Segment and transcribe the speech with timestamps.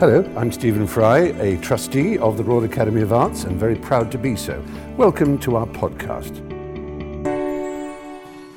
[0.00, 4.12] Hello, I'm Stephen Fry, a trustee of the Royal Academy of Arts and very proud
[4.12, 4.62] to be so.
[4.96, 6.36] Welcome to our podcast.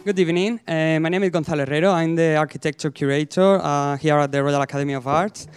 [0.06, 0.60] Good evening.
[0.68, 1.92] Uh, my name is Gonzalo Herrero.
[1.92, 5.48] I'm the architecture curator uh, here at the Royal Academy of Arts.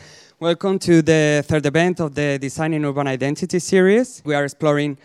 [0.41, 4.23] Welcome to the third event of the Designing Urban Identity series.
[4.25, 4.97] We are exploring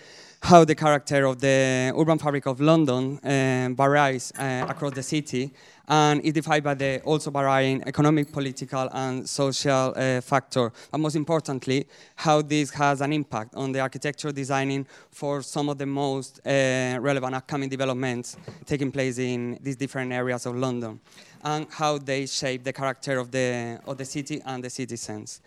[0.41, 5.51] how the character of the urban fabric of London uh, varies uh, across the city
[5.87, 10.71] and is defined by the also varying economic, political, and social uh, factor.
[10.93, 15.77] And most importantly, how this has an impact on the architecture designing for some of
[15.77, 20.99] the most uh, relevant upcoming developments taking place in these different areas of London,
[21.43, 25.41] and how they shape the character of the, of the city and the citizens.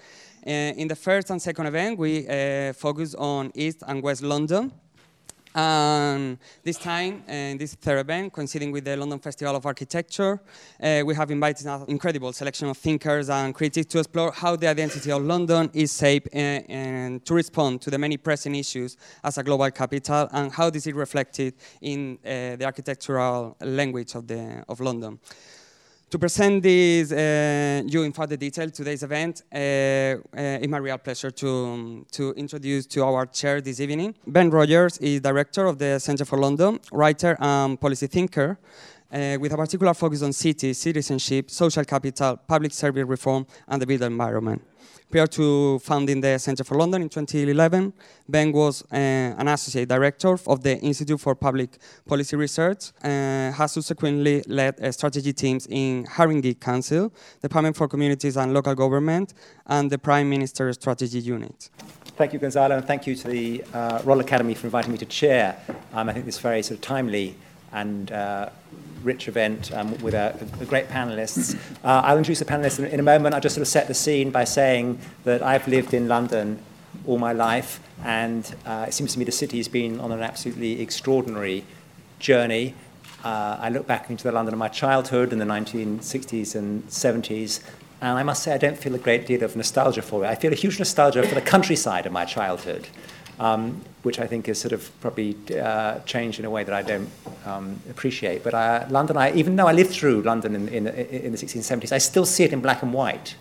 [0.44, 4.72] Uh, in the first and second event, we uh, focus on East and West London.
[5.54, 10.40] This time, in this third event, coinciding with the London Festival of Architecture,
[10.82, 14.66] uh, we have invited an incredible selection of thinkers and critics to explore how the
[14.66, 19.36] identity of London is shaped uh, and to respond to the many pressing issues as
[19.36, 24.64] a global capital and how this is reflected in uh, the architectural language of, the,
[24.68, 25.18] of London.
[26.12, 30.98] To present this uh, you in further detail today's event, uh, uh, it's my real
[30.98, 34.14] pleasure to, um, to introduce to our chair this evening.
[34.26, 38.58] Ben Rogers is director of the Centre for London, writer and policy thinker,
[39.12, 43.86] uh, with a particular focus on cities, citizenship, social capital, public service reform, and the
[43.86, 44.62] built environment.
[45.12, 47.92] Prior to founding the Centre for London in 2011,
[48.26, 53.72] Ben was uh, an associate director of the Institute for Public Policy Research, uh, has
[53.72, 59.34] subsequently led uh, strategy teams in Haringey Council, Department for Communities and Local Government,
[59.66, 61.68] and the Prime Minister's Strategy Unit.
[62.16, 65.06] Thank you, Gonzalo, and thank you to the uh, Royal Academy for inviting me to
[65.06, 65.58] chair.
[65.92, 67.34] Um, I think this is very sort of timely
[67.72, 68.48] and uh,
[69.02, 70.34] rich event um, with a,
[70.66, 71.54] great panelists.
[71.84, 73.34] Uh, I'll introduce the panelists in, in, a moment.
[73.34, 76.58] I'll just sort of set the scene by saying that I've lived in London
[77.06, 80.20] all my life, and uh, it seems to me the city has been on an
[80.20, 81.64] absolutely extraordinary
[82.18, 82.74] journey.
[83.24, 87.62] Uh, I look back into the London of my childhood in the 1960s and 70s,
[88.00, 90.28] and I must say I don't feel a great deal of nostalgia for it.
[90.28, 92.88] I feel a huge nostalgia for the countryside of my childhood
[93.38, 96.82] um, which I think is sort of probably uh, changed in a way that I
[96.82, 97.10] don't
[97.44, 98.44] um, appreciate.
[98.44, 101.98] But London, I, even though I lived through London in, in, in, the 1670s, I
[101.98, 103.36] still see it in black and white.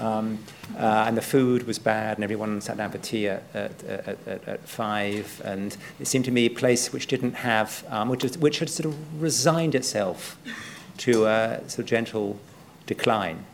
[0.00, 0.38] Um,
[0.76, 4.48] uh, and the food was bad, and everyone sat down for tea at, at, at,
[4.48, 5.40] at, five.
[5.44, 8.86] And it seemed to me a place which didn't have, um, which, which had sort
[8.86, 10.38] of resigned itself
[10.98, 12.38] to a sort of gentle
[12.86, 13.44] decline.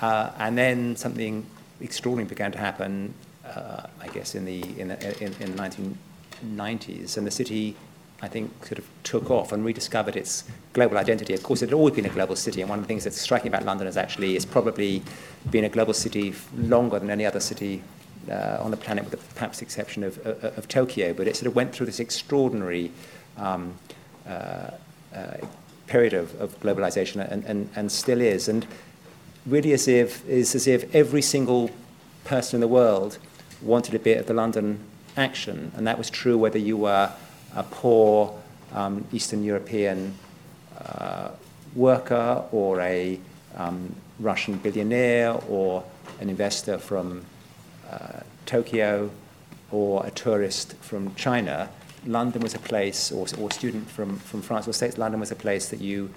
[0.00, 1.46] Uh, and then something
[1.80, 3.14] extraordinary began to happen
[3.54, 7.16] uh, I guess, in the, in, in, in the 1990s.
[7.16, 7.76] And the city,
[8.22, 11.34] I think, sort of took off and rediscovered its global identity.
[11.34, 13.20] Of course, it had always been a global city, and one of the things that's
[13.20, 15.02] striking about London is actually it's probably
[15.50, 17.82] been a global city longer than any other city
[18.30, 21.12] uh, on the planet, with the, perhaps the exception of, of, of, Tokyo.
[21.12, 22.90] But it sort of went through this extraordinary
[23.36, 23.74] um,
[24.26, 24.70] uh,
[25.14, 25.36] uh,
[25.86, 28.48] period of, of globalization and, and, and still is.
[28.48, 28.66] And
[29.46, 31.70] really as if, is as if every single
[32.24, 33.18] person in the world
[33.62, 34.80] wanted a bit of the London
[35.16, 37.10] action, and that was true whether you were
[37.54, 38.34] a poor
[38.72, 40.14] um, Eastern European
[40.78, 41.30] uh,
[41.74, 43.18] worker or a
[43.56, 45.84] um, Russian billionaire or
[46.20, 47.24] an investor from
[47.90, 49.10] uh, Tokyo
[49.70, 51.68] or a tourist from China.
[52.06, 55.36] London was a place, or, or student from, from France or States, London was a
[55.36, 56.10] place that you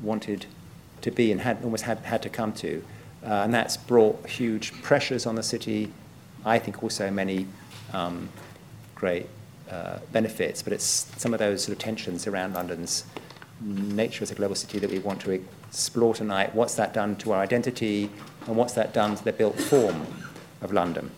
[0.00, 0.46] wanted
[1.00, 2.82] to be and had almost had, had to come to.
[3.22, 5.92] Uh, and that's brought huge pressures on the city
[6.44, 7.46] I think also many
[7.92, 8.28] um,
[8.94, 9.26] great
[9.70, 13.04] uh, benefits, but it's some of those sort of tensions around London's
[13.60, 16.54] nature as a global city that we want to explore tonight.
[16.54, 18.10] What's that done to our identity,
[18.46, 20.06] and what's that done to the built form
[20.62, 21.10] of London?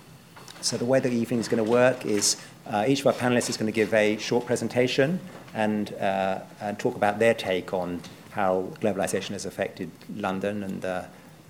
[0.62, 3.48] So the way the evening is going to work is uh, each of our panelists
[3.48, 5.20] is going to give a short presentation
[5.54, 8.00] and, uh, and talk about their take on
[8.32, 11.06] how globalization has affected London and the,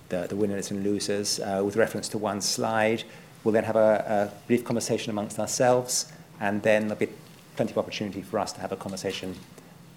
[0.09, 3.05] the winners and losers uh, with reference to one slide.
[3.45, 7.09] We'll then have a, a brief conversation amongst ourselves, and then there'll be
[7.57, 9.37] plenty of opportunity for us to have a conversation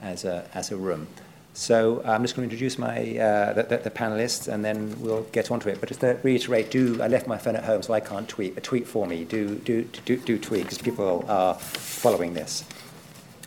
[0.01, 1.07] as a, as a room.
[1.53, 4.99] So uh, I'm just going to introduce my uh, the, the, the, panelists, and then
[4.99, 5.79] we'll get onto it.
[5.79, 8.55] But just to reiterate, do I left my phone at home, so I can't tweet.
[8.55, 9.23] But tweet for me.
[9.23, 12.65] Do do do, do tweet because people are following this.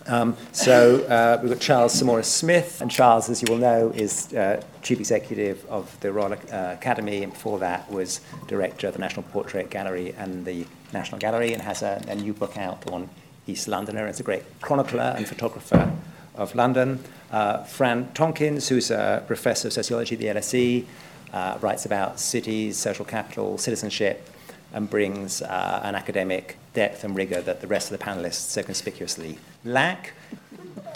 [0.09, 4.33] Um, so uh, we've got Charles Saumarez Smith, and Charles, as you will know, is
[4.35, 6.37] uh, chief executive of the Royal uh,
[6.73, 11.53] Academy, and before that was director of the National Portrait Gallery and the National Gallery,
[11.53, 13.11] and has a, a new book out on
[13.49, 14.07] East Londoner.
[14.07, 15.93] It's a great chronicler and photographer
[16.37, 17.03] of London.
[17.33, 20.85] Uh, Fran Tonkiss, who's a professor of sociology at the LSE,
[21.33, 24.29] uh, writes about cities, social capital, citizenship,
[24.73, 28.63] and brings uh, an academic depth and rigor that the rest of the panelists so
[28.63, 30.13] conspicuously lack.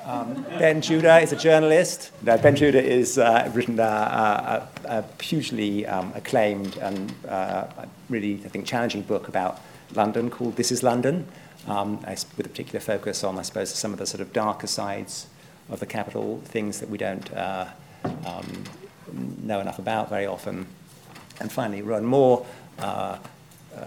[0.05, 2.11] Um, ben Judah is a journalist.
[2.23, 7.67] Ben Judah has uh, written a, a, a hugely um, acclaimed and uh,
[8.09, 9.61] really, I think, challenging book about
[9.95, 11.27] London called This is London,
[11.67, 15.27] um, with a particular focus on, I suppose, some of the sort of darker sides
[15.69, 17.67] of the capital, things that we don't uh,
[18.27, 18.65] um,
[19.43, 20.67] know enough about very often.
[21.41, 22.47] And finally, Rowan Moore,
[22.79, 23.19] uh, uh,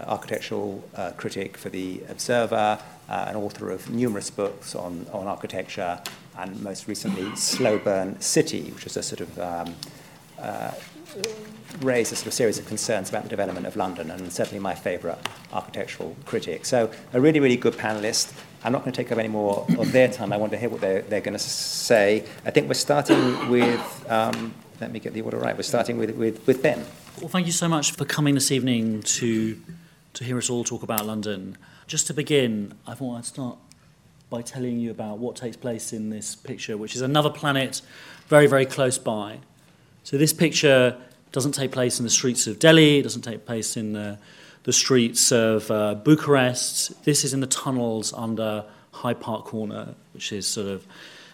[0.06, 6.00] architectural uh, critic for The Observer, uh, an author of numerous books on, on architecture,
[6.38, 9.74] and most recently, Slow Burn City, which is a sort of um,
[10.38, 10.72] uh,
[11.80, 14.74] raised a sort of series of concerns about the development of London, and certainly my
[14.74, 15.18] favourite
[15.52, 16.64] architectural critic.
[16.64, 18.32] So, a really, really good panelist.
[18.64, 20.32] I'm not going to take up any more of their time.
[20.32, 22.24] I want to hear what they're, they're going to say.
[22.44, 26.10] I think we're starting with, um, let me get the order right, we're starting with,
[26.16, 26.84] with, with Ben.
[27.20, 29.60] Well, thank you so much for coming this evening to,
[30.14, 31.58] to hear us all talk about London.
[31.86, 33.58] Just to begin, I thought I'd start
[34.30, 37.82] by telling you about what takes place in this picture, which is another planet
[38.28, 39.38] very, very close by.
[40.02, 40.96] So, this picture
[41.32, 44.18] doesn't take place in the streets of Delhi, it doesn't take place in the,
[44.62, 47.04] the streets of uh, Bucharest.
[47.04, 50.86] This is in the tunnels under Hyde Park Corner, which is sort of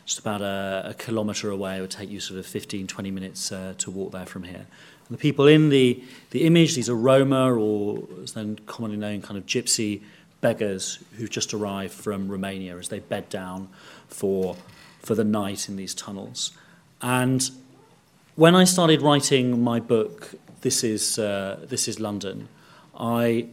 [0.06, 1.76] just about a, a kilometre away.
[1.76, 4.66] It would take you sort of 15, 20 minutes uh, to walk there from here.
[5.10, 9.20] And the people in the, the image, these are Roma, or as then commonly known,
[9.22, 10.02] kind of gypsy
[10.40, 13.68] beggars who've just arrived from Romania as they bed down
[14.06, 14.56] for,
[15.00, 16.52] for the night in these tunnels.
[17.02, 17.50] And
[18.36, 22.48] when I started writing my book, This is, uh, this is London,
[22.94, 23.46] I,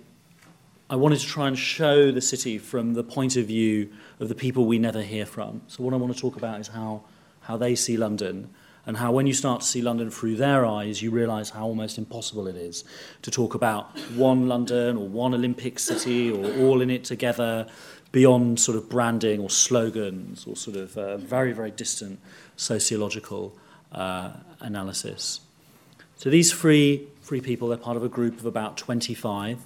[0.90, 3.90] I wanted to try and show the city from the point of view
[4.20, 5.62] of the people we never hear from.
[5.68, 7.04] So, what I want to talk about is how,
[7.42, 8.50] how they see London
[8.88, 11.98] and how when you start to see London through their eyes, you realise how almost
[11.98, 12.86] impossible it is
[13.22, 17.68] to talk about one London or one Olympic city or all in it together
[18.14, 22.18] beyond sort of branding or slogans or sort of uh, very, very distant
[22.56, 23.54] sociological
[23.92, 24.32] uh,
[24.62, 25.42] analysis.
[26.16, 29.60] So these three, three people, they're part of a group of about 25.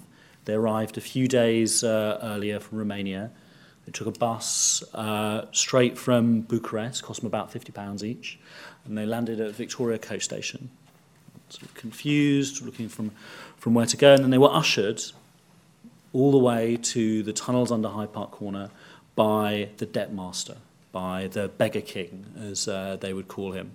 [0.46, 3.30] They arrived a few days uh, earlier from Romania.
[3.86, 8.38] They took a bus uh, straight from Bucharest, cost them about £50 each,
[8.84, 10.70] and they landed at Victoria Coach Station.
[11.48, 13.10] Sort of confused, looking from,
[13.56, 15.02] from where to go, and then they were ushered
[16.12, 18.70] all the way to the tunnels under Hyde Park Corner
[19.14, 20.56] by the debt master,
[20.92, 23.72] by the beggar king, as uh, they would call him.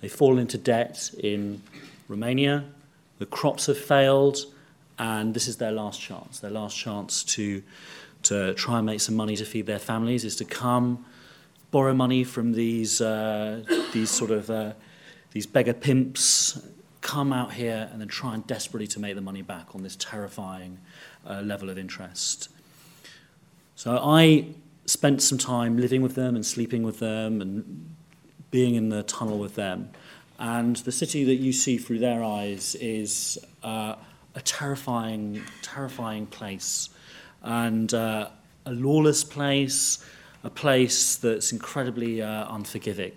[0.00, 1.62] They fall into debt in
[2.08, 2.64] Romania,
[3.18, 4.38] the crops have failed,
[4.98, 6.38] and this is their last chance.
[6.38, 7.62] Their last chance to,
[8.24, 11.04] to try and make some money to feed their families is to come
[11.70, 13.62] borrow money from these, uh,
[13.92, 14.72] these sort of uh,
[15.32, 16.60] these beggar pimps,
[17.00, 19.96] come out here and then try and desperately to make the money back on this
[19.96, 20.78] terrifying
[21.26, 22.48] uh, level of interest.
[23.76, 24.46] So I
[24.86, 27.94] spent some time living with them and sleeping with them and
[28.50, 29.90] being in the tunnel with them.
[30.38, 33.96] And the city that you see through their eyes is uh,
[34.34, 36.88] a terrifying, terrifying place
[37.42, 38.28] and uh,
[38.66, 40.04] a lawless place,
[40.44, 43.12] a place that's incredibly uh, unforgiving.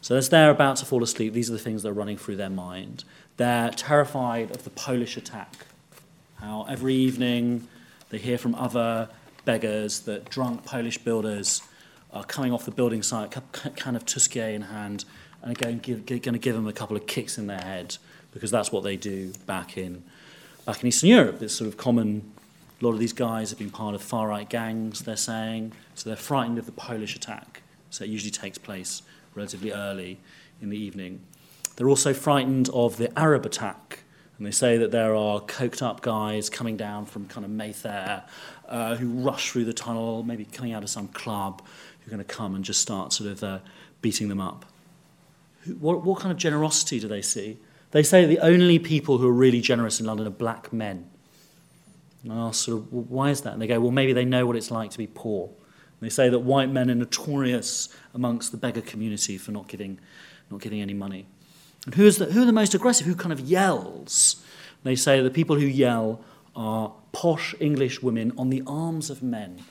[0.00, 2.36] So as they're about to fall asleep, these are the things that are running through
[2.36, 3.04] their mind.
[3.36, 5.66] They're terrified of the Polish attack.
[6.40, 7.66] How every evening
[8.10, 9.08] they hear from other
[9.44, 11.62] beggars that drunk Polish builders
[12.12, 15.04] are coming off the building site, kind of Tyskie in hand,
[15.42, 17.96] and are going, going to give them a couple of kicks in their head
[18.32, 20.02] because that's what they do back in
[20.66, 21.40] back in Eastern Europe.
[21.40, 22.32] It's sort of common
[22.80, 26.10] a lot of these guys have been part of far right gangs, they're saying, so
[26.10, 27.62] they're frightened of the Polish attack.
[27.90, 29.02] So it usually takes place
[29.34, 30.18] relatively early
[30.60, 31.20] in the evening.
[31.76, 34.00] They're also frightened of the Arab attack.
[34.36, 38.24] And they say that there are coked up guys coming down from kind of Mayfair
[38.68, 41.62] uh, who rush through the tunnel, maybe coming out of some club,
[42.00, 43.58] who are going to come and just start sort of uh,
[44.02, 44.66] beating them up.
[45.80, 47.56] What, what kind of generosity do they see?
[47.92, 51.08] They say the only people who are really generous in London are black men.
[52.28, 53.52] And I ask sort of, well, why is that?
[53.52, 55.46] And they go, well, maybe they know what it's like to be poor.
[55.46, 60.00] And they say that white men are notorious amongst the beggar community for not giving,
[60.50, 61.26] not giving any money.
[61.84, 63.06] And who, is the, who are the most aggressive?
[63.06, 64.42] Who kind of yells?
[64.82, 66.20] And they say the people who yell
[66.56, 69.62] are posh English women on the arms of men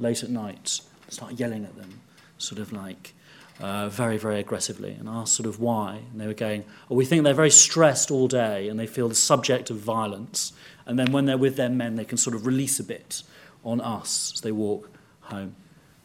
[0.00, 0.80] late at night.
[1.08, 2.00] Start yelling at them,
[2.38, 3.14] sort of like
[3.60, 4.96] uh, very, very aggressively.
[4.98, 6.00] And asked sort of why.
[6.10, 9.08] And they were going, oh, we think they're very stressed all day and they feel
[9.08, 10.52] the subject of violence
[10.86, 13.22] and then when they're with their men, they can sort of release a bit
[13.64, 14.88] on us as they walk
[15.22, 15.54] home.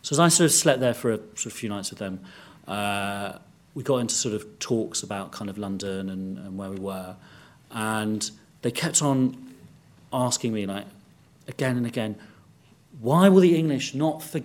[0.02, 2.20] So as I sort of slept there for a sort of few nights with them,
[2.68, 3.40] uh,
[3.74, 7.16] we got into sort of talks about kind of London and, and where we were.
[7.72, 8.30] And
[8.62, 9.54] they kept on
[10.14, 10.86] asking me, like,
[11.48, 12.16] again and again,
[13.02, 14.42] why will the English not, for,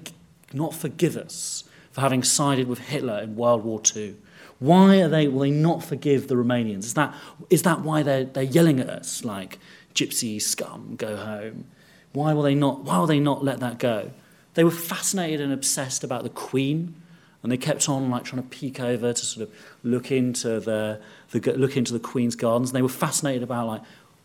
[0.53, 4.17] not forgive us for having sided with Hitler in World War II?
[4.59, 6.81] Why are they, will they not forgive the Romanians?
[6.81, 7.15] Is that,
[7.49, 9.59] is that why they're, they're yelling at us like,
[9.95, 11.65] gypsy scum, go home?
[12.13, 14.11] Why will, they not, why will they not let that go?
[14.55, 16.95] They were fascinated and obsessed about the Queen,
[17.43, 21.01] and they kept on like trying to peek over to sort of look into the,
[21.31, 22.71] the look into the Queen's gardens.
[22.71, 23.83] And they were fascinated about like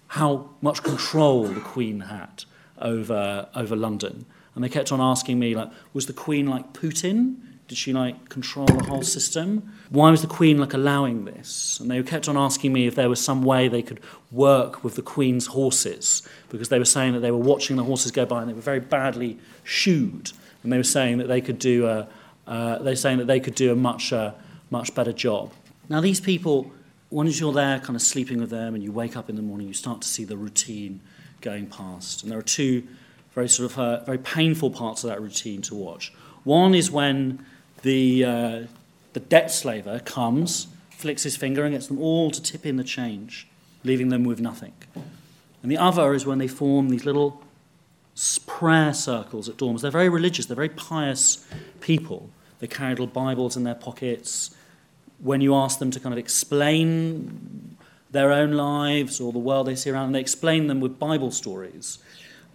[0.08, 2.44] how much control the Queen had
[2.80, 4.26] over over London.
[4.54, 7.38] And they kept on asking me like, was the Queen like Putin?
[7.68, 9.74] Did she like control the whole system?
[9.90, 11.80] Why was the Queen like allowing this?
[11.80, 14.00] And they kept on asking me if there was some way they could
[14.32, 18.12] work with the Queen's horses because they were saying that they were watching the horses
[18.12, 20.32] go by and they were very badly shoed,
[20.62, 22.08] and they were saying that they could do a
[22.48, 24.32] uh, they're saying that they could do a much uh,
[24.70, 25.52] much better job.
[25.90, 26.72] Now these people,
[27.10, 29.68] once you're there, kind of sleeping with them, and you wake up in the morning,
[29.68, 31.00] you start to see the routine
[31.42, 32.88] going past, and there are two
[33.34, 36.14] very sort of uh, very painful parts of that routine to watch.
[36.44, 37.44] One is when
[37.86, 38.62] the, uh,
[39.14, 42.84] the debt slaver comes, flicks his finger, and gets them all to tip in the
[42.84, 43.48] change,
[43.84, 44.74] leaving them with nothing.
[45.62, 47.44] And the other is when they form these little
[48.48, 49.82] prayer circles at dorms.
[49.82, 51.48] They're very religious, they're very pious
[51.80, 52.30] people.
[52.60, 54.56] They carry little Bibles in their pockets.
[55.20, 57.78] When you ask them to kind of explain
[58.10, 61.30] their own lives or the world they see around them, they explain them with Bible
[61.30, 62.00] stories,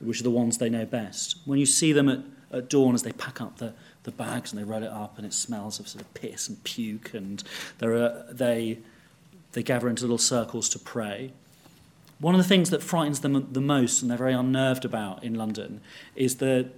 [0.01, 1.37] which are the ones they know best.
[1.45, 2.21] When you see them at,
[2.51, 5.26] at dawn as they pack up the, the bags and they roll it up and
[5.26, 7.42] it smells of sort of piss and puke and
[7.78, 8.78] there are, they,
[9.52, 11.33] they gather into little circles to pray.
[12.19, 15.35] One of the things that frightens them the most and they're very unnerved about in
[15.35, 15.80] London
[16.16, 16.71] is the,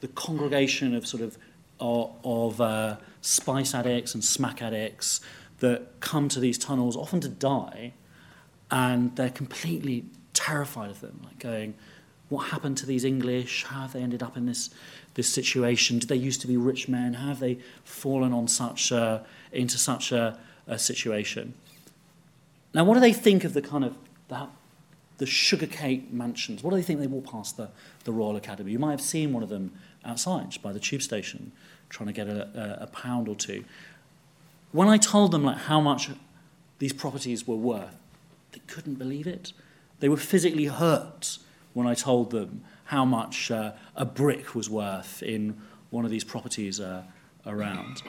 [0.00, 1.38] the congregation of sort of,
[1.80, 5.20] of, uh, spice addicts and smack addicts
[5.60, 7.92] that come to these tunnels often to die
[8.70, 11.74] and they're completely terrified of them, like going,
[12.28, 13.64] what happened to these English?
[13.64, 14.70] How have they ended up in this
[15.14, 15.98] this situation?
[15.98, 17.14] Did they used to be rich men?
[17.14, 21.54] Have they fallen on such a, into such a, a situation?
[22.74, 23.96] Now, what do they think of the kind of
[25.18, 26.62] the, sugarcane mansions?
[26.62, 27.70] What do they think they walk past the,
[28.04, 28.72] the Royal Academy?
[28.72, 29.72] You might have seen one of them
[30.04, 31.52] outside by the tube station,
[31.88, 33.64] trying to get a, a, a pound or two.
[34.72, 36.10] When I told them like how much
[36.80, 37.96] these properties were worth,
[38.52, 39.52] they couldn't believe it.
[40.00, 41.38] They were physically hurt
[41.72, 45.60] when I told them how much uh, a brick was worth in
[45.90, 47.02] one of these properties uh,
[47.46, 48.02] around.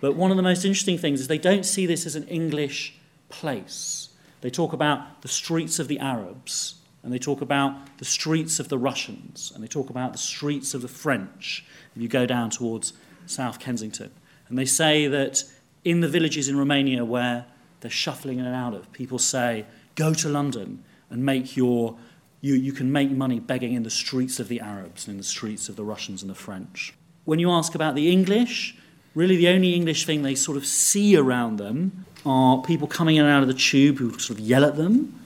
[0.00, 2.94] But one of the most interesting things is they don't see this as an English
[3.28, 4.10] place.
[4.40, 8.68] They talk about the streets of the Arabs, and they talk about the streets of
[8.68, 12.50] the Russians, and they talk about the streets of the French if you go down
[12.50, 12.92] towards
[13.26, 14.10] South Kensington.
[14.48, 15.44] And they say that
[15.84, 17.46] in the villages in Romania where
[17.80, 21.96] they're shuffling in and out of, people say, go to London and make your
[22.40, 25.24] you, you can make money begging in the streets of the Arabs and in the
[25.24, 26.94] streets of the Russians and the French.
[27.24, 28.76] When you ask about the English,
[29.14, 33.24] really the only English thing they sort of see around them are people coming in
[33.24, 35.20] and out of the tube who sort of yell at them,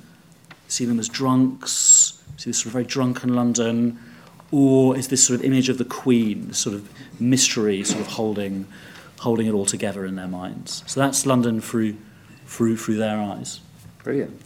[0.68, 3.99] see them as drunks, see this sort of very drunken London,
[4.50, 6.88] or is this sort of image of the Queen, this sort of
[7.21, 8.66] mystery sort of holding,
[9.21, 10.83] holding it all together in their minds.
[10.87, 11.97] So that's London through,
[12.47, 13.61] through, through their eyes.
[14.04, 14.38] Brilliant,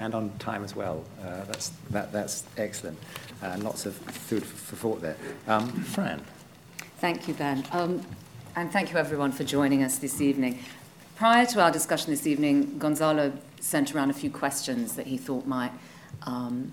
[0.00, 1.04] and on time as well.
[1.22, 2.98] Uh, that's, that, that's excellent.
[3.40, 5.16] Uh, lots of food for thought there.
[5.46, 6.20] Um, Fran.
[6.98, 7.64] Thank you, Ben.
[7.70, 8.02] Um,
[8.56, 10.58] and thank you, everyone, for joining us this evening.
[11.14, 15.46] Prior to our discussion this evening, Gonzalo sent around a few questions that he thought
[15.46, 15.72] might
[16.22, 16.72] um,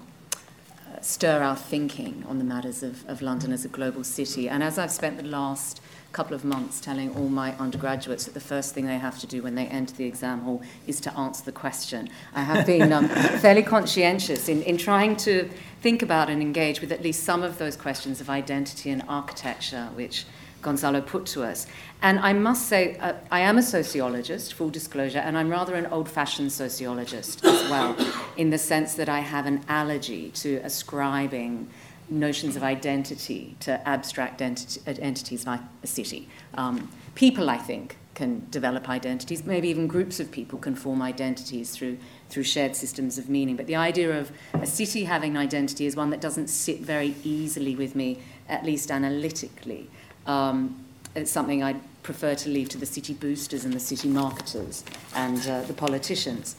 [1.01, 4.50] stir our thinking on the matters of, of London as a global city.
[4.50, 5.79] And as I've spent the last
[6.12, 9.41] couple of months telling all my undergraduates that the first thing they have to do
[9.41, 12.10] when they enter the exam hall is to answer the question.
[12.34, 13.08] I have been um,
[13.39, 15.50] fairly conscientious in, in trying to
[15.82, 19.89] think about and engage with at least some of those questions of identity and architecture,
[19.96, 20.25] which
[20.62, 21.65] Gonzalo put to us.
[22.01, 25.88] And I must say, uh, I am a sociologist, full disclosure, and I'm rather an
[25.88, 27.96] old fashioned sociologist as well,
[28.38, 31.70] in the sense that I have an allergy to ascribing
[32.12, 36.27] notions of identity to abstract entities like a city.
[36.53, 39.46] Um, people, I think, can develop identities.
[39.46, 41.98] Maybe even groups of people can form identities through,
[42.30, 43.56] through shared systems of meaning.
[43.56, 47.15] But the idea of a city having an identity is one that doesn't sit very
[47.24, 49.89] easily with me, at least analytically.
[50.27, 54.84] Um, it's something I'd prefer to leave to the city boosters and the city marketers
[55.15, 56.56] and uh, the politicians.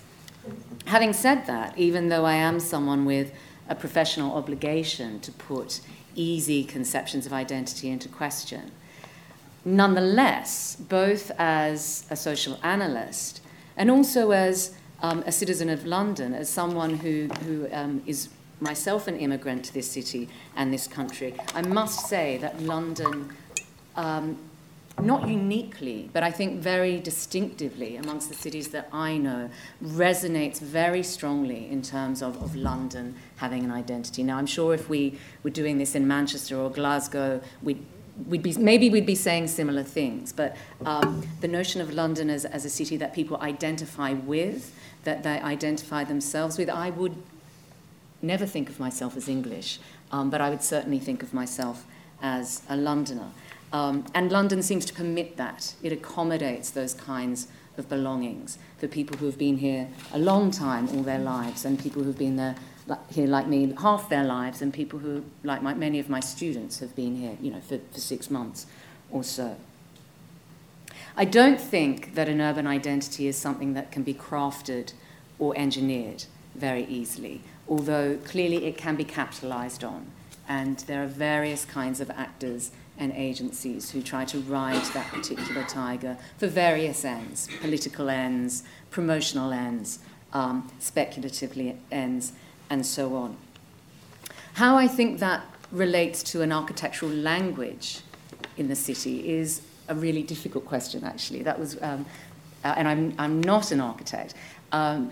[0.87, 3.33] Having said that, even though I am someone with
[3.69, 5.81] a professional obligation to put
[6.15, 8.71] easy conceptions of identity into question.
[9.65, 13.41] Nonetheless, both as a social analyst
[13.77, 18.29] and also as um, a citizen of London, as someone who, who um, is
[18.61, 23.33] myself an immigrant to this city and this country, I must say that London,
[23.97, 24.39] um,
[25.01, 29.51] not uniquely, but I think very distinctively amongst the cities that I know,
[29.83, 34.23] resonates very strongly in terms of, of London having an identity.
[34.23, 37.85] Now, I'm sure if we were doing this in Manchester or Glasgow, we'd
[38.27, 42.45] we'd be maybe we'd be saying similar things, but um, the notion of London as,
[42.45, 47.17] as a city that people identify with, that they identify themselves with, I would
[48.21, 49.81] never think of myself as English,
[50.11, 51.87] um, but I would certainly think of myself
[52.21, 53.31] as a Londoner.
[53.73, 55.75] Um, and London seems to permit that.
[55.83, 57.49] It accommodates those kinds
[57.79, 61.79] of belongings for people who have been here a long time, all their lives, and
[61.79, 62.55] people who've been there
[63.11, 66.81] here like me half their lives, and people who, like my, many of my students,
[66.81, 68.67] have been here, you know, for, for six months
[69.11, 69.57] or so.
[71.17, 74.95] I don't think that an urban identity is something that can be crafted
[75.39, 76.25] or engineered
[76.55, 80.07] very easily, although clearly it can be capitalized on.
[80.49, 82.73] And there are various kinds of actors
[83.03, 89.53] and agencies who try to ride that particular tiger for various ends political ends, promotional
[89.53, 89.99] ends,
[90.33, 92.33] um, speculatively ends
[92.71, 93.37] and so on.
[94.55, 98.01] How I think that relates to an architectural language
[98.57, 101.43] in the city is a really difficult question, actually.
[101.43, 102.07] That was, um,
[102.65, 104.35] uh, and I'm, I'm not an architect.
[104.71, 105.11] Um,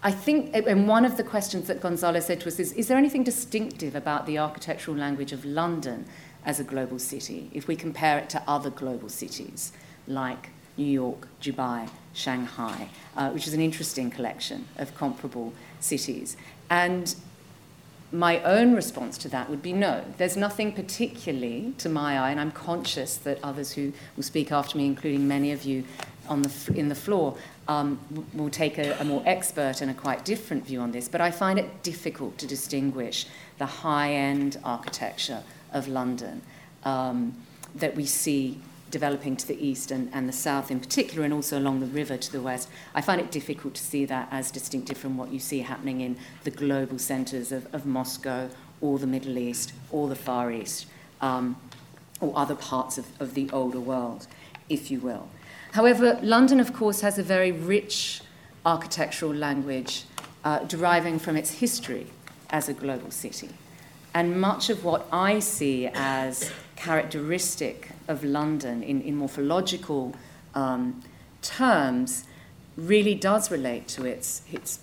[0.00, 2.96] I think, and one of the questions that Gonzalo said to us is Is there
[2.96, 6.06] anything distinctive about the architectural language of London
[6.48, 9.70] as a global city if we compare it to other global cities
[10.08, 16.36] like New York, Dubai, Shanghai, uh, which is an interesting collection of comparable cities.
[16.70, 17.14] And
[18.10, 20.02] my own response to that would be no.
[20.16, 24.78] There's nothing particularly to my eye, and I'm conscious that others who will speak after
[24.78, 25.84] me, including many of you
[26.28, 27.36] on the, in the floor,
[27.66, 27.98] um,
[28.32, 31.08] will take a, a more expert and a quite different view on this.
[31.08, 33.26] But I find it difficult to distinguish
[33.58, 36.42] the high end architecture of London
[36.84, 37.34] um,
[37.74, 41.58] that we see developing to the east and, and the south in particular, and also
[41.58, 44.96] along the river to the west, I find it difficult to see that as distinctive
[44.96, 48.48] from what you see happening in the global centres of, of Moscow
[48.80, 50.86] or the Middle East or the Far East
[51.20, 51.56] um,
[52.20, 54.26] or other parts of, of the older world,
[54.68, 55.28] if you will.
[55.72, 58.22] However, London, of course, has a very rich
[58.64, 60.04] architectural language
[60.44, 62.06] uh, deriving from its history
[62.50, 63.50] as a global city.
[64.18, 70.12] And much of what I see as characteristic of London in, in morphological
[70.56, 71.04] um,
[71.40, 72.24] terms
[72.76, 74.80] really does relate to its, its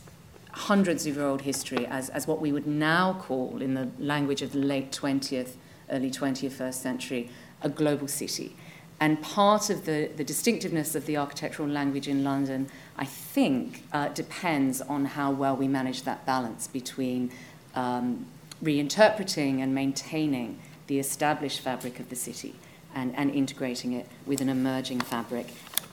[0.51, 4.41] hundreds of year old history as, as what we would now call, in the language
[4.41, 5.55] of the late 20th,
[5.91, 7.29] early 21st century,
[7.61, 8.55] a global city.
[9.01, 14.07] And part of the, the distinctiveness of the architectural language in London, I think, uh,
[14.07, 17.31] depends on how well we manage that balance between
[17.75, 18.27] um,
[18.63, 22.55] reinterpreting and maintaining the established fabric of the city
[22.93, 25.47] and, and integrating it with an emerging fabric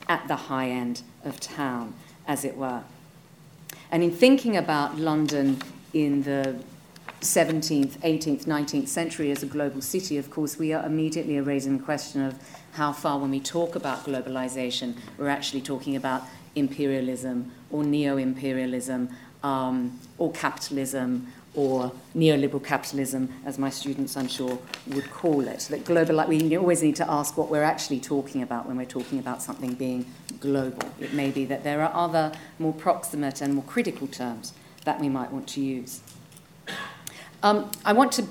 [0.08, 1.94] at the high end of town,
[2.26, 2.82] as it were.
[3.90, 5.60] And in thinking about London
[5.92, 6.56] in the
[7.20, 11.84] 17th, 18th, 19th century as a global city, of course, we are immediately raising the
[11.84, 12.34] question of
[12.72, 16.22] how far, when we talk about globalization, we're actually talking about
[16.54, 19.08] imperialism or neo imperialism
[19.42, 25.60] um, or capitalism or neoliberal capitalism, as my students, I'm sure, would call it.
[25.70, 28.86] That global, like we always need to ask what we're actually talking about when we're
[28.86, 30.06] talking about something being
[30.40, 30.88] global.
[30.98, 35.08] It may be that there are other more proximate and more critical terms that we
[35.08, 36.00] might want to use.
[37.42, 38.26] Um, I want to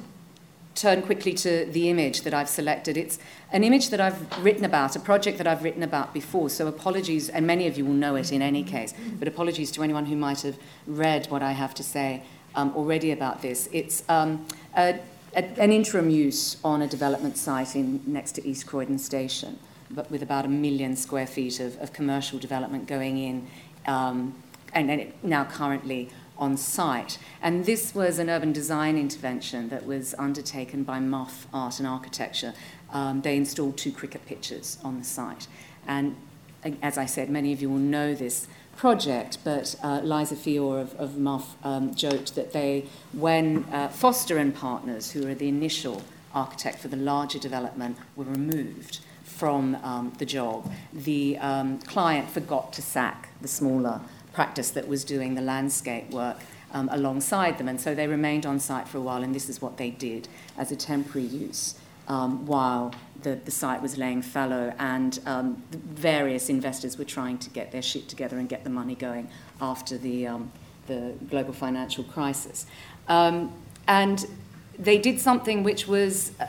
[0.73, 2.97] turn quickly to the image that I've selected.
[2.97, 3.19] It's
[3.51, 7.29] an image that I've written about, a project that I've written about before, so apologies,
[7.29, 10.15] and many of you will know it in any case, but apologies to anyone who
[10.15, 10.57] might have
[10.87, 12.23] read what I have to say
[12.55, 13.69] um, already about this.
[13.71, 14.99] It's um, a,
[15.35, 19.59] a, an interim use on a development site in, next to East Croydon Station,
[19.89, 23.47] but with about a million square feet of, of commercial development going in,
[23.87, 24.33] um,
[24.73, 27.19] and, and now currently on site.
[27.41, 32.53] And this was an urban design intervention that was undertaken by muf Art and Architecture.
[32.91, 35.47] Um, they installed two cricket pitches on the site.
[35.87, 36.15] And
[36.81, 38.47] as I said, many of you will know this
[38.81, 44.39] project, but uh, Liza Fior of, of muf um, joked that they, when uh, Foster
[44.39, 46.01] and Partners, who are the initial
[46.33, 52.73] architect for the larger development, were removed from um, the job, the um, client forgot
[52.73, 54.01] to sack the smaller
[54.33, 56.37] practice that was doing the landscape work
[56.71, 57.67] um, alongside them.
[57.67, 60.27] And so they remained on site for a while, and this is what they did
[60.57, 61.75] as a temporary use
[62.11, 62.93] um, while
[63.23, 67.81] the, the site was laying fallow, and um, various investors were trying to get their
[67.81, 69.29] shit together and get the money going
[69.61, 70.51] after the, um,
[70.87, 72.65] the global financial crisis.
[73.07, 73.53] Um,
[73.87, 74.25] and
[74.77, 76.47] they did something which was uh,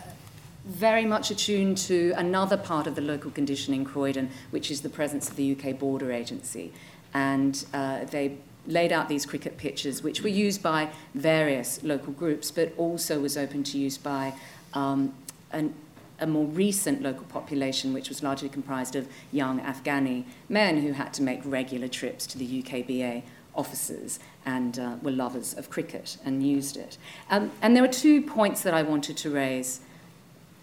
[0.65, 4.91] very much attuned to another part of the local condition in Croydon, which is the
[4.91, 6.73] presence of the UK Border Agency.
[7.15, 12.51] And uh, they laid out these cricket pitches, which were used by various local groups,
[12.51, 14.35] but also was open to use by
[14.75, 15.15] um,
[15.53, 15.75] an,
[16.21, 21.13] a more recent local population, which was largely comprised of young Afghani men who had
[21.15, 23.23] to make regular trips to the UKBA
[23.55, 26.97] offices and uh, were lovers of cricket and used it.
[27.31, 29.81] Um, and there were two points that I wanted to raise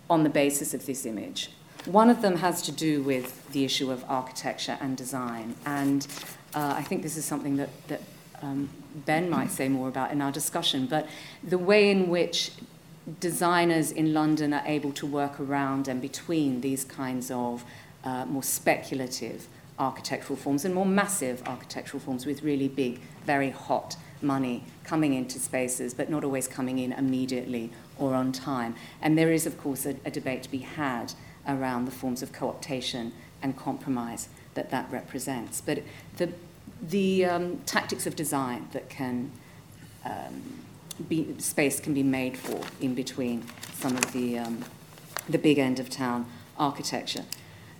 [0.09, 1.51] on the basis of this image.
[1.85, 5.55] One of them has to do with the issue of architecture and design.
[5.65, 6.05] And
[6.53, 8.01] uh, I think this is something that, that
[8.41, 8.69] um,
[9.05, 10.87] Ben might say more about in our discussion.
[10.87, 11.07] But
[11.43, 12.51] the way in which
[13.19, 17.63] designers in London are able to work around and between these kinds of
[18.03, 23.95] uh, more speculative architectural forms and more massive architectural forms with really big, very hot
[24.21, 28.75] money coming into spaces, but not always coming in immediately or on time.
[29.01, 31.13] And there is, of course, a, a debate to be had
[31.47, 35.61] around the forms of co-optation and compromise that that represents.
[35.61, 35.83] But
[36.17, 36.29] the,
[36.81, 39.31] the um, tactics of design that can
[40.05, 40.58] um,
[41.03, 44.65] be, space can be made for in between some of the, um,
[45.29, 46.25] the big end of town
[46.57, 47.23] architecture.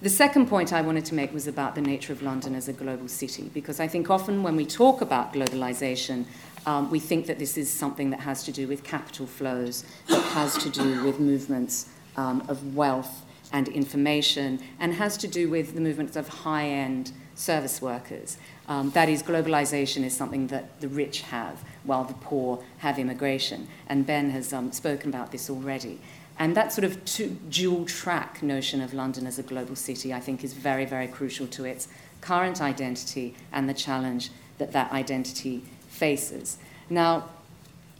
[0.01, 2.73] The second point I wanted to make was about the nature of London as a
[2.73, 6.25] global city, because I think often when we talk about globalization,
[6.65, 10.21] um, we think that this is something that has to do with capital flows, that
[10.31, 15.75] has to do with movements um, of wealth and information, and has to do with
[15.75, 18.37] the movements of high end service workers.
[18.67, 23.67] Um, that is, globalization is something that the rich have, while the poor have immigration.
[23.87, 25.99] And Ben has um, spoken about this already.
[26.37, 30.19] And that sort of two, dual track notion of London as a global city, I
[30.19, 31.87] think, is very, very crucial to its
[32.21, 36.57] current identity and the challenge that that identity faces.
[36.89, 37.29] Now,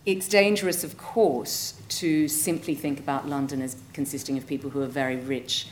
[0.06, 4.88] it's dangerous, of course, to simply think about London as consisting of people who are
[4.88, 5.68] very rich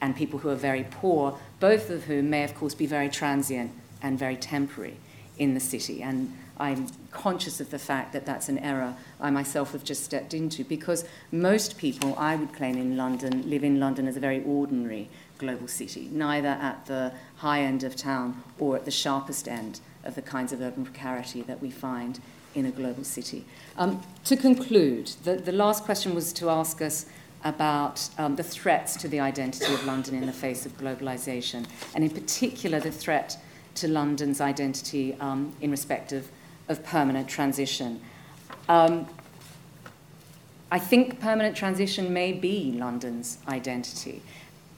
[0.00, 3.72] and people who are very poor, both of whom may, of course, be very transient
[4.02, 4.96] and very temporary
[5.38, 6.02] in the city.
[6.02, 10.34] And I'm conscious of the fact that that's an error I myself have just stepped
[10.34, 14.42] into because most people, I would claim in London, live in London as a very
[14.44, 15.08] ordinary
[15.38, 20.16] global city, neither at the high end of town or at the sharpest end of
[20.16, 22.20] the kinds of urban precarity that we find
[22.54, 23.44] in a global city.
[23.76, 27.06] Um, to conclude, the, the last question was to ask us
[27.44, 32.04] about um, the threats to the identity of London in the face of globalization, and
[32.04, 33.38] in particular the threat
[33.76, 36.28] to London's identity um, in respect of
[36.68, 38.00] of permanent transition.
[38.68, 39.06] Um,
[40.70, 44.22] I think permanent transition may be London's identity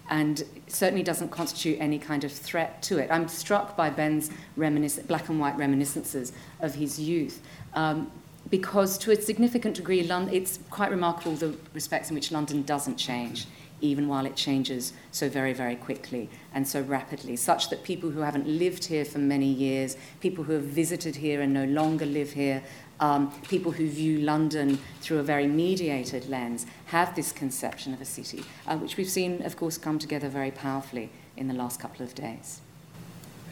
[0.08, 3.10] and certainly doesn't constitute any kind of threat to it.
[3.10, 7.42] I'm struck by Ben's black and white reminiscences of his youth.
[7.74, 8.10] Um,
[8.48, 12.96] because to a significant degree, London, it's quite remarkable the respects in which London doesn't
[12.96, 13.46] change
[13.80, 18.20] even while it changes so very, very quickly and so rapidly, such that people who
[18.20, 22.32] haven't lived here for many years, people who have visited here and no longer live
[22.32, 22.62] here,
[23.00, 28.04] um, people who view London through a very mediated lens, have this conception of a
[28.04, 32.04] city, uh, which we've seen, of course, come together very powerfully in the last couple
[32.04, 32.60] of days.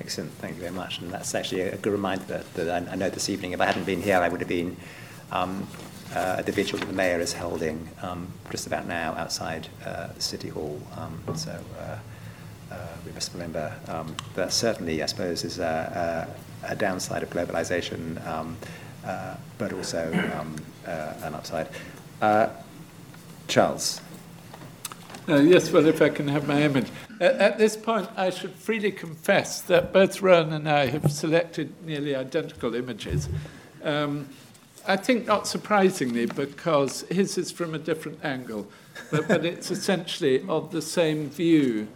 [0.01, 1.01] Excellent, thank you very much.
[1.01, 3.67] And that's actually a good reminder that, that I, I know this evening, if I
[3.67, 4.77] hadn't been here, I would have been
[5.33, 5.67] um,
[6.15, 10.49] uh, a vigil that the mayor is holding um, just about now outside uh, City
[10.49, 10.81] Hall.
[10.97, 11.99] Um, so uh,
[12.73, 16.29] uh, we must remember um, that certainly, I suppose, is a,
[16.63, 18.57] a, a downside of globalization, um,
[19.05, 20.57] uh, but also um,
[20.87, 21.69] uh, an upside.
[23.49, 24.01] Charles.
[25.27, 26.89] yes, well, if I can have my image.
[27.21, 32.15] At this point, I should freely confess that both Rowan and I have selected nearly
[32.15, 33.29] identical images.
[33.83, 34.29] Um,
[34.87, 38.69] I think not surprisingly, because his is from a different angle,
[39.11, 41.89] but, but it's essentially of the same view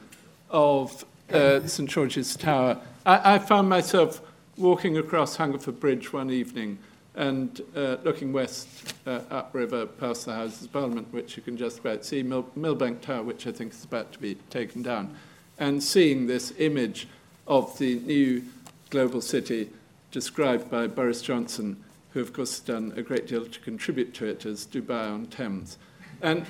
[0.50, 2.78] of uh, St George's Tower.
[3.06, 4.20] I, I found myself
[4.56, 6.78] walking across Hungerford Bridge one evening
[7.14, 11.81] and uh, looking west uh, upriver past the Houses of Parliament, which you can just
[11.81, 15.14] about see, Mil- Millbank Tower, which I think is about to be taken down,
[15.59, 17.07] and seeing this image
[17.46, 18.42] of the new
[18.90, 19.70] global city
[20.11, 24.27] described by Boris Johnson who, of course, has done a great deal to contribute to
[24.27, 25.79] it, as Dubai on Thames.
[26.20, 26.44] And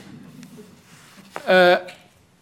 [1.46, 1.88] uh,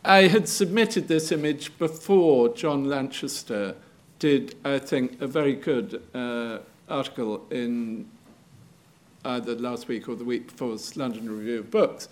[0.04, 3.76] I had submitted this image before John Lanchester
[4.18, 6.58] did, I think, a very good uh,
[6.90, 8.08] article in
[9.24, 12.08] either last week or the week before's London Review of Books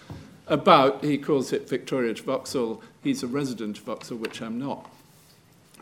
[0.49, 4.91] about, he calls it Victoria to Vauxhall, he's a resident of Vauxhall, which I'm not,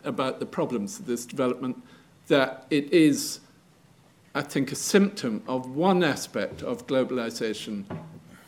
[0.03, 1.81] about the problems of this development,
[2.27, 3.39] that it is,
[4.35, 7.85] I think, a symptom of one aspect of globalization,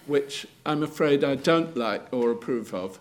[0.08, 3.00] which I'm afraid I don't like or approve of,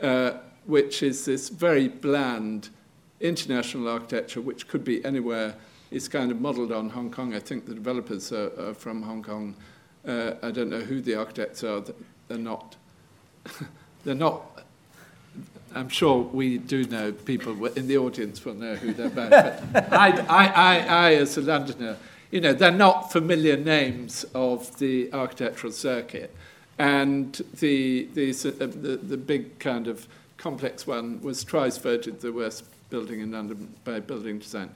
[0.00, 0.32] uh,
[0.64, 2.70] which is this very bland
[3.20, 5.54] international architecture, which could be anywhere.
[5.90, 7.34] It's kind of modeled on Hong Kong.
[7.34, 9.54] I think the developers are, are from Hong Kong.
[10.06, 11.82] Uh, I don't know who the architects are.
[12.28, 12.76] They're not.
[14.04, 14.64] they're not.
[15.74, 19.30] I'm sure we do know people in the audience will know who they're about.
[19.72, 21.96] But I, I, I, I, as a Londoner,
[22.30, 26.34] you know, they're not familiar names of the architectural circuit.
[26.78, 32.32] And the, the, uh, the, the big kind of complex one was twice voted the
[32.32, 34.70] worst building in London by building design.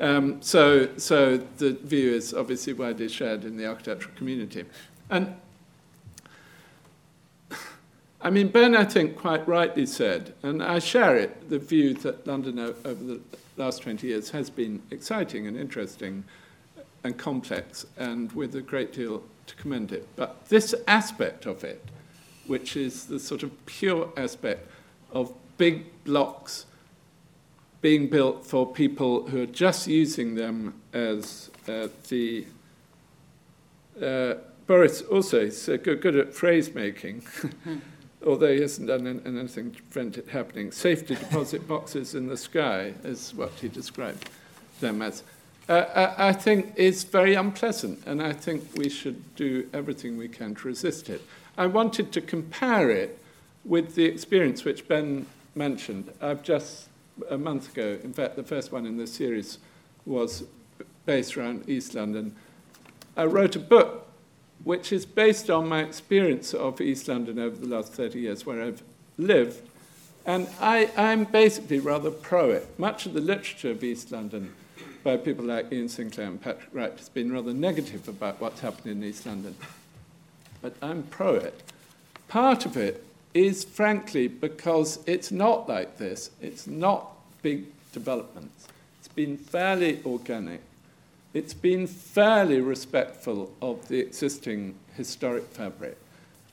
[0.00, 4.64] Um, so, so the view is obviously widely shared in the architectural community.
[5.10, 5.34] And
[8.20, 12.26] I mean, Ben, I think, quite rightly said, and I share it, the view that
[12.26, 13.20] London over the
[13.56, 16.24] last 20 years has been exciting and interesting
[17.04, 20.06] and complex and with a great deal to commend it.
[20.16, 21.84] But this aspect of it,
[22.46, 24.68] which is the sort of pure aspect
[25.12, 26.66] of big blocks
[27.80, 32.46] being built for people who are just using them as uh, the.
[34.00, 34.34] Uh,
[34.66, 37.24] Boris also is good, good at phrase making,
[38.26, 40.70] although he hasn't done anything to prevent it happening.
[40.70, 44.28] Safety deposit boxes in the sky is what he described
[44.80, 45.22] them as.
[45.68, 50.54] Uh, I think is very unpleasant, and I think we should do everything we can
[50.54, 51.22] to resist it.
[51.58, 53.18] I wanted to compare it
[53.64, 56.12] with the experience which Ben mentioned.
[56.22, 56.88] I've just
[57.30, 59.58] a month ago, in fact, the first one in this series
[60.06, 60.44] was
[61.06, 62.34] based around East London.
[63.16, 64.06] I wrote a book
[64.64, 68.62] which is based on my experience of East London over the last 30 years, where
[68.62, 68.82] I've
[69.16, 69.62] lived.
[70.26, 72.78] And I, I'm basically rather pro it.
[72.78, 74.52] Much of the literature of East London
[75.04, 78.92] by people like Iain Sinclair and Patrick Wright has been rather negative about what's happened
[78.92, 79.54] in East London.
[80.60, 81.62] But I'm pro it.
[82.26, 86.30] Part of it is frankly because it's not like this.
[86.40, 87.12] It's not
[87.42, 88.68] big developments.
[88.98, 90.60] It's been fairly organic.
[91.34, 95.98] It's been fairly respectful of the existing historic fabric.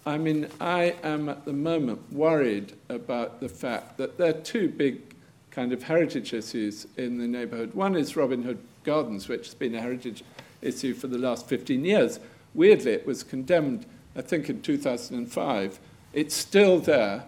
[0.06, 4.70] I mean, I am at the moment worried about the fact that there are two
[4.70, 5.16] big
[5.50, 7.74] kind of heritage issues in the neighborhood.
[7.74, 10.24] One is Robin Hood Gardens, which has been a heritage
[10.62, 12.20] issue for the last 15 years.
[12.54, 13.86] Weirdly, it was condemned,
[14.16, 15.80] I think, in 2005
[16.16, 17.26] it's still there,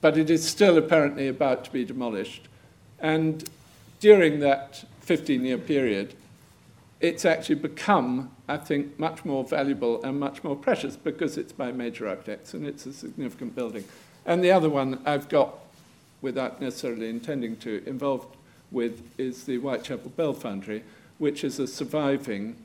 [0.00, 2.46] but it is still apparently about to be demolished.
[3.00, 3.48] And
[4.00, 6.14] during that 15 year period,
[7.00, 11.72] it's actually become, I think, much more valuable and much more precious because it's by
[11.72, 13.84] major architects and it's a significant building.
[14.26, 15.54] And the other one I've got,
[16.20, 18.36] without necessarily intending to, involved
[18.70, 20.84] with is the Whitechapel Bell Foundry,
[21.16, 22.56] which is a surviving,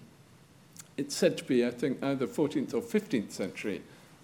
[0.97, 3.81] it's said to be, I think, either 14th or 15th century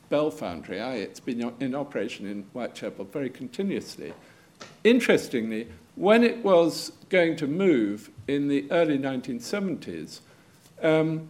[0.09, 0.81] Bell Foundry.
[0.81, 4.13] Aye, it's been in operation in Whitechapel very continuously.
[4.83, 10.19] Interestingly, when it was going to move in the early 1970s,
[10.81, 11.29] um,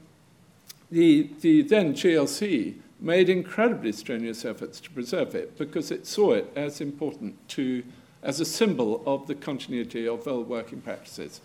[0.91, 6.51] the, the then GLC made incredibly strenuous efforts to preserve it because it saw it
[6.55, 7.83] as important to,
[8.23, 11.41] as a symbol of the continuity of old working practices.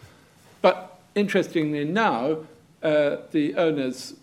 [0.63, 2.39] But interestingly now,
[2.83, 4.15] uh, the owners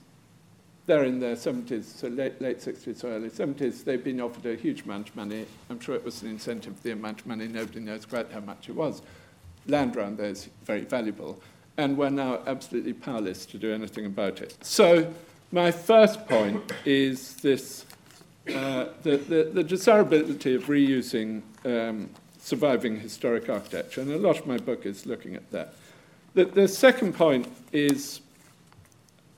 [0.92, 4.56] they're in their 70s, so late, late 60s or early 70s, they've been offered a
[4.56, 5.46] huge amount of money.
[5.70, 8.42] I'm sure it was an incentive, for the amount of money, nobody knows quite how
[8.42, 9.02] much it was.
[9.68, 11.42] Land around there is very valuable,
[11.78, 14.58] and we're now absolutely powerless to do anything about it.
[14.66, 15.14] So,
[15.54, 17.86] my first point is this
[18.54, 24.46] uh, the, the, the, desirability of reusing um, surviving historic architecture, and a lot of
[24.46, 25.74] my book is looking at that.
[26.34, 28.20] The, the second point is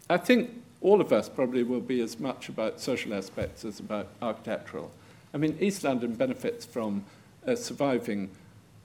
[0.09, 4.07] I think all of us probably will be as much about social aspects as about
[4.21, 4.91] architectural.
[5.33, 7.05] I mean, East London benefits from
[7.45, 8.29] a surviving,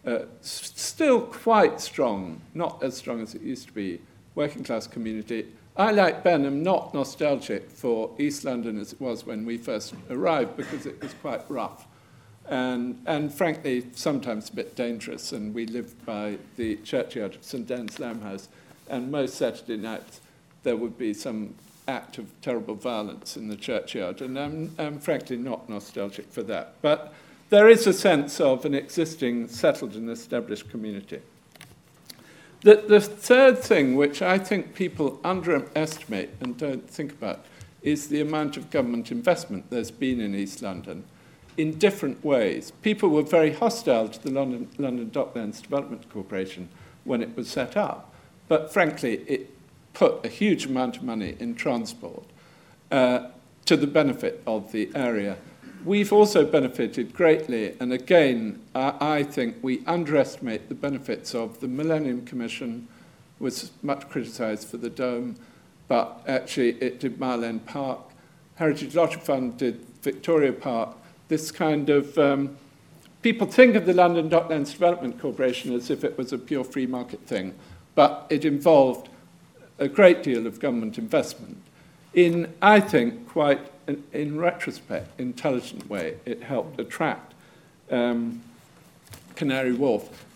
[0.07, 4.01] uh, still quite strong, not as strong as it used to be,
[4.37, 5.47] working class community.
[5.77, 9.93] I, like Ben, am not nostalgic for East London as it was when we first
[10.09, 11.87] arrived because it was quite rough.
[12.49, 15.33] And, and frankly, sometimes a bit dangerous.
[15.33, 17.71] And we lived by the churchyard of St.
[17.71, 18.49] Anne's House,
[18.89, 20.21] and most Saturday nights
[20.63, 21.55] there would be some
[21.89, 26.75] act of terrible violence in the churchyard, and I'm, I'm frankly not nostalgic for that.
[26.83, 27.13] But
[27.51, 31.21] there is a sense of an existing settled and established community.
[32.61, 37.47] The, the third thing, which I think people underestimate and don't think about,
[37.83, 41.05] is the amount of government investment there's been in East London
[41.57, 42.73] in different ways.
[42.83, 46.69] People were very hostile to the London, London Docklands Development Corporation
[47.05, 48.13] when it was set up,
[48.49, 49.58] but frankly, it
[49.99, 52.23] put a huge amount of money in transport
[52.93, 53.27] uh,
[53.65, 55.37] to the benefit of the area.
[55.85, 61.67] We've also benefited greatly, and again, uh, I think we underestimate the benefits of the
[61.67, 62.87] Millennium Commission,
[63.41, 65.35] was much criticised for the dome,
[65.89, 67.99] but actually it did Mile End Park.
[68.55, 70.97] Heritage Lottery Fund did Victoria Park.
[71.27, 72.57] This kind of um,
[73.23, 76.87] people think of the London Docklands Development Corporation as if it was a pure free
[76.87, 77.53] market thing,
[77.97, 79.09] but it involved
[79.79, 81.59] a great deal of government investment
[82.15, 86.17] in, I think, quite in, in retrospect, intelligent way.
[86.25, 87.35] It helped attract
[87.91, 88.43] um,
[89.37, 90.27] Canary Wharf.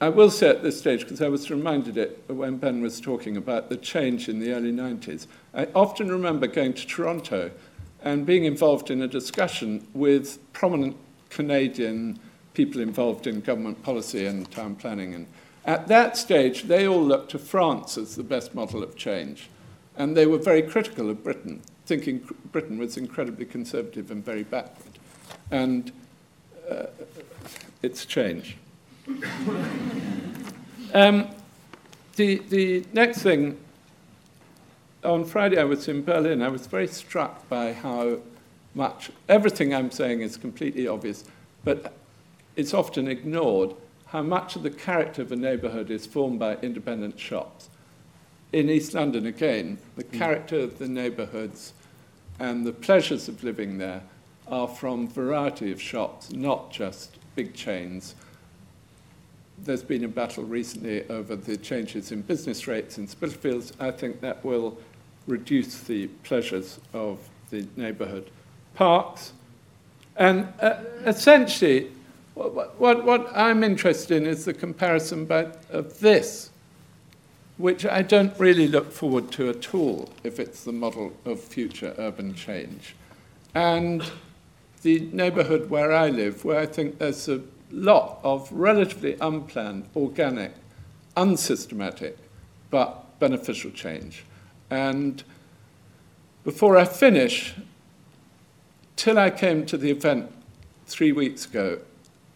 [0.00, 3.36] I will say at this stage, because I was reminded it when Ben was talking
[3.36, 7.50] about the change in the early 90s, I often remember going to Toronto
[8.02, 10.96] and being involved in a discussion with prominent
[11.28, 12.18] Canadian
[12.54, 15.14] people involved in government policy and town planning.
[15.14, 15.26] And
[15.64, 19.48] at that stage, they all looked to France as the best model of change.
[19.96, 24.98] And they were very critical of Britain, thinking Britain was incredibly conservative and very backward.
[25.50, 25.92] And
[26.70, 26.86] uh,
[27.82, 28.56] it's changed.
[30.94, 31.28] um,
[32.16, 33.58] the, the next thing,
[35.04, 36.42] on Friday I was in Berlin.
[36.42, 38.18] I was very struck by how
[38.74, 41.24] much, everything I'm saying is completely obvious,
[41.64, 41.92] but
[42.56, 43.74] it's often ignored
[44.10, 47.68] how much of the character of a neighbourhood is formed by independent shops.
[48.52, 50.18] In East London, again, the hmm.
[50.18, 51.72] character of the neighbourhoods
[52.38, 54.02] and the pleasures of living there
[54.48, 58.14] are from variety of shops, not just big chains
[59.64, 63.72] there's been a battle recently over the changes in business rates in Spitalfields.
[63.78, 64.78] I think that will
[65.26, 67.18] reduce the pleasures of
[67.50, 68.30] the neighbourhood
[68.74, 69.32] parks.
[70.16, 71.90] And uh, essentially,
[72.34, 75.30] what, what, what, I'm interested in is the comparison
[75.70, 76.50] of this,
[77.56, 81.94] which I don't really look forward to at all if it's the model of future
[81.98, 82.94] urban change.
[83.54, 84.04] And
[84.82, 90.54] the neighbourhood where I live, where I think there's a lot of relatively unplanned, organic,
[91.16, 92.16] unsystematic,
[92.70, 94.24] but beneficial change.
[94.70, 95.22] And
[96.44, 97.54] before I finish,
[98.96, 100.32] till I came to the event
[100.86, 101.80] three weeks ago,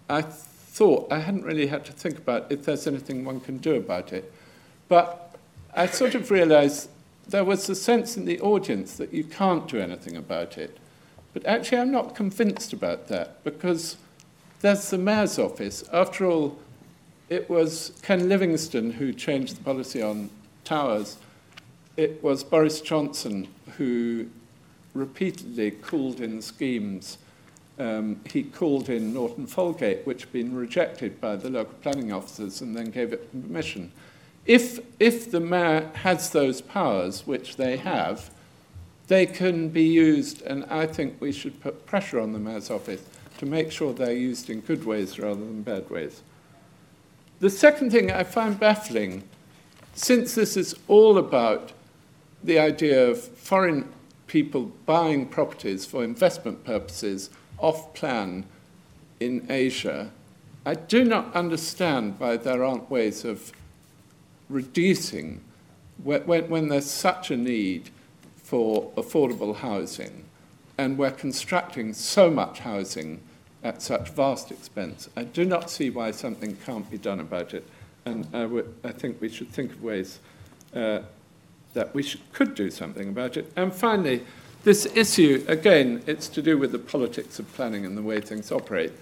[0.09, 3.77] I thought I hadn't really had to think about if there's anything one can do
[3.77, 4.33] about it.
[4.89, 5.37] But
[5.75, 6.89] I sort of realized
[7.27, 10.79] there was a sense in the audience that you can't do anything about it.
[11.33, 13.97] But actually, I'm not convinced about that because
[14.61, 15.85] there's the mayor's office.
[15.93, 16.59] After all,
[17.29, 20.31] it was Ken Livingstone who changed the policy on
[20.65, 21.17] towers.
[21.97, 24.27] It was Boris Johnson who
[24.93, 27.19] repeatedly called in schemes.
[27.79, 32.61] Um, he called in Norton Folgate, which had been rejected by the local planning officers,
[32.61, 33.91] and then gave it permission.
[34.47, 38.31] If, if the mayor has those powers, which they have,
[39.09, 43.03] they can be used, and I think we should put pressure on the mayor's office
[43.39, 46.23] to make sure they're used in good ways rather than bad ways.
[47.41, 49.25] The second thing I find baffling,
[49.95, 51.73] since this is all about
[52.43, 53.93] the idea of foreign
[54.27, 57.31] people buying properties for investment purposes
[57.65, 58.45] off plan
[59.21, 60.11] in Asia,
[60.67, 63.53] I do not understand why there aren't ways of
[64.51, 65.41] reducing
[66.03, 67.89] when, when there's such a need
[68.37, 70.25] for affordable housing
[70.77, 73.21] and we're constructing so much housing
[73.63, 75.09] at such vast expense.
[75.17, 77.67] I do not see why something can't be done about it,
[78.05, 78.29] and
[78.85, 80.19] I, think we should think of ways
[80.75, 81.01] uh,
[81.73, 83.51] that we could do something about it.
[83.57, 84.23] And finally,
[84.65, 88.51] this issue, again, it's to do with the politics of planning and the way things
[88.51, 88.93] operate.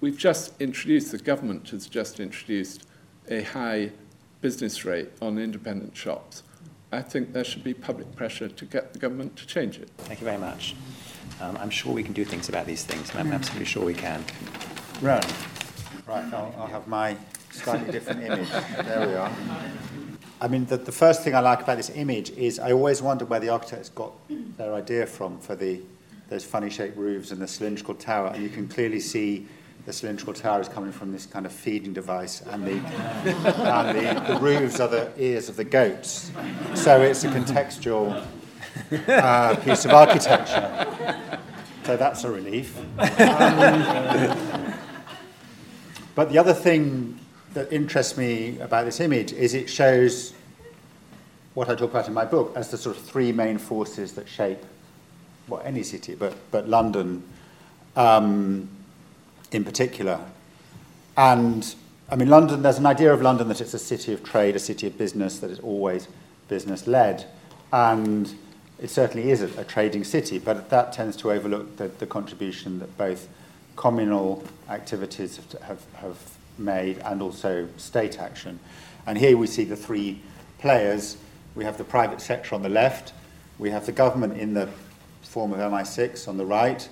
[0.00, 2.86] We've just introduced, the government has just introduced
[3.30, 3.90] a high
[4.42, 6.42] business rate on independent shops.
[6.92, 9.88] I think there should be public pressure to get the government to change it.
[9.96, 10.76] Thank you very much.
[11.40, 13.10] Um, I'm sure we can do things about these things.
[13.14, 14.22] I'm absolutely sure we can.
[15.00, 15.24] Rowan.
[16.06, 17.16] Right, I'll, I'll have my
[17.50, 18.50] slightly different image.
[18.50, 19.32] There we are.
[20.44, 23.30] I mean, the, the first thing I like about this image is I always wondered
[23.30, 24.12] where the architects got
[24.58, 25.80] their idea from for the
[26.28, 29.46] those funny shaped roofs and the cylindrical tower, and you can clearly see
[29.86, 34.34] the cylindrical tower is coming from this kind of feeding device, and the, and the,
[34.34, 36.30] the roofs are the ears of the goats.
[36.74, 38.22] So it's a contextual
[39.08, 41.16] uh, piece of architecture.
[41.84, 42.78] So that's a relief.
[42.98, 42.98] Um,
[46.14, 47.18] but the other thing
[47.54, 50.34] that interests me about this image is it shows
[51.54, 54.28] what I talk about in my book as the sort of three main forces that
[54.28, 54.58] shape,
[55.48, 57.22] well, any city, but, but London
[57.96, 58.68] um,
[59.52, 60.20] in particular.
[61.16, 61.74] And
[62.10, 64.58] I mean, London, there's an idea of London that it's a city of trade, a
[64.58, 66.08] city of business, that is always
[66.48, 67.24] business led.
[67.72, 68.34] And
[68.80, 72.80] it certainly is a, a trading city, but that tends to overlook the, the contribution
[72.80, 73.28] that both
[73.76, 78.58] communal activities have, have, have made and also state action.
[79.06, 80.20] And here we see the three
[80.58, 81.16] players.
[81.54, 83.12] We have the private sector on the left,
[83.58, 84.68] we have the government in the
[85.22, 86.88] form of MI6 on the right,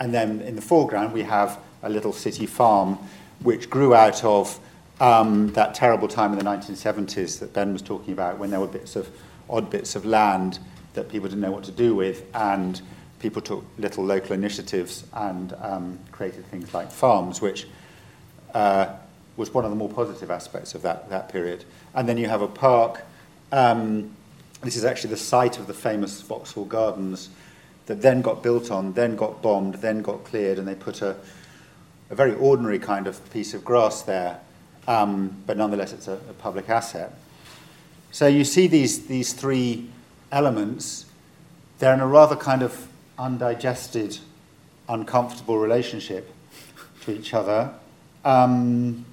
[0.00, 2.98] and then in the foreground we have a little city farm
[3.40, 4.58] which grew out of
[5.00, 8.66] um, that terrible time in the 1970s that Ben was talking about when there were
[8.66, 9.10] bits of
[9.48, 10.58] odd bits of land
[10.94, 12.80] that people didn't know what to do with and
[13.18, 17.66] people took little local initiatives and um, created things like farms, which
[18.56, 18.88] uh,
[19.36, 21.62] was one of the more positive aspects of that, that period.
[21.94, 23.02] And then you have a park.
[23.52, 24.16] Um,
[24.62, 27.28] this is actually the site of the famous Vauxhall Gardens
[27.84, 31.16] that then got built on, then got bombed, then got cleared, and they put a,
[32.08, 34.40] a very ordinary kind of piece of grass there,
[34.88, 37.12] um, but nonetheless it's a, a public asset.
[38.10, 39.90] So you see these, these three
[40.32, 41.04] elements,
[41.78, 42.88] they're in a rather kind of
[43.18, 44.18] undigested,
[44.88, 46.32] uncomfortable relationship
[47.02, 47.74] to each other.
[48.26, 49.04] Um,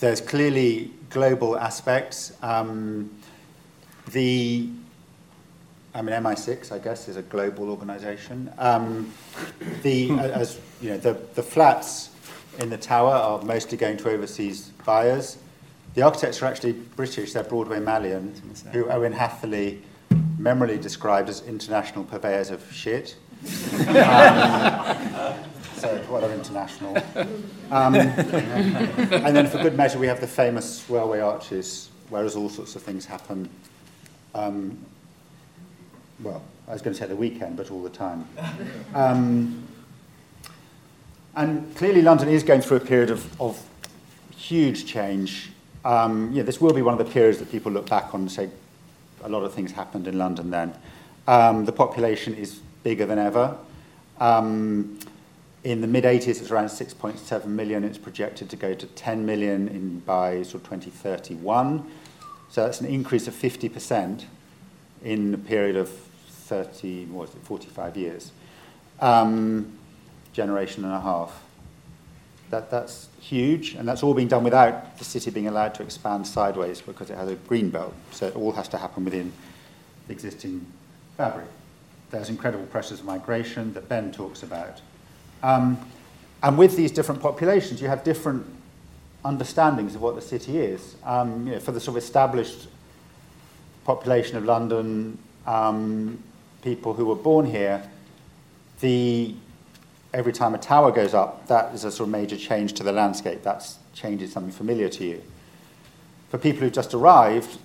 [0.00, 2.34] there's clearly global aspects.
[2.42, 3.10] Um,
[4.10, 4.68] the,
[5.94, 8.52] I mean, MI6, I guess, is a global organization.
[8.58, 9.14] Um,
[9.82, 12.10] the, as, you know, the, the flats
[12.58, 15.38] in the tower are mostly going to overseas buyers.
[15.94, 18.36] The architects are actually British, they're Broadway Malyan,
[18.72, 19.80] who Owen Hatherley
[20.36, 23.16] memorably described as international purveyors of shit.
[23.72, 25.11] um,
[25.82, 26.96] so what are international?
[27.72, 32.76] Um, and then for good measure, we have the famous railway arches, whereas all sorts
[32.76, 33.48] of things happen,
[34.34, 34.78] um,
[36.22, 38.28] well, I was going to say the weekend, but all the time.
[38.94, 39.66] Um,
[41.34, 43.60] and clearly London is going through a period of, of
[44.36, 45.50] huge change.
[45.84, 48.30] Um, yeah, this will be one of the periods that people look back on and
[48.30, 48.50] say,
[49.24, 50.74] a lot of things happened in London then.
[51.26, 53.56] Um, the population is bigger than ever.
[54.20, 55.00] Um,
[55.64, 57.84] in the mid 80s, it's around 6.7 million.
[57.84, 61.88] It's projected to go to 10 million in, by sort of 2031.
[62.50, 64.24] So that's an increase of 50%
[65.04, 68.32] in a period of 30, what was it, 45 years.
[69.00, 69.72] Um,
[70.32, 71.42] generation and a half.
[72.50, 76.26] That, that's huge, and that's all being done without the city being allowed to expand
[76.26, 77.94] sideways because it has a green belt.
[78.10, 79.32] So it all has to happen within
[80.06, 80.66] the existing
[81.16, 81.46] fabric.
[82.10, 84.82] There's incredible pressures of migration that Ben talks about.
[85.42, 85.78] Um,
[86.42, 88.46] and with these different populations, you have different
[89.24, 90.96] understandings of what the city is.
[91.04, 92.68] Um, you know, for the sort of established
[93.84, 96.22] population of London, um,
[96.62, 97.82] people who were born here,
[98.80, 99.34] the
[100.14, 102.92] every time a tower goes up, that is a sort of major change to the
[102.92, 103.42] landscape.
[103.42, 105.22] That changes something familiar to you.
[106.28, 107.58] For people who've just arrived,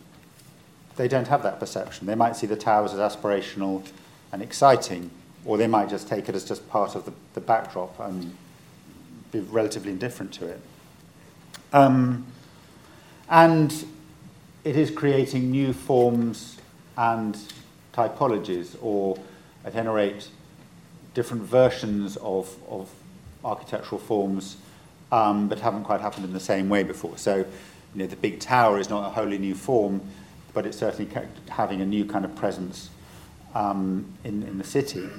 [0.95, 2.07] they don't have that perception.
[2.07, 3.85] They might see the towers as aspirational
[4.31, 5.11] and exciting,
[5.47, 8.35] or they might just take it as just part of the, the backdrop and
[9.31, 10.59] be relatively indifferent to it.
[11.71, 12.25] Um,
[13.29, 13.73] and
[14.65, 16.57] it is creating new forms
[16.97, 17.37] and
[17.93, 19.17] typologies, or
[19.63, 20.27] at any rate,
[21.13, 22.89] different versions of, of
[23.45, 24.57] architectural forms,
[25.13, 27.17] um, but haven't quite happened in the same way before.
[27.17, 27.45] So, you
[27.95, 30.01] know, the big tower is not a wholly new form,
[30.53, 31.09] but it's certainly
[31.47, 32.89] having a new kind of presence
[33.57, 35.09] um, in, in the city.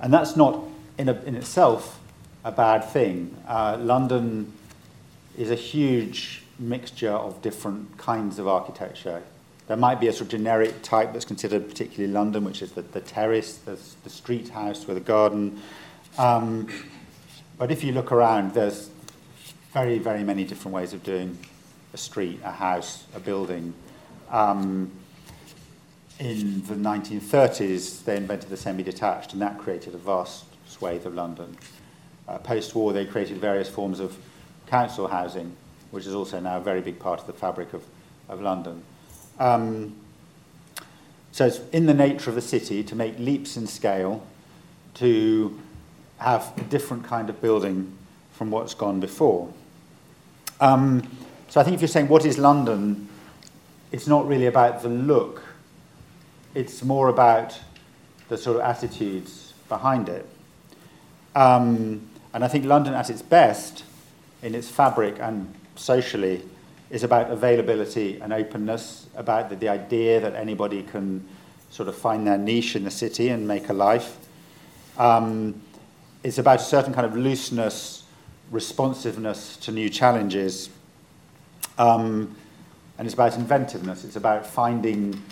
[0.00, 0.64] And that's not
[0.96, 2.00] in, a, in itself
[2.42, 3.36] a bad thing.
[3.46, 4.52] Uh, London
[5.36, 9.22] is a huge mixture of different kinds of architecture.
[9.66, 12.82] There might be a sort of generic type that's considered particularly London, which is the,
[12.82, 15.60] the terrace, the, the street house with a garden.
[16.18, 16.66] Um,
[17.58, 18.88] but if you look around, there's
[19.72, 21.38] very, very many different ways of doing
[21.92, 23.74] a street, a house, a building.
[24.30, 24.90] Um,
[26.20, 31.56] in the 1930s, they invented the semi-detached, and that created a vast swathe of London.
[32.28, 34.16] Uh, Post-war, they created various forms of
[34.66, 35.56] council housing,
[35.90, 37.82] which is also now a very big part of the fabric of,
[38.28, 38.82] of London.
[39.38, 39.96] Um,
[41.32, 44.24] so it's in the nature of the city to make leaps in scale,
[44.94, 45.58] to
[46.18, 47.96] have a different kind of building
[48.32, 49.50] from what's gone before.
[50.60, 51.08] Um,
[51.48, 53.08] so I think if you're saying what is London,
[53.90, 55.42] it's not really about the look,
[56.54, 57.58] it's more about
[58.28, 60.28] the sort of attitudes behind it.
[61.34, 63.84] Um, and I think London at its best,
[64.42, 66.42] in its fabric and socially,
[66.90, 71.26] is about availability and openness, about the, the idea that anybody can
[71.70, 74.16] sort of find their niche in the city and make a life.
[74.98, 75.62] Um,
[76.22, 78.04] it's about a certain kind of looseness,
[78.50, 80.68] responsiveness to new challenges.
[81.78, 82.36] Um,
[82.98, 84.04] and it's about inventiveness.
[84.04, 85.22] It's about finding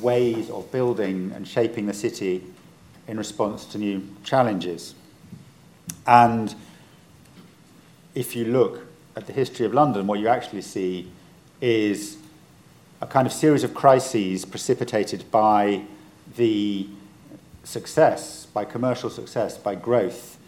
[0.00, 2.42] ways of building and shaping the city
[3.06, 4.94] in response to new challenges.
[6.06, 6.54] And
[8.14, 8.86] if you look
[9.16, 11.10] at the history of London, what you actually see
[11.60, 12.16] is
[13.00, 15.82] a kind of series of crises precipitated by
[16.36, 16.86] the
[17.64, 20.38] success, by commercial success, by growth,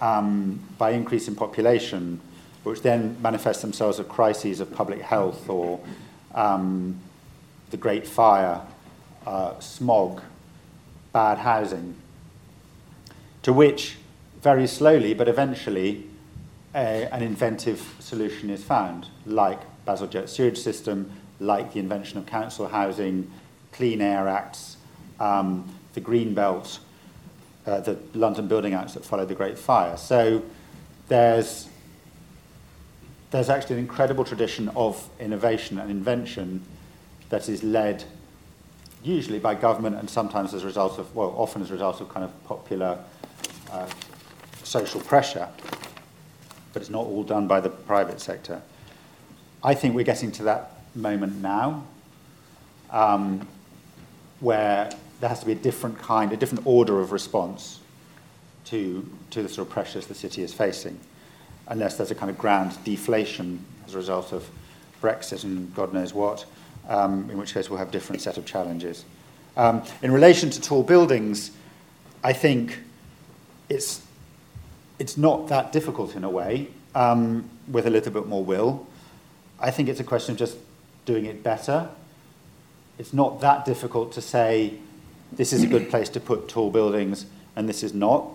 [0.00, 2.20] um, by increase in population,
[2.62, 5.80] which then manifest themselves as crises of public health or
[6.34, 6.98] um,
[7.70, 8.60] the Great Fire,
[9.28, 10.22] uh, smog,
[11.12, 11.94] bad housing,
[13.42, 13.98] to which
[14.40, 16.06] very slowly but eventually
[16.74, 22.68] a, an inventive solution is found, like Bazalgette sewage system, like the invention of council
[22.68, 23.30] housing,
[23.72, 24.78] Clean Air Acts,
[25.20, 26.78] um, the Green Belt,
[27.66, 29.98] uh, the London Building Acts that followed the Great Fire.
[29.98, 30.42] So
[31.08, 31.68] there's,
[33.30, 36.62] there's actually an incredible tradition of innovation and invention
[37.28, 38.04] that is led
[39.08, 42.08] usually by government and sometimes as a result of, well, often as a result of
[42.08, 42.98] kind of popular
[43.72, 43.86] uh,
[44.62, 45.48] social pressure
[46.72, 48.62] but it's not all done by the private sector.
[49.64, 51.84] I think we're getting to that moment now
[52.90, 53.46] um,
[54.40, 54.90] where
[55.20, 57.80] there has to be a different kind, a different order of response
[58.66, 60.98] to, to the sort of pressures the city is facing,
[61.68, 64.48] unless there's a kind of grand deflation as a result of
[65.02, 66.44] Brexit and God knows what,
[66.88, 69.04] um, in which case we'll have different set of challenges.
[69.56, 71.50] Um, in relation to tall buildings,
[72.22, 72.78] I think
[73.68, 74.02] it's
[74.98, 78.86] it's not that difficult in a way, um, with a little bit more will.
[79.60, 80.56] I think it's a question of just
[81.04, 81.88] doing it better.
[82.98, 84.74] It's not that difficult to say
[85.32, 88.26] this is a good place to put tall buildings and this is not.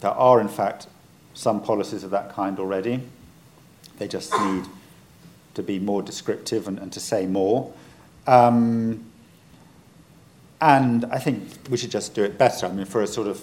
[0.00, 0.86] There are, in fact,
[1.34, 3.00] some policies of that kind already.
[3.98, 4.64] They just need
[5.54, 7.72] to be more descriptive and, and to say more.
[8.28, 9.06] Um,
[10.60, 12.66] and I think we should just do it better.
[12.66, 13.42] I mean, for a sort of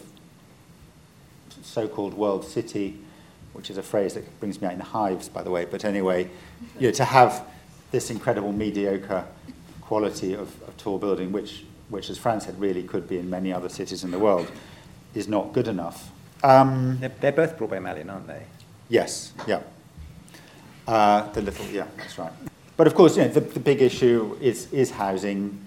[1.63, 2.99] so-called world city,
[3.53, 5.65] which is a phrase that brings me out in hives, by the way.
[5.65, 6.29] But anyway,
[6.79, 7.45] you know, to have
[7.91, 9.25] this incredible mediocre
[9.81, 13.51] quality of, of tall building, which, which, as Fran said, really could be in many
[13.51, 14.51] other cities in the world,
[15.15, 16.11] is not good enough.
[16.43, 18.43] Um, they're, they're, both Broadway Malyan, aren't they?
[18.89, 19.61] Yes, yeah.
[20.87, 22.31] Uh, the little, yeah, that's right.
[22.77, 25.63] But of course, you know, the, the big issue is, is housing,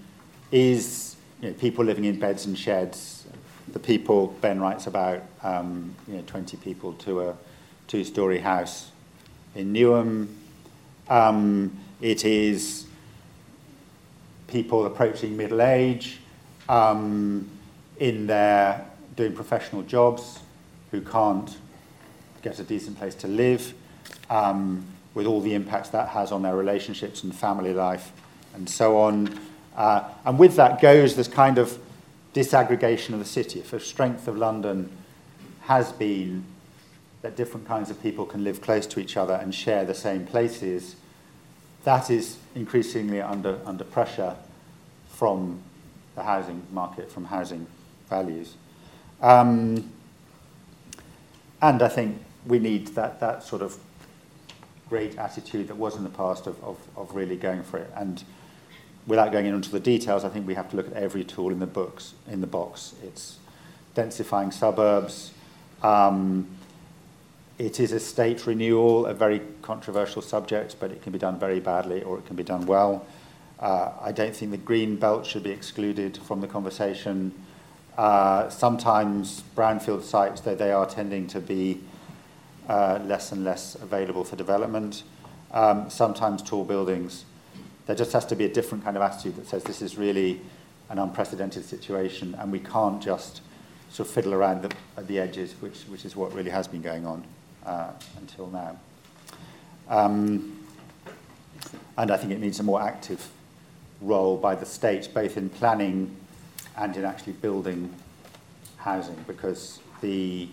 [0.51, 3.25] is you know, people living in beds and sheds,
[3.73, 7.37] the people Ben writes about, um, you know, 20 people to a
[7.87, 8.91] two-story house
[9.55, 10.27] in Newham.
[11.07, 12.85] Um, it is
[14.47, 16.19] people approaching middle age
[16.67, 17.49] um,
[17.99, 18.85] in their
[19.15, 20.39] doing professional jobs
[20.91, 21.57] who can't
[22.41, 23.73] get a decent place to live,
[24.29, 28.11] um, with all the impacts that has on their relationships and family life
[28.53, 29.39] and so on.
[29.75, 31.77] Uh, and with that goes this kind of
[32.33, 34.89] disaggregation of the city, if the strength of London
[35.61, 36.43] has been
[37.21, 40.25] that different kinds of people can live close to each other and share the same
[40.25, 40.95] places,
[41.83, 44.35] that is increasingly under, under pressure
[45.09, 45.61] from
[46.15, 47.67] the housing market, from housing
[48.09, 48.55] values.
[49.21, 49.91] Um,
[51.61, 53.77] and I think we need that, that sort of
[54.89, 57.91] great attitude that was in the past of, of, of really going for it.
[57.95, 58.23] And
[59.07, 61.59] without going into the details, I think we have to look at every tool in
[61.59, 62.93] the books in the box.
[63.03, 63.37] It's
[63.95, 65.31] densifying suburbs.
[65.83, 66.47] Um,
[67.57, 72.01] it is estate renewal, a very controversial subject, but it can be done very badly
[72.03, 73.05] or it can be done well.
[73.59, 77.33] Uh, I don't think the green belt should be excluded from the conversation.
[77.97, 81.81] Uh, sometimes brownfield sites, though they are tending to be
[82.69, 85.03] uh, less and less available for development.
[85.51, 87.25] Um, sometimes tall buildings
[87.89, 90.39] there just has to be a different kind of attitude that says this is really
[90.91, 93.41] an unprecedented situation and we can't just
[93.89, 96.83] sort of fiddle around the, at the edges, which, which is what really has been
[96.83, 97.23] going on
[97.65, 97.89] uh,
[98.19, 98.77] until now.
[99.87, 100.63] Um,
[101.97, 103.27] and I think it needs a more active
[104.01, 106.15] role by the state, both in planning
[106.77, 107.91] and in actually building
[108.77, 110.47] housing, because the,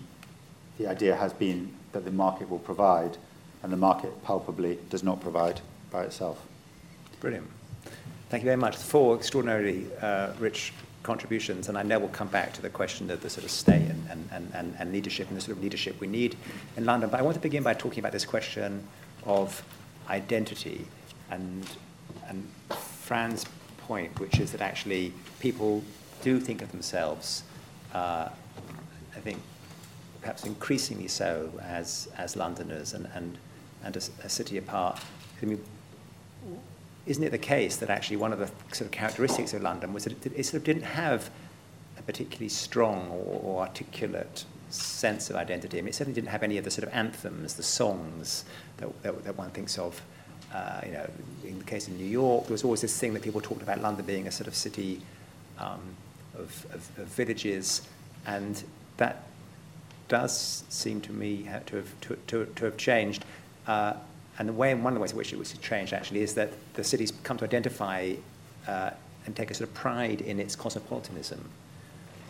[0.78, 3.16] the idea has been that the market will provide,
[3.62, 6.40] and the market palpably does not provide by itself.
[7.20, 7.48] Brilliant.
[8.28, 8.76] Thank you very much.
[8.76, 10.72] Four extraordinarily uh, rich
[11.02, 13.88] contributions, and I know we'll come back to the question of the sort of state
[14.10, 16.36] and, and, and, and leadership and the sort of leadership we need
[16.76, 17.08] in London.
[17.08, 18.86] But I want to begin by talking about this question
[19.24, 19.62] of
[20.08, 20.86] identity.
[21.30, 21.66] and,
[22.28, 23.44] and Fran's
[23.78, 25.82] point, which is that actually people
[26.22, 27.42] do think of themselves,
[27.94, 28.28] uh,
[29.14, 29.40] I think,
[30.26, 33.38] perhaps increasingly so as, as Londoners and, and,
[33.84, 34.98] and a, a city apart.
[35.40, 35.62] I mean,
[37.06, 40.02] isn't it the case that actually one of the sort of characteristics of London was
[40.02, 41.30] that it, it sort of didn't have
[41.96, 45.78] a particularly strong or, or articulate sense of identity.
[45.78, 48.44] I mean, it certainly didn't have any of the sort of anthems, the songs
[48.78, 50.02] that, that, that one thinks of.
[50.52, 51.08] Uh, you know,
[51.44, 53.80] in the case of New York, there was always this thing that people talked about
[53.80, 55.02] London being a sort of city
[55.60, 55.80] um,
[56.34, 57.82] of, of, of, villages,
[58.26, 58.64] and
[58.96, 59.25] that
[60.08, 63.24] does seem to me to have, to, to, to have changed.
[63.66, 63.94] Uh,
[64.38, 66.52] and the way, one of the ways in which it was changed actually is that
[66.74, 68.12] the city's come to identify
[68.68, 68.90] uh,
[69.24, 71.40] and take a sort of pride in its cosmopolitanism.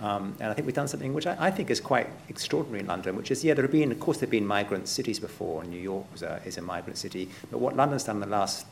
[0.00, 2.86] Um, and I think we've done something which I, I, think is quite extraordinary in
[2.86, 5.64] London, which is, yeah, there have been, of course, there have been migrant cities before.
[5.64, 7.30] New York a, is a migrant city.
[7.50, 8.66] But what London's done in the last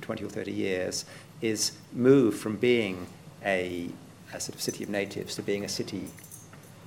[0.00, 1.04] 20 or 30 years
[1.40, 3.08] is move from being
[3.44, 3.88] a,
[4.32, 6.08] a sort of city of natives to being a city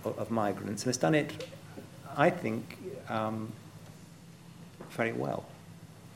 [0.05, 0.83] of, of migrants.
[0.83, 1.47] And it's done it,
[2.17, 2.77] I think,
[3.09, 3.51] um,
[4.91, 5.45] very well.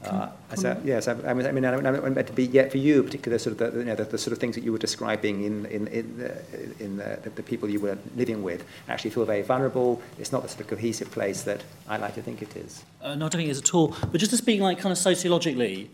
[0.03, 3.01] Uh, so, yes, I, I mean, I mean, I meant to be yet for you,
[3.01, 5.43] particularly sort of the, you know, the, the, sort of things that you were describing
[5.43, 9.25] in in in, the, in the, the, the, people you were living with actually feel
[9.25, 10.01] very vulnerable.
[10.19, 12.83] It's not the sort of cohesive place that I like to think it is.
[13.01, 13.95] Uh, no, I don't think it is at all.
[14.11, 15.89] But just to speak like kind of sociologically,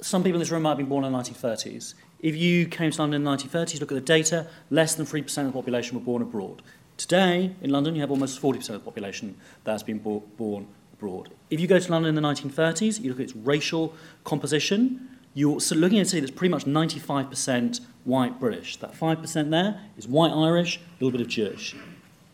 [0.00, 1.94] some people in this room might have been born in the 1930s.
[2.20, 5.38] If you came to London in the 1930s, look at the data, less than 3%
[5.38, 6.62] of the population were born abroad.
[7.00, 9.34] Today, in London, you have almost 40% of the population
[9.64, 11.30] that has been bo- born abroad.
[11.48, 15.58] If you go to London in the 1930s, you look at its racial composition, you're
[15.70, 18.76] looking at a city that's pretty much 95% white British.
[18.76, 21.74] That 5% there is white Irish, a little bit of Jewish.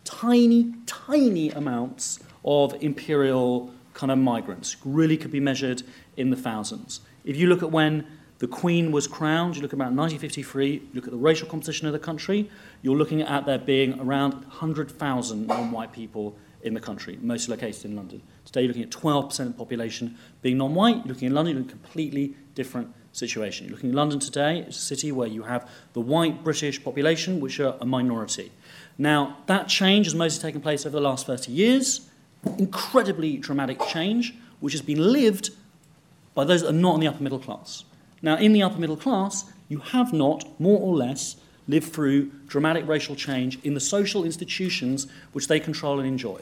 [0.03, 5.85] Tiny, tiny amounts of imperial kind of migrants really could be measured
[6.17, 7.03] in the thousands.
[7.25, 8.05] If you look at when
[8.39, 11.87] the Queen was crowned, you look at about 1953, you look at the racial composition
[11.87, 12.51] of the country,
[12.87, 17.84] you're looking at there being around 100,000 non white people in the country, mostly located
[17.84, 18.22] in London.
[18.45, 20.99] Today, you're looking at 12% of the population being non white.
[20.99, 23.66] You're looking in London, you're a completely different situation.
[23.66, 27.41] You're looking at London today, it's a city where you have the white British population,
[27.41, 28.53] which are a minority.
[28.97, 32.09] Now, that change has mostly taken place over the last 30 years.
[32.57, 35.51] Incredibly dramatic change, which has been lived
[36.37, 37.82] by those that are not in the upper middle class.
[38.22, 41.34] Now, in the upper middle class, you have not, more or less,
[41.69, 46.41] lived through dramatic racial change in the social institutions which they control and enjoy.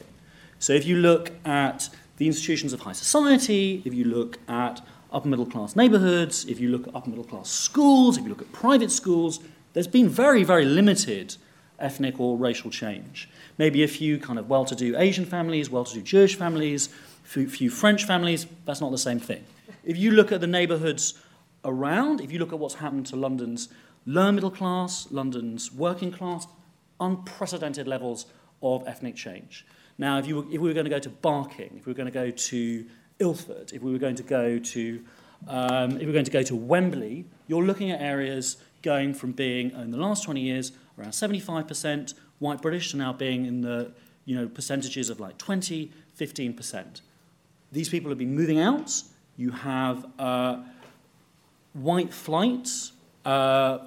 [0.59, 5.27] So if you look at the institutions of high society, if you look at upper
[5.27, 8.51] middle class neighborhoods, if you look at upper middle class schools, if you look at
[8.51, 9.39] private schools,
[9.73, 11.35] there's been very, very limited
[11.79, 13.29] ethnic or racial change.
[13.57, 16.89] Maybe a few kind of well to do Asian families, well to do Jewish families,
[17.35, 19.43] a few French families, that's not the same thing.
[19.83, 21.15] If you look at the neighborhoods
[21.63, 23.69] around, if you look at what's happened to London's
[24.05, 26.47] lower middle class, London's working class,
[26.99, 28.25] unprecedented levels
[28.61, 29.65] of ethnic change.
[29.97, 31.97] Now, if, you were, if we were going to go to Barking, if we were
[31.97, 32.85] going to go to
[33.19, 35.03] Ilford, if we were going to go to,
[35.47, 39.31] um, if we were going to go to Wembley, you're looking at areas going from
[39.31, 43.91] being, in the last 20 years, around 75% white British to now being in the
[44.25, 47.01] you know, percentages of like 20, 15%.
[47.71, 48.91] These people have been moving out.
[49.37, 50.63] You have uh,
[51.73, 52.91] white flights
[53.25, 53.79] uh,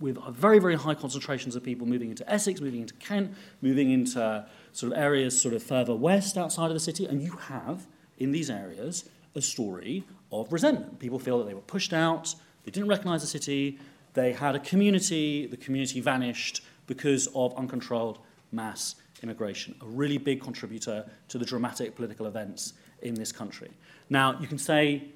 [0.00, 4.46] with very, very high concentrations of people moving into Essex, moving into Kent, moving into
[4.72, 7.86] sort of areas sort of further west outside of the city, and you have
[8.18, 10.98] in these areas a story of resentment.
[10.98, 12.34] People feel that they were pushed out,
[12.64, 13.78] they didn't recognize the city,
[14.14, 18.18] they had a community, the community vanished because of uncontrolled
[18.52, 23.70] mass immigration, a really big contributor to the dramatic political events in this country.
[24.10, 25.08] Now, you can say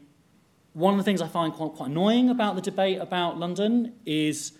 [0.74, 4.52] one of the things I find quite, quite annoying about the debate about London is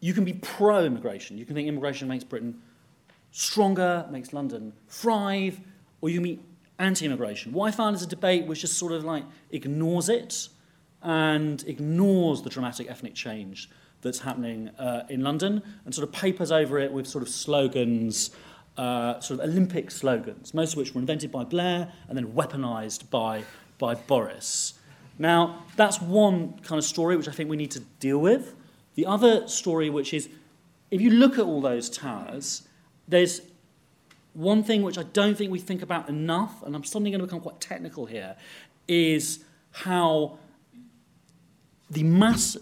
[0.00, 1.38] you can be pro immigration.
[1.38, 2.60] You can think immigration makes Britain
[3.30, 5.60] stronger, makes London thrive,
[6.00, 6.42] or you meet
[6.78, 7.52] anti immigration.
[7.52, 10.48] What I found is a debate which just sort of like ignores it
[11.02, 13.70] and ignores the dramatic ethnic change
[14.02, 18.30] that's happening uh, in London and sort of papers over it with sort of slogans,
[18.76, 23.10] uh, sort of Olympic slogans, most of which were invented by Blair and then weaponized
[23.10, 23.44] by,
[23.78, 24.79] by Boris.
[25.20, 28.54] Now, that's one kind of story which I think we need to deal with.
[28.94, 30.30] The other story, which is
[30.90, 32.66] if you look at all those towers,
[33.06, 33.42] there's
[34.32, 37.26] one thing which I don't think we think about enough, and I'm suddenly going to
[37.26, 38.34] become quite technical here,
[38.88, 40.38] is how
[41.90, 42.56] the mass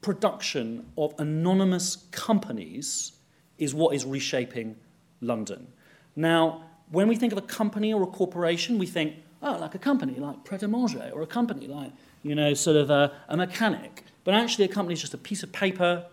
[0.00, 3.12] production of anonymous companies
[3.58, 4.74] is what is reshaping
[5.20, 5.68] London.
[6.16, 9.78] Now, when we think of a company or a corporation, we think, oh, like a
[9.78, 13.36] company like Pret a Manger or a company like you know, sort of a, a
[13.36, 14.04] mechanic.
[14.24, 16.06] But actually, a company is just a piece of paper,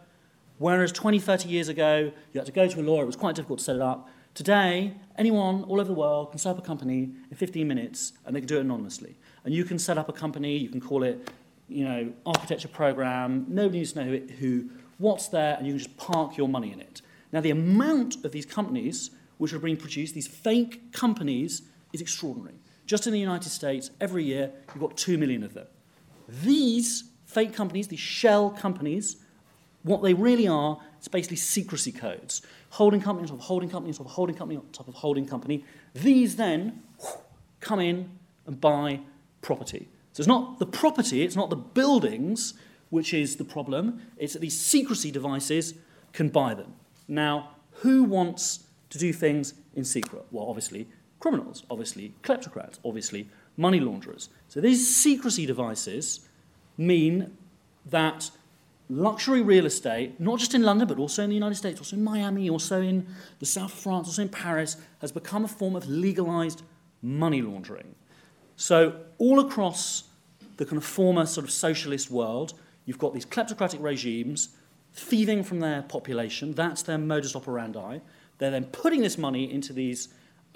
[0.58, 3.36] whereas 20, 30 years ago, you had to go to a lawyer, it was quite
[3.36, 4.10] difficult to set it up.
[4.34, 8.36] Today, anyone all over the world can set up a company in 15 minutes and
[8.36, 9.18] they can do it anonymously.
[9.44, 11.30] And you can set up a company, you can call it,
[11.68, 15.80] you know, architecture program, nobody needs to know who, who what's there, and you can
[15.80, 17.02] just park your money in it.
[17.32, 21.62] Now, the amount of these companies which are being produced, these fake companies,
[21.94, 22.56] is extraordinary.
[22.90, 25.68] Just in the United States, every year, you've got 2 million of them.
[26.28, 29.18] These fake companies, these shell companies,
[29.84, 32.42] what they really are, it's basically secrecy codes.
[32.72, 34.96] Holding company on top of holding company on top of holding company on top of
[34.96, 35.64] holding company.
[35.94, 36.82] These then
[37.60, 38.10] come in
[38.48, 39.02] and buy
[39.44, 39.88] property.
[40.14, 42.56] So it's not the property, it's not the buildings
[42.90, 45.76] which is the problem, it's that these secrecy devices
[46.12, 46.74] can buy them.
[47.08, 47.52] Now,
[47.84, 50.26] who wants to do things in secret?
[50.32, 50.88] Well, obviously,
[51.20, 54.30] criminals, obviously, kleptocrats, obviously, money launderers.
[54.48, 56.28] So these secrecy devices
[56.78, 57.38] mean
[57.86, 58.32] that
[58.90, 62.04] luxury real estate, not just in London, but also in the United States, also in
[62.04, 63.06] Miami, also in
[63.40, 66.64] the south of France, also in Paris, has become a form of legalized
[67.02, 67.96] money laundering.
[68.56, 70.04] So, all across
[70.58, 72.54] the kind of former sort of socialist world,
[72.86, 74.50] you've got these kleptocratic regimes
[74.94, 76.54] thieving from their population.
[76.54, 78.00] That's their modus operandi.
[78.38, 80.10] They're then putting this money into these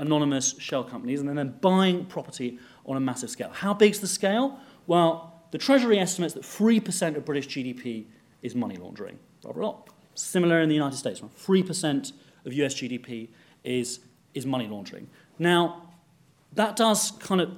[0.04, 3.50] anonymous shell companies and then buying property on a massive scale.
[3.52, 4.60] How big's the scale?
[4.86, 8.06] Well, the Treasury estimates that 3% of British GDP
[8.42, 9.18] is money laundering.
[10.16, 12.14] Similar in the United States, 3%
[12.46, 13.30] of US GDP
[13.64, 14.00] is,
[14.34, 15.08] is money laundering.
[15.40, 15.90] Now,
[16.54, 17.52] that does kind of,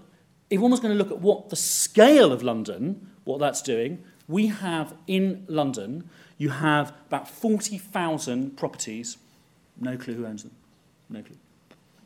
[0.50, 4.04] if one was going to look at what the scale of London, what that's doing,
[4.28, 9.18] we have in London, you have about 40,000 properties,
[9.80, 10.52] no clue who owns them,
[11.10, 11.38] no clue.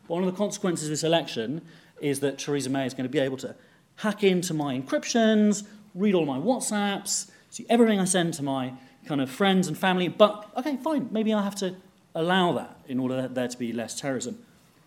[0.09, 1.61] One of the consequences of this election
[2.01, 3.53] is that Theresa May is going to be able to
[3.97, 8.73] hack into my encryptions, read all my WhatsApps, see everything I send to my
[9.05, 10.07] kind of friends and family.
[10.07, 11.75] But, okay, fine, maybe I have to
[12.15, 14.39] allow that in order that there to be less terrorism.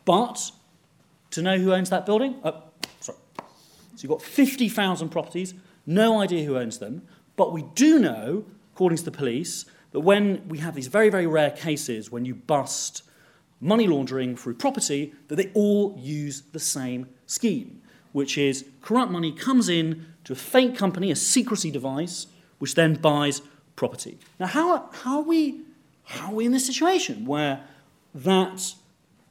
[0.04, 0.50] But
[1.30, 2.64] to know who owns that building, oh,
[2.98, 3.18] sorry.
[3.94, 5.54] So you've got 50,000 properties,
[5.86, 7.02] no idea who owns them,
[7.36, 8.44] but we do know,
[8.74, 12.34] according to the police, that when we have these very, very rare cases when you
[12.34, 13.04] bust
[13.62, 19.32] money laundering through property, that they all use the same scheme, which is corrupt money
[19.32, 22.26] comes in to a fake company, a secrecy device,
[22.58, 23.40] which then buys
[23.76, 24.18] property.
[24.38, 25.60] Now, how, how, are, we,
[26.04, 27.64] how are we in this situation where
[28.14, 28.74] that,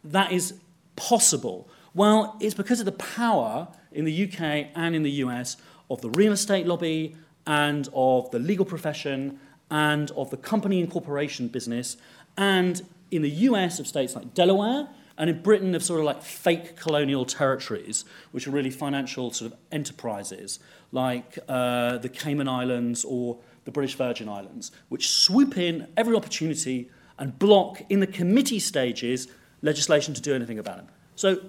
[0.04, 0.56] that is
[0.96, 1.70] possible?
[1.94, 5.58] Well, it's because of the power in the UK and in the US
[5.90, 10.90] of the real estate lobby and of the legal profession and of the company and
[10.90, 11.98] corporation business,
[12.38, 12.82] and
[13.12, 14.88] in the US of states like Delaware,
[15.18, 19.52] and in Britain of sort of like fake colonial territories, which are really financial sort
[19.52, 20.60] of enterprises,
[20.92, 26.90] like uh, the Cayman Islands or the British Virgin Islands, which swoop in every opportunity
[27.20, 29.28] and block in the committee stages
[29.62, 30.88] legislation to do anything about them.
[31.16, 31.40] So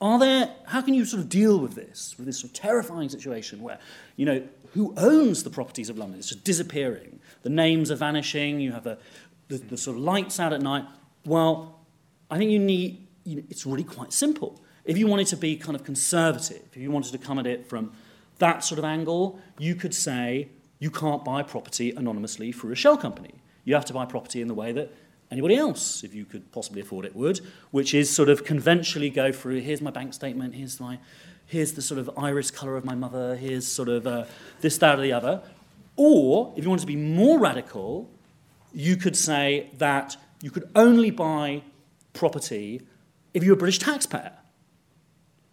[0.00, 3.08] are there, how can you sort of deal with this, with this sort of terrifying
[3.10, 3.78] situation where,
[4.16, 4.42] you know,
[4.72, 6.18] who owns the properties of London?
[6.18, 7.20] It's just disappearing.
[7.42, 8.60] The names are vanishing.
[8.60, 8.98] You have the,
[9.48, 10.86] the, the sort of lights out at night.
[11.24, 11.80] Well,
[12.30, 14.60] I think you need, you know, it's really quite simple.
[14.84, 17.66] If you wanted to be kind of conservative, if you wanted to come at it
[17.66, 17.92] from
[18.38, 20.48] that sort of angle, you could say
[20.78, 23.34] you can't buy property anonymously through a shell company.
[23.64, 24.90] You have to buy property in the way that
[25.30, 27.40] anybody else, if you could possibly afford it, would,
[27.70, 30.98] which is sort of conventionally go through here's my bank statement, here's my
[31.46, 34.24] here's the sort of iris colour of my mother, here's sort of uh,
[34.60, 35.42] this, that, or the other.
[35.96, 38.08] Or, if you wanted to be more radical,
[38.72, 41.62] you could say that you could only buy
[42.12, 42.82] property
[43.34, 44.32] if you were a British taxpayer.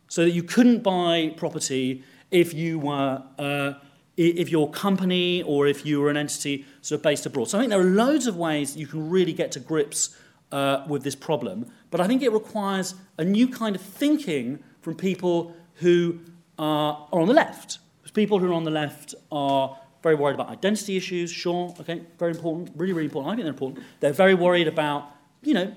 [0.08, 3.74] So that you couldn't buy property if you were uh,
[4.16, 7.50] if your company or if you were an entity sort of based abroad.
[7.50, 10.18] So I think there are loads of ways you can really get to grips
[10.52, 14.96] uh, with this problem, but I think it requires a new kind of thinking from
[14.96, 16.20] people who
[16.58, 17.80] are, are on the left.
[18.02, 22.02] Because people who are on the left are very worried about identity issues, sure, okay,
[22.18, 23.34] very important, really, really important.
[23.34, 23.86] I think they're important.
[24.00, 25.74] They're very worried about, you know,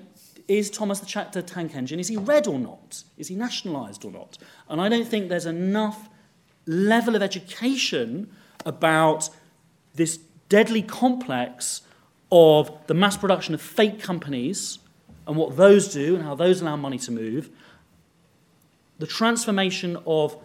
[0.47, 3.03] is Thomas the Chapter tank engine, is he red or not?
[3.17, 4.37] Is he nationalised or not?
[4.69, 6.09] And I don't think there's enough
[6.65, 8.29] level of education
[8.65, 9.29] about
[9.95, 10.17] this
[10.49, 11.81] deadly complex
[12.31, 14.79] of the mass production of fake companies
[15.27, 17.49] and what those do and how those allow money to move,
[18.99, 20.37] the transformation of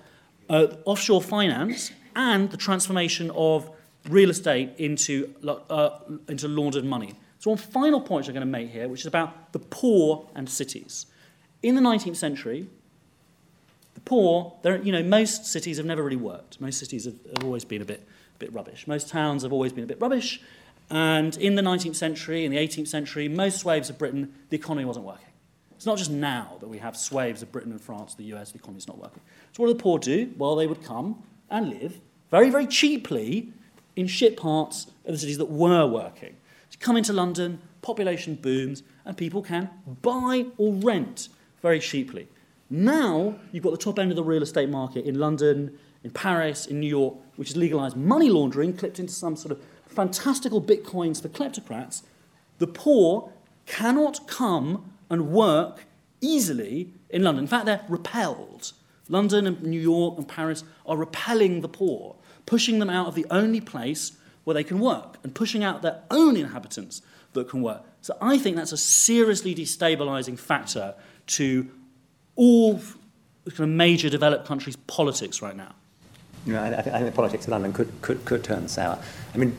[0.49, 3.71] uh, offshore finance and the transformation of
[4.09, 5.99] real estate into, uh,
[6.29, 7.15] into laundered money.
[7.39, 10.49] So, one final point I'm going to make here, which is about the poor and
[10.49, 11.07] cities.
[11.63, 12.67] In the 19th century,
[13.95, 16.61] the poor, you know, most cities have never really worked.
[16.61, 18.87] Most cities have, have always been a bit, a bit rubbish.
[18.87, 20.41] Most towns have always been a bit rubbish.
[20.89, 24.85] And in the 19th century, in the 18th century, most swathes of Britain, the economy
[24.85, 25.27] wasn't working.
[25.75, 28.59] It's not just now that we have swathes of Britain and France, the US, the
[28.59, 29.21] economy's not working.
[29.53, 30.33] So what do the poor do?
[30.39, 32.01] Well, they would come and live
[32.31, 33.53] very, very cheaply
[33.95, 36.37] in ship parts of the cities that were working.
[36.71, 39.71] So come into London, population booms, and people can
[40.03, 41.29] buy or rent
[41.63, 42.29] very cheaply.
[42.69, 46.67] Now you've got the top end of the real estate market in London, in Paris,
[46.67, 51.23] in New York, which has legalized money laundering, clipped into some sort of fantastical bitcoins
[51.23, 52.03] for kleptocrats.
[52.59, 53.33] The poor
[53.67, 55.85] cannot come and work
[56.21, 57.45] easily in London.
[57.45, 58.73] In fact, they're repelled.
[59.09, 63.27] London and New York and Paris are repelling the poor, pushing them out of the
[63.31, 64.13] only place
[64.45, 67.03] where they can work and pushing out their own inhabitants
[67.33, 67.83] that can work.
[68.01, 70.95] So I think that's a seriously destabilizing factor
[71.29, 71.69] to
[72.37, 75.75] all kind of major developed countries' politics right now.
[76.45, 78.99] Know, I, think, I think the politics of London could, could, could turn sour.
[79.35, 79.57] I mean,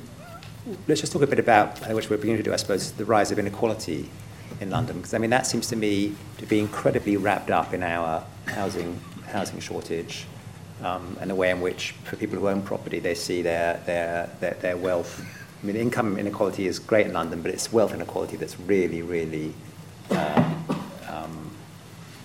[0.87, 3.03] let's just talk a bit about, uh, which we're beginning to do, I suppose, the
[3.05, 4.09] rise of inequality
[4.61, 7.83] in London, because I mean, that seems to me to be incredibly wrapped up in
[7.83, 10.25] our housing, housing shortage
[10.83, 14.29] um, and the way in which, for people who own property, they see their, their,
[14.39, 15.25] their, their wealth.
[15.61, 19.53] I mean, income inequality is great in London, but it's wealth inequality that's really, really
[20.11, 20.53] uh,
[21.09, 21.51] um,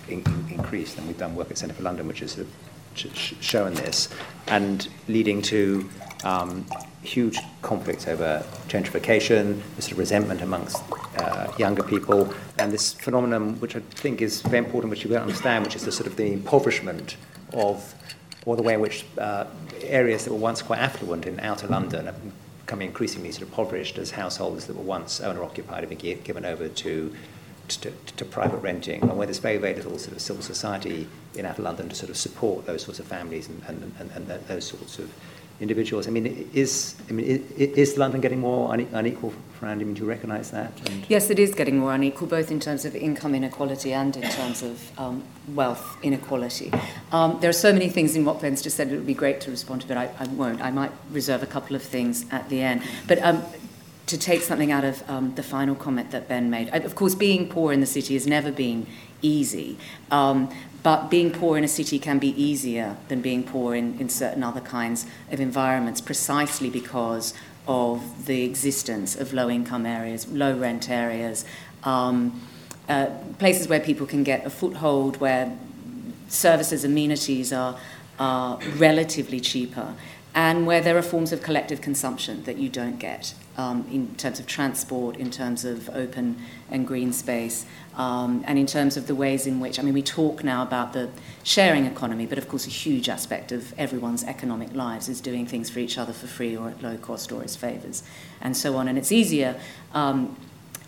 [0.07, 0.97] in, in, increased.
[0.97, 4.09] And we've done work at Centre for London, which has sort of sh- shown this,
[4.47, 5.89] and leading to
[6.23, 6.65] um,
[7.01, 10.81] huge conflicts over gentrification, this sort of resentment amongst
[11.17, 15.21] uh, younger people, and this phenomenon, which I think is very important, which you don't
[15.21, 17.17] understand, which is the sort of the impoverishment
[17.53, 17.93] of,
[18.45, 19.45] or the way in which uh,
[19.81, 22.15] areas that were once quite affluent in outer London are
[22.65, 26.67] becoming increasingly sort of impoverished as households that were once owner-occupied have been given over
[26.69, 27.13] to
[27.69, 31.45] to, to, private renting, and where there's very, very little sort of civil society in
[31.45, 34.65] outer London to sort of support those sorts of families and, and, and, and those
[34.65, 35.09] sorts of
[35.63, 36.07] individuals.
[36.07, 37.25] I mean, is I mean,
[37.57, 39.79] is London getting more unequal, Fran?
[39.79, 40.71] I mean, do you recognise that?
[40.87, 44.29] And yes, it is getting more unequal, both in terms of income inequality and in
[44.29, 45.23] terms of um,
[45.55, 46.71] wealth inequality.
[47.11, 48.91] Um, there are so many things in what Ben's just said.
[48.91, 50.61] It would be great to respond to, but I, I won't.
[50.61, 52.83] I might reserve a couple of things at the end.
[53.07, 53.43] But um,
[54.07, 57.47] to take something out of um, the final comment that Ben made, of course, being
[57.47, 58.85] poor in the city has never been
[59.21, 59.77] easy.
[60.11, 60.53] Um,
[60.83, 64.43] but being poor in a city can be easier than being poor in, in certain
[64.43, 67.33] other kinds of environments precisely because
[67.67, 71.45] of the existence of low income areas, low rent areas,
[71.83, 72.41] um,
[72.89, 73.07] uh,
[73.39, 75.57] places where people can get a foothold, where
[76.27, 77.79] services, amenities are,
[78.19, 79.95] are relatively cheaper,
[80.35, 84.39] and where there are forms of collective consumption that you don't get um, in terms
[84.39, 86.37] of transport, in terms of open
[86.69, 87.65] and green space,
[87.95, 90.93] um, and in terms of the ways in which, I mean, we talk now about
[90.93, 91.09] the
[91.43, 95.69] sharing economy, but of course, a huge aspect of everyone's economic lives is doing things
[95.69, 98.01] for each other for free or at low cost or as favours,
[98.41, 98.87] and so on.
[98.87, 99.59] And it's easier,
[99.93, 100.35] um,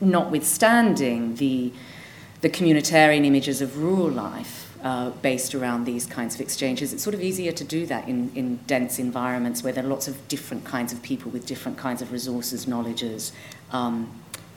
[0.02, 1.72] notwithstanding the,
[2.42, 4.64] the communitarian images of rural life.
[4.84, 6.94] Uh, based around these kinds of exchanges.
[6.94, 10.08] It's sort of easier to do that in, in dense environments where there are lots
[10.08, 13.32] of different kinds of people with different kinds of resources, knowledges,
[13.72, 14.12] um,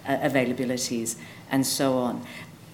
[0.07, 1.17] availabilities,
[1.51, 2.25] and so on.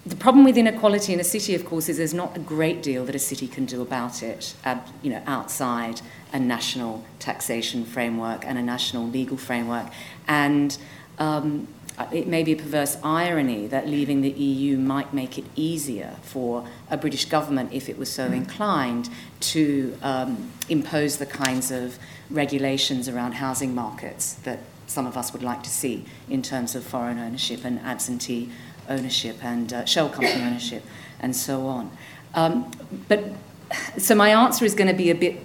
[0.05, 3.05] The problem with inequality in a city, of course, is there's not a great deal
[3.05, 4.53] that a city can do about it,
[5.01, 6.01] you know, outside
[6.31, 9.87] a national taxation framework and a national legal framework.
[10.27, 10.77] And
[11.17, 11.67] um,
[12.11, 16.67] it may be a perverse irony that leaving the EU might make it easier for
[16.91, 19.09] a British government, if it was so inclined,
[19.39, 21.97] to um, impose the kinds of
[22.29, 26.83] regulations around housing markets that some of us would like to see in terms of
[26.83, 28.49] foreign ownership and absentee
[28.89, 30.83] ownership and uh, shell company ownership
[31.19, 31.91] and so on.
[32.33, 32.71] Um,
[33.07, 33.23] but
[33.97, 35.39] so my answer is going to be a bit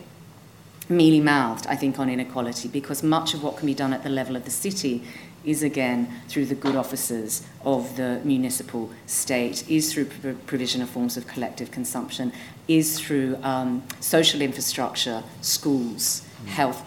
[0.88, 4.08] mealy mouthed, I think, on inequality because much of what can be done at the
[4.08, 5.04] level of the city
[5.44, 10.04] is again through the good offices of the municipal state, is through
[10.46, 12.32] provision of forms of collective consumption,
[12.68, 16.84] is through um, social infrastructure, schools, health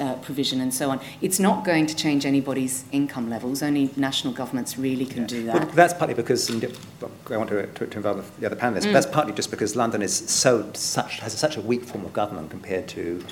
[0.00, 1.00] uh, provision and so on.
[1.20, 3.62] It's not going to change anybody's income levels.
[3.62, 5.26] Only national governments really can yeah.
[5.26, 5.54] do that.
[5.54, 8.82] Well, that's partly because I want to, to, to involve the other panelists.
[8.82, 8.86] Mm.
[8.86, 12.12] But that's partly just because London is so such has such a weak form of
[12.12, 13.22] government compared to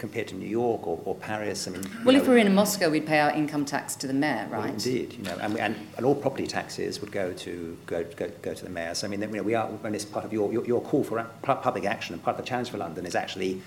[0.00, 1.68] compared to New York or, or Paris.
[1.68, 4.06] I mean, well, know, if we were in Moscow, we'd pay our income tax to
[4.06, 4.60] the mayor, right?
[4.60, 8.30] Well, indeed, you know, and, and, and, all property taxes would go to go, go,
[8.40, 8.94] go to the mayor.
[8.94, 11.04] So I mean, you know, we are, and it's part of your, your, your call
[11.04, 13.60] for public action, and part of the challenge for London is actually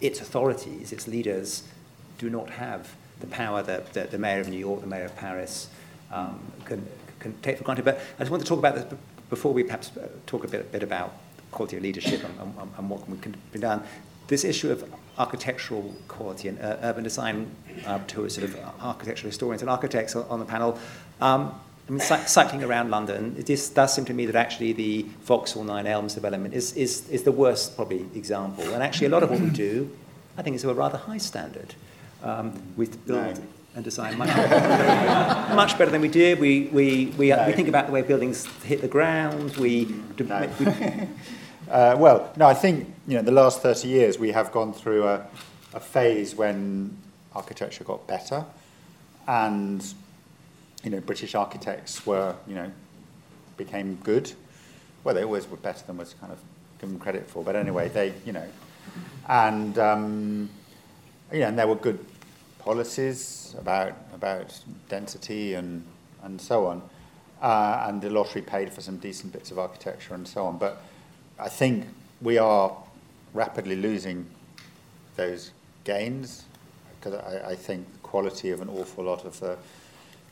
[0.00, 1.64] its authorities, its leaders
[2.20, 5.16] do not have the power that, that the mayor of New York, the mayor of
[5.16, 5.68] Paris
[6.12, 6.86] um, can,
[7.18, 7.84] can take for granted.
[7.84, 8.86] But I just want to talk about this
[9.30, 11.14] before we perhaps uh, talk a bit, bit about
[11.50, 13.82] quality of leadership and, and, and what can be done.
[14.28, 14.84] This issue of
[15.18, 17.50] architectural quality and uh, urban design
[17.86, 20.78] uh, to sort of architectural historians and architects on, on the panel.
[21.20, 21.54] Um,
[21.88, 25.64] I mean, cycling around London, it is, does seem to me that actually the Vauxhall
[25.64, 28.62] Nine Elms development is, is, is the worst, probably, example.
[28.72, 29.90] And actually, a lot of what we do,
[30.36, 31.74] I think, is of a rather high standard.
[32.22, 33.42] Um, we build no.
[33.74, 34.28] and design much,
[35.54, 36.38] much better than we did.
[36.38, 37.46] We, we, we, no.
[37.46, 39.56] we think about the way buildings hit the ground.
[39.56, 39.86] We,
[40.18, 40.50] no.
[40.58, 40.66] we
[41.70, 45.06] uh, well, no, I think you know the last 30 years we have gone through
[45.06, 45.26] a,
[45.74, 46.96] a phase when
[47.34, 48.44] architecture got better
[49.26, 49.94] and
[50.82, 52.70] you know, British architects were, you know,
[53.56, 54.32] became good.
[55.04, 56.38] Well, they always were better than was kind of
[56.80, 57.44] given credit for.
[57.44, 58.46] But anyway, they, you know,
[59.28, 60.50] and um,
[61.32, 62.04] you know, and there were good
[62.64, 64.58] policies about about
[64.88, 65.84] density and
[66.22, 66.82] and so on.
[67.42, 70.58] Uh, and the lottery paid for some decent bits of architecture and so on.
[70.58, 70.82] But
[71.38, 71.86] I think
[72.20, 72.76] we are
[73.32, 74.26] rapidly losing
[75.16, 75.52] those
[75.84, 76.44] gains
[76.98, 79.56] because I, I think the quality of an awful lot of the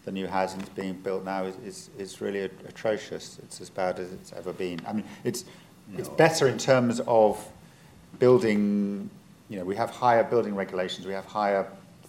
[0.09, 3.39] the new housing that's being built now is, is, is really atrocious.
[3.43, 4.81] It's as bad as it's ever been.
[4.87, 5.45] I mean, it's,
[5.93, 5.99] no.
[5.99, 7.47] it's better in terms of
[8.18, 9.11] building,
[9.51, 11.66] you know, we have higher building regulations, we have higher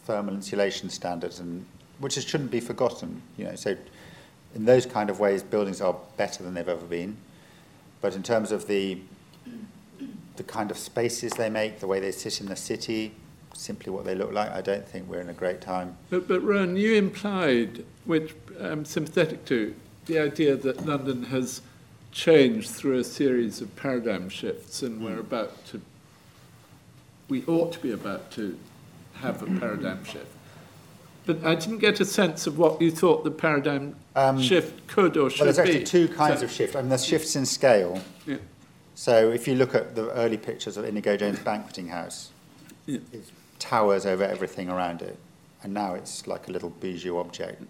[0.09, 1.63] thermal insulation standards, and
[1.99, 3.21] which is, shouldn't be forgotten.
[3.37, 3.77] You know, so
[4.55, 7.15] in those kind of ways, buildings are better than they've ever been.
[8.01, 8.97] But in terms of the
[10.37, 13.11] the kind of spaces they make, the way they sit in the city,
[13.53, 15.97] simply what they look like, I don't think we're in a great time.
[16.09, 21.61] But, but Rowan, you implied, which I'm sympathetic to, the idea that London has
[22.13, 25.19] changed through a series of paradigm shifts, and we're hmm.
[25.19, 25.81] about to,
[27.27, 28.57] we ought to be about to
[29.21, 30.27] have a paradigm shift.
[31.25, 35.15] But I didn't get a sense of what you thought the paradigm um, shift could
[35.15, 35.45] or should be.
[35.45, 35.85] Well, there's actually be.
[35.85, 36.75] two kinds so, of shift.
[36.75, 38.01] I mean, there's shifts in scale.
[38.25, 38.37] Yeah.
[38.95, 42.31] So if you look at the early pictures of Inigo Jones' banqueting house,
[42.85, 42.99] yeah.
[43.13, 45.17] it's towers over everything around it,
[45.63, 47.61] and now it's like a little bijou object.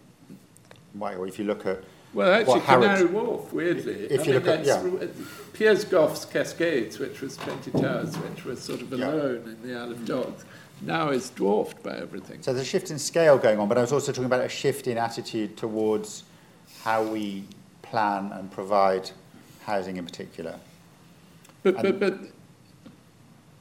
[0.94, 1.84] Why, or if you look at
[2.14, 4.06] well, actually, Canary Wharf, weirdly.
[4.06, 5.08] If I you mean, look at yeah.
[5.54, 9.52] Piers Gough's Cascades, which was 20 towers, which was sort of alone yeah.
[9.52, 10.46] in the Isle of Dogs,
[10.82, 12.42] now is dwarfed by everything.
[12.42, 14.50] So there's a shift in scale going on, but I was also talking about a
[14.50, 16.24] shift in attitude towards
[16.84, 17.44] how we
[17.82, 19.12] plan and provide
[19.64, 20.60] housing in particular.
[21.64, 22.20] But, but, but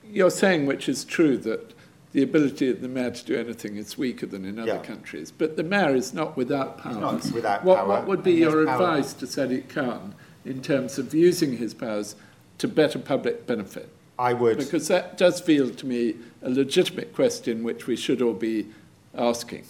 [0.05, 1.75] you're saying, which is true, that
[2.13, 4.79] the ability of the mayor to do anything is weaker than in other yeah.
[4.79, 5.31] countries.
[5.31, 6.95] But the mayor is not without power.
[6.95, 7.89] not without what, power.
[7.89, 10.15] What would be your advice to Sadiq Khan
[10.45, 12.17] in terms of using his powers
[12.59, 13.93] to better public benefit?
[14.19, 14.59] I would.
[14.59, 18.67] Because that does feel to me a legitimate question which we should all be
[19.15, 19.65] asking.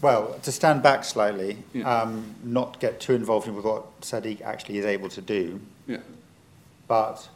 [0.00, 2.02] Well, to stand back slightly, yeah.
[2.02, 5.60] um, not get too involved in with what Sadiq actually is able to do.
[5.86, 5.98] Yeah.
[6.88, 7.28] But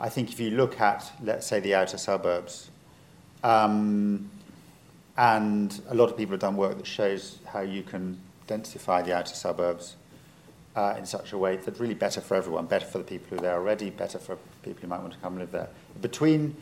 [0.00, 2.70] I think if you look at, let's say, the outer suburbs,
[3.42, 4.30] um,
[5.16, 9.14] and a lot of people have done work that shows how you can densify the
[9.14, 9.96] outer suburbs
[10.76, 13.36] uh, in such a way that's really better for everyone, better for the people who
[13.36, 15.68] are there already, better for people who might want to come live there.
[16.00, 16.56] Between,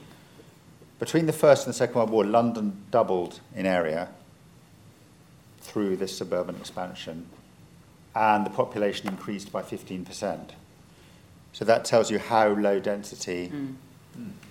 [0.99, 4.09] between the First and the Second World War, London doubled in area
[5.61, 7.27] through this suburban expansion,
[8.15, 10.51] and the population increased by 15%.
[11.53, 13.75] So that tells you how low density mm.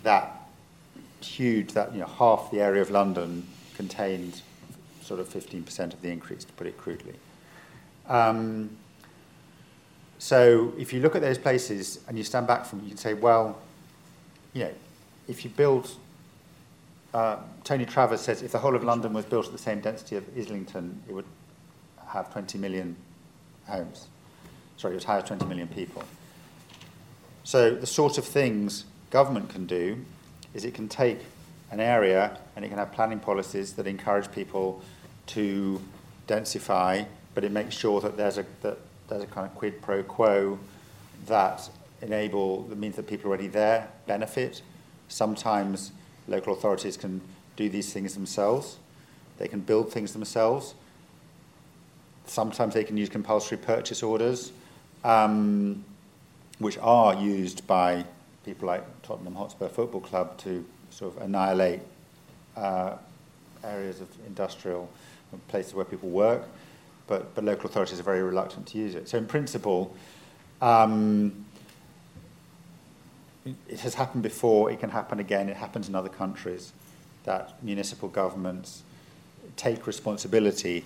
[0.04, 0.48] that
[1.20, 4.42] huge, that you know, half the area of London contained
[5.02, 7.16] sort of 15% of the increase, to put it crudely.
[8.08, 8.78] Um,
[10.22, 12.98] so if you look at those places and you stand back from it, you can
[13.00, 13.58] say, well,
[14.54, 14.72] you know,
[15.28, 15.90] if you build,
[17.12, 20.16] uh, Tony Travers says if the whole of London was built at the same density
[20.18, 21.26] of Islington, it would
[22.10, 22.96] have 20 million
[23.66, 24.10] homes.
[24.78, 26.04] Sorry, it would house 20 million people.
[27.44, 30.06] So the sort of things government can do
[30.54, 31.18] is it can take
[31.72, 34.84] an area and it can have planning policies that encourage people
[35.26, 35.82] to
[36.28, 38.78] densify, but it makes sure that there's a, that
[39.12, 40.58] there's a kind of quid pro quo
[41.28, 41.70] that
[42.02, 44.62] enable, that means that people already there benefit.
[45.08, 45.92] Sometimes
[46.28, 47.22] local authorities can
[47.58, 48.78] do these things themselves.
[49.38, 50.76] They can build things themselves.
[52.26, 54.52] Sometimes they can use compulsory purchase orders,
[55.04, 55.84] um,
[56.60, 58.06] which are used by
[58.46, 61.82] people like Tottenham Hotspur Football Club to sort of annihilate
[62.56, 62.96] uh,
[63.64, 64.90] areas of industrial
[65.50, 66.48] places where people work,
[67.12, 69.10] but, but local authorities are very reluctant to use it.
[69.10, 69.94] So in principle,
[70.62, 71.46] um,
[73.68, 76.72] it has happened before, it can happen again, it happens in other countries,
[77.26, 78.84] that municipal governments
[79.58, 80.86] take responsibility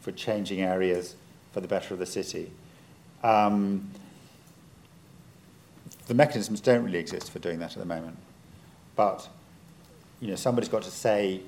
[0.00, 1.16] for changing areas
[1.50, 2.52] for the better of the city.
[3.24, 3.90] Um,
[6.06, 8.16] the mechanisms don't really exist for doing that at the moment.
[8.94, 9.28] But
[10.20, 11.40] you know, somebody's got to say,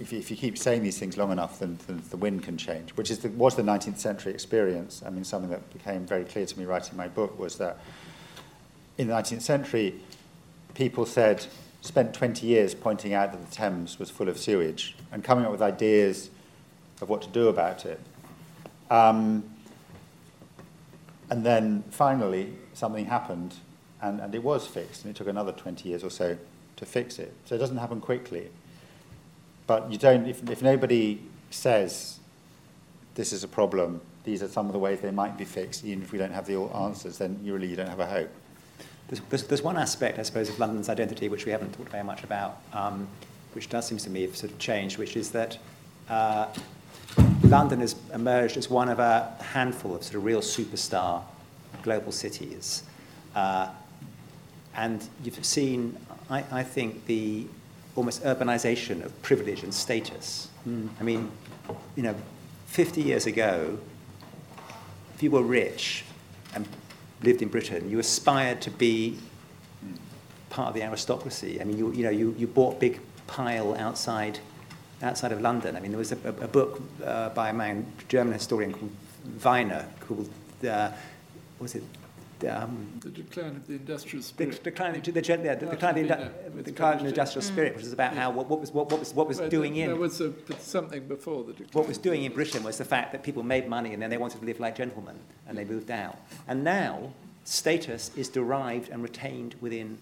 [0.00, 2.56] if you, if you keep saying these things long enough, then, then the wind can
[2.56, 5.02] change, which is the, was the 19th century experience.
[5.04, 7.78] I mean, something that became very clear to me writing my book was that
[8.96, 9.94] in the 19th century,
[10.74, 11.46] people said,
[11.80, 15.50] spent 20 years pointing out that the Thames was full of sewage and coming up
[15.50, 16.30] with ideas
[17.00, 18.00] of what to do about it.
[18.90, 19.44] Um,
[21.30, 23.54] and then finally, something happened
[24.00, 26.38] and, and it was fixed, and it took another 20 years or so
[26.76, 27.34] to fix it.
[27.44, 28.48] So it doesn't happen quickly.
[29.68, 32.18] But you don't, if, if nobody says
[33.14, 36.02] this is a problem, these are some of the ways they might be fixed, even
[36.02, 38.30] if we don't have the answers, then you really you don't have a hope.
[39.08, 42.02] There's, there's, there's one aspect, I suppose, of London's identity which we haven't talked very
[42.02, 43.06] much about, um,
[43.52, 45.58] which does seem to me have sort of changed, which is that
[46.08, 46.46] uh,
[47.42, 51.22] London has emerged as one of a handful of sort of real superstar
[51.82, 52.84] global cities.
[53.34, 53.68] Uh,
[54.74, 55.98] and you've seen,
[56.30, 57.46] I, I think, the
[57.98, 60.48] almost urbanization of privilege and status.
[60.66, 60.88] Mm.
[61.00, 61.32] I mean,
[61.96, 62.14] you know,
[62.66, 63.76] 50 years ago,
[65.16, 66.04] if you were rich
[66.54, 66.68] and
[67.24, 69.18] lived in Britain, you aspired to be
[70.48, 71.60] part of the aristocracy.
[71.60, 74.38] I mean, you, you know, you, you bought big pile outside,
[75.02, 75.74] outside of London.
[75.74, 78.92] I mean, there was a, a book uh, by a man, German historian called
[79.44, 80.30] Wiener, called,
[80.66, 80.92] uh,
[81.58, 81.82] was it
[82.44, 84.56] um, the decline of the industrial spirit.
[84.62, 87.48] The decline, the, the, yeah, the, decline, of the, decline of the industrial mm.
[87.48, 88.22] spirit, which is about yeah.
[88.22, 89.90] how what, what, was what, what was what was well, doing there, in.
[89.90, 91.70] There was a, something before the decline.
[91.72, 94.18] What was doing in Britain was the fact that people made money and then they
[94.18, 95.16] wanted to live like gentlemen
[95.46, 96.18] and they moved out.
[96.46, 97.12] And now
[97.44, 99.98] status is derived and retained within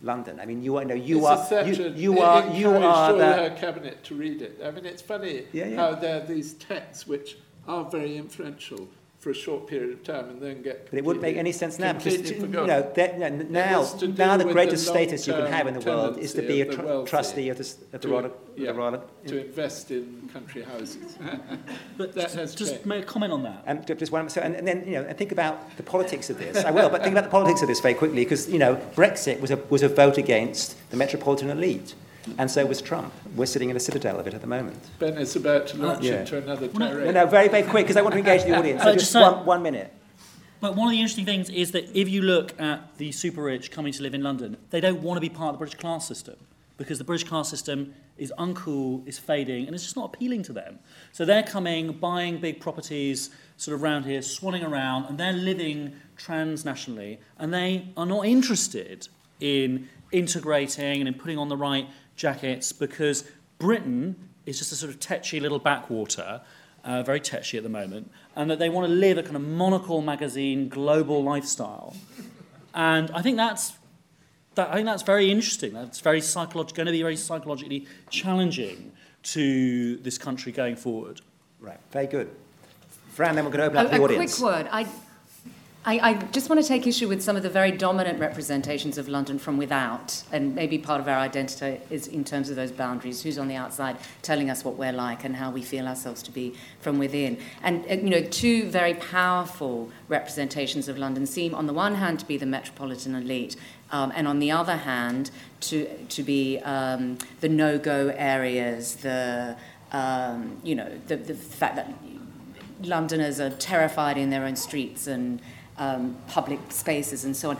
[0.00, 0.38] London.
[0.40, 4.14] I mean, you, know, you it's are you, you are you are the cabinet to
[4.14, 4.60] read it.
[4.64, 5.76] I mean, it's funny yeah, yeah.
[5.76, 8.88] how there are these texts which are very influential
[9.18, 10.90] for a short period of time and then get.
[10.90, 14.86] But it wouldn't make any sense now because you know that, now now the greatest
[14.86, 17.58] the status you can have in the world is to be a tr- trustee of
[17.58, 21.18] the, of the, Royal, yeah, the Royal, to invest in country houses.
[21.96, 22.86] but that has just changed.
[22.86, 23.64] make a comment on that.
[23.66, 26.30] Um, and just one, so and, and then you know and think about the politics
[26.30, 26.64] of this.
[26.64, 29.40] I will, but think about the politics of this very quickly because you know Brexit
[29.40, 31.94] was a was a vote against the metropolitan elite.
[32.36, 33.12] And so was Trump.
[33.34, 34.78] We're sitting in a citadel of it at the moment.
[34.98, 36.20] Ben is about to launch yeah.
[36.20, 37.06] into another tirade.
[37.06, 38.80] No, no, very, very quick, because I want to engage the audience.
[38.80, 39.92] Uh, so just, just one, one minute.
[40.60, 43.70] But one of the interesting things is that if you look at the super rich
[43.70, 46.06] coming to live in London, they don't want to be part of the British class
[46.06, 46.36] system
[46.78, 50.52] because the British class system is uncool, is fading, and it's just not appealing to
[50.52, 50.78] them.
[51.12, 55.94] So they're coming, buying big properties sort of around here, swanning around, and they're living
[56.16, 59.08] transnationally, and they are not interested
[59.40, 61.88] in integrating and in putting on the right
[62.18, 63.24] jackets because
[63.58, 66.42] Britain is just a sort of tetchy little backwater,
[66.84, 69.42] uh, very tetchy at the moment, and that they want to live a kind of
[69.42, 71.96] monocle magazine global lifestyle.
[72.74, 73.72] And I think that's
[74.56, 75.72] that, I think that's very interesting.
[75.72, 78.92] That's very psycholog- going to be very psychologically challenging
[79.22, 81.20] to this country going forward.
[81.60, 82.30] Right, very good.
[83.12, 84.38] Fran, then we're going to open up a, the a audience.
[84.38, 84.68] A quick word.
[84.70, 84.86] I
[85.88, 89.08] I, I, just want to take issue with some of the very dominant representations of
[89.08, 93.22] London from without, and maybe part of our identity is in terms of those boundaries.
[93.22, 96.30] Who's on the outside telling us what we're like and how we feel ourselves to
[96.30, 97.38] be from within?
[97.62, 102.20] And uh, you know, two very powerful representations of London seem, on the one hand,
[102.20, 103.56] to be the metropolitan elite,
[103.90, 105.30] um, and on the other hand,
[105.60, 109.56] to to be um, the no-go areas, the
[109.92, 111.94] um, you know, the, the fact that
[112.82, 115.40] Londoners are terrified in their own streets and
[115.78, 117.58] um, public spaces and so on,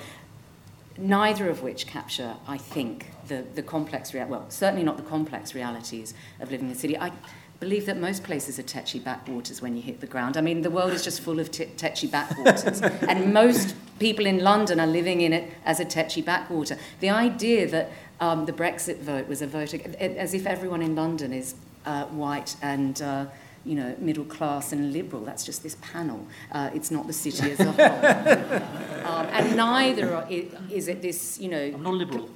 [0.97, 5.55] neither of which capture, I think, the, the complex, rea- well, certainly not the complex
[5.55, 6.99] realities of living in the city.
[6.99, 7.12] I
[7.61, 10.36] believe that most places are tetchy backwaters when you hit the ground.
[10.36, 14.43] I mean, the world is just full of t- tetchy backwaters, and most people in
[14.43, 16.78] London are living in it as a tetchy backwater.
[17.01, 17.90] The idea that
[18.20, 21.55] um, the Brexit vote was a vote, as if everyone in London is
[21.85, 23.27] uh, white and uh,
[23.64, 25.24] you know, middle class and liberal.
[25.24, 26.26] That's just this panel.
[26.52, 29.12] Uh, it's not the city as a whole.
[29.12, 31.72] um, and neither are, is it this, you know.
[31.74, 32.28] I'm not liberal.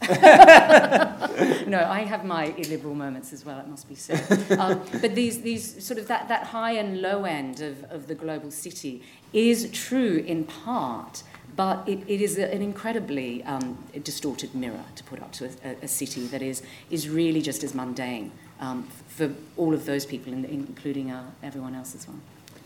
[0.08, 4.58] no, I have my illiberal moments as well, it must be said.
[4.58, 8.14] Um, but these, these sort of that, that high and low end of, of the
[8.14, 9.02] global city
[9.34, 11.22] is true in part,
[11.54, 15.88] but it, it is an incredibly um, distorted mirror to put up to a, a,
[15.88, 18.88] city that is, is really just as mundane um,
[19.20, 22.16] for all of those people, including uh, everyone else as well.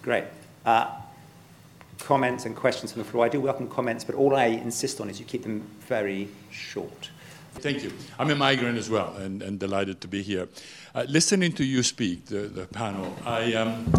[0.03, 0.25] Great.
[0.65, 0.87] Uh,
[1.99, 3.27] comments and questions from the floor.
[3.27, 7.11] I do welcome comments, but all I insist on is you keep them very short.
[7.55, 7.93] Thank you.
[8.19, 10.49] I'm a migrant as well, and, and delighted to be here.
[10.95, 13.93] Uh, listening to you speak, the, the panel, I, um,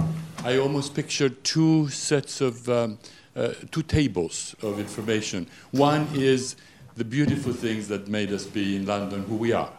[0.44, 3.00] I almost pictured two sets of um,
[3.36, 5.48] uh, two tables of information.
[5.72, 6.56] One is
[6.96, 9.72] the beautiful things that made us be in London who we are.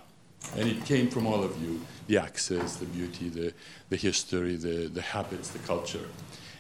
[0.57, 3.53] And it came from all of you the access, the beauty, the,
[3.89, 6.07] the history, the, the habits, the culture.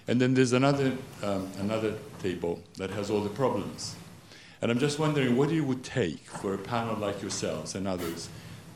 [0.09, 0.93] And then there's another,
[1.23, 3.97] um, another table that has all the problems.
[4.62, 8.28] And I'm just wondering what it would take for a panel like yourselves and others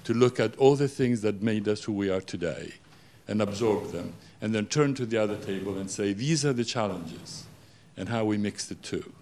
[0.05, 2.75] to look at all the things that made us who we are today
[3.29, 6.65] and absorb them, and then turn to the other table and say, these are the
[6.65, 7.45] challenges,
[7.97, 9.13] and how we mix the two.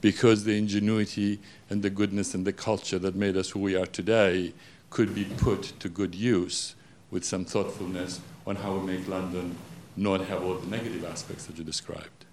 [0.00, 3.86] Because the ingenuity and the goodness and the culture that made us who we are
[3.86, 4.52] today
[4.92, 6.74] could be put to good use
[7.10, 9.56] with some thoughtfulness on how we make London
[9.96, 12.26] not have all the negative aspects that you described.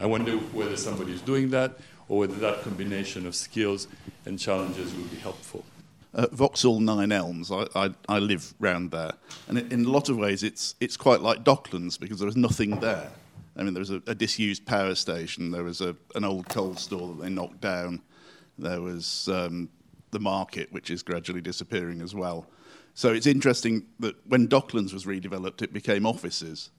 [0.00, 1.78] I wonder whether somebody is doing that
[2.08, 3.86] or whether that combination of skills
[4.24, 5.62] and challenges will be helpful.
[6.14, 9.12] Uh, Vauxhall Nine Elms, I, I, I live round there,
[9.48, 12.80] and in a lot of ways it's, it's quite like Docklands because there is nothing
[12.80, 13.10] there.
[13.56, 16.76] I mean, there was a, a disused power station, there was a, an old coal
[16.76, 18.00] store that they knocked down,
[18.58, 19.68] there was um,
[20.14, 22.46] the market, which is gradually disappearing as well.
[22.94, 26.70] So it's interesting that when Docklands was redeveloped, it became offices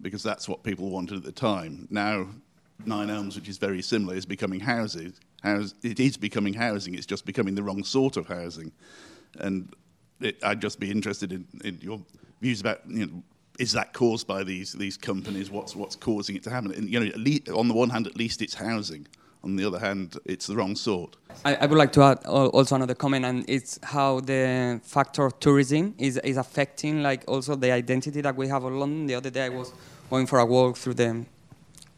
[0.00, 1.88] because that's what people wanted at the time.
[1.90, 2.28] Now,
[2.84, 5.18] Nine Elms, which is very similar, is becoming houses.
[5.42, 6.94] House, it is becoming housing.
[6.94, 8.72] It's just becoming the wrong sort of housing.
[9.38, 9.74] And
[10.20, 12.00] it, I'd just be interested in, in your
[12.40, 13.22] views about you know,
[13.58, 15.50] is that caused by these these companies?
[15.50, 16.72] What's what's causing it to happen?
[16.72, 19.06] And you know, least, on the one hand, at least it's housing.
[19.44, 21.16] On the other hand, it's the wrong sort.
[21.44, 25.40] I, I would like to add also another comment, and it's how the factor of
[25.40, 29.06] tourism is is affecting like also the identity that we have of London.
[29.06, 29.72] The other day, I was
[30.10, 31.26] going for a walk through the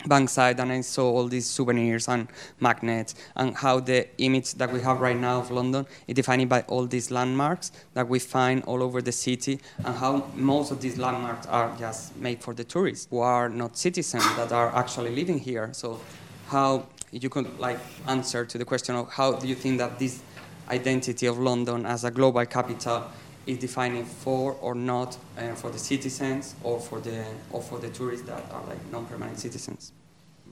[0.09, 2.29] Bankside and I saw all these souvenirs and
[2.61, 6.61] magnets and how the image that we have right now of London is defined by
[6.63, 10.99] all these landmarks that we find all over the city and how most of these
[10.99, 15.39] landmarks are just made for the tourists who are not citizens that are actually living
[15.39, 15.71] here.
[15.73, 16.01] So
[16.49, 16.87] how
[17.23, 17.79] you could like
[18.09, 20.21] answer to the question of how do you think that this
[20.69, 23.05] identity of London as a global capital
[23.47, 27.89] is defining for or not uh, for the citizens or for the or for the
[27.91, 29.93] tourists that are like non-permanent citizens.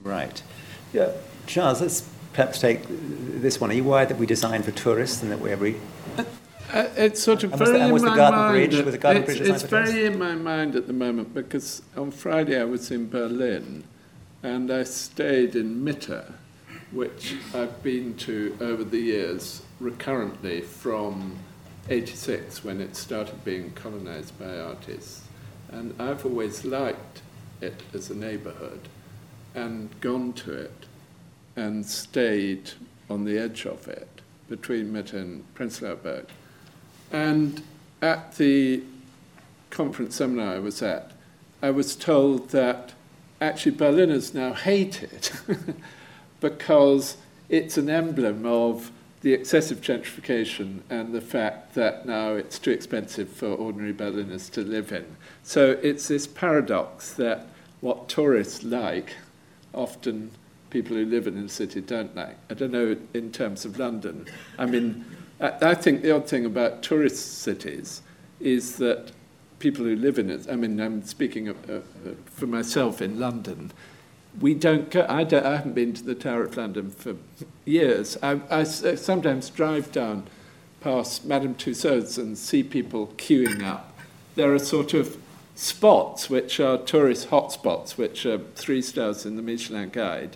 [0.03, 0.41] Right.
[0.93, 1.11] Yeah,
[1.47, 3.71] Charles, let's perhaps take this one.
[3.71, 5.75] Are you worried that we design for tourists and that we every
[6.17, 8.53] uh, it's sort of and very the, in my Garden mind.
[8.53, 11.81] Bridge, was the Garden it's Bridge it's very in my mind at the moment because
[11.97, 13.83] on Friday I was in Berlin
[14.43, 16.33] and I stayed in Mitte,
[16.93, 21.37] which I've been to over the years recurrently from
[21.89, 25.27] 86 when it started being colonized by artists.
[25.71, 27.21] And I've always liked
[27.61, 28.87] it as a neighborhood
[29.55, 30.85] and gone to it
[31.55, 32.71] and stayed
[33.09, 36.25] on the edge of it between Mitte and Prenzlauer Berg.
[37.11, 37.63] And
[38.01, 38.83] at the
[39.69, 41.11] conference seminar I was at,
[41.61, 42.93] I was told that
[43.41, 45.31] actually Berliners now hate it
[46.43, 47.15] because
[47.47, 48.91] it's an emblem of
[49.21, 54.61] the excessive gentrification and the fact that now it's too expensive for ordinary Berliners to
[54.61, 55.05] live in.
[55.43, 57.47] So it's this paradox that
[57.79, 59.13] what tourists like,
[59.73, 60.31] often
[60.69, 62.35] people who live in the city don't like.
[62.49, 64.27] I don't know in terms of London.
[64.59, 65.05] I mean,
[65.39, 68.01] I, think the odd thing about tourist cities
[68.41, 69.13] is that
[69.59, 71.79] people who live in it, I mean, I'm speaking of, uh,
[72.25, 73.71] for myself in London,
[74.39, 77.15] we don't go, I, don't, I haven't been to the Tower of London for
[77.65, 78.17] years.
[78.23, 80.27] I, I sometimes drive down
[80.81, 83.97] past Madame Tussauds and see people queuing up.
[84.35, 85.17] There are sort of
[85.55, 90.35] spots which are tourist hotspots, which are three stars in the Michelin Guide.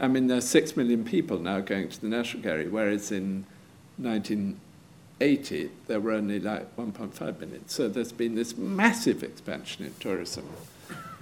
[0.00, 3.44] I mean, there are six million people now going to the National Gallery, whereas in
[3.98, 7.68] 1980 there were only like 1.5 million.
[7.68, 10.48] So there's been this massive expansion in tourism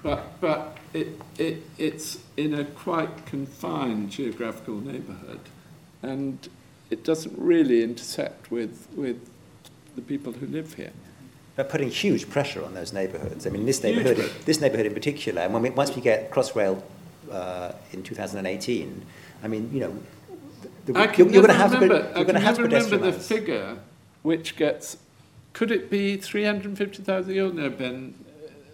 [0.03, 5.41] but, but it, it, it's in a quite confined geographical neighborhood,
[6.03, 6.49] and
[6.91, 9.29] it doesn't really intersect with, with
[9.95, 10.93] the people who live here.
[11.55, 13.47] But putting huge pressure on those neighbourhoods.
[13.47, 16.83] I mean, this neighbourhood, this neighbourhood in particular, and when we, once we get Crossrail
[17.31, 19.05] uh, in 2018,
[19.43, 19.99] I mean, you know,
[20.87, 22.63] the, I can you're, you're going to have remember, to, you're going to have to
[22.63, 23.79] remember the figure,
[24.23, 24.97] which gets,
[25.53, 27.35] could it be 350,000?
[27.35, 28.15] You'll know, Ben,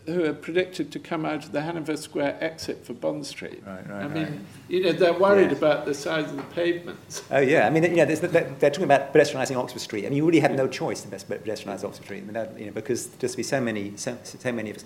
[0.09, 3.63] who are predicted to come out of the Hanover Square exit for Bond Street.
[3.67, 4.41] Right, right, I mean, right.
[4.69, 5.59] you know, they're worried yes.
[5.59, 7.23] about the size of the pavements.
[7.31, 7.67] Oh, yeah.
[7.67, 10.07] I mean, you know, they're talking about pedestrianising Oxford Street.
[10.07, 12.67] I mean, you really have no choice to pedestrianise Oxford Street, I mean, that, you
[12.67, 14.85] know, because there's be so many, so, so many of us.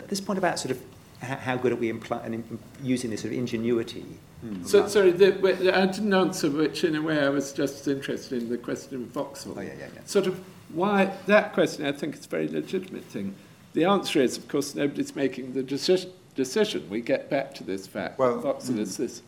[0.00, 0.82] At this point about sort of
[1.22, 4.04] how good are we impl- using this sort of ingenuity?
[4.40, 4.64] Hmm.
[4.64, 8.50] So, sorry, the, I didn't answer, which in a way I was just interested in
[8.50, 9.54] the question of Vauxhall.
[9.56, 10.00] Oh, yeah, yeah, yeah.
[10.04, 10.38] Sort of
[10.70, 13.34] why, that question I think it's a very legitimate thing
[13.74, 16.10] The answer is, of course, nobody's making the decision.
[16.34, 16.88] decision.
[16.88, 18.18] We get back to this fact.
[18.18, 19.22] Well, Vauxhall is this.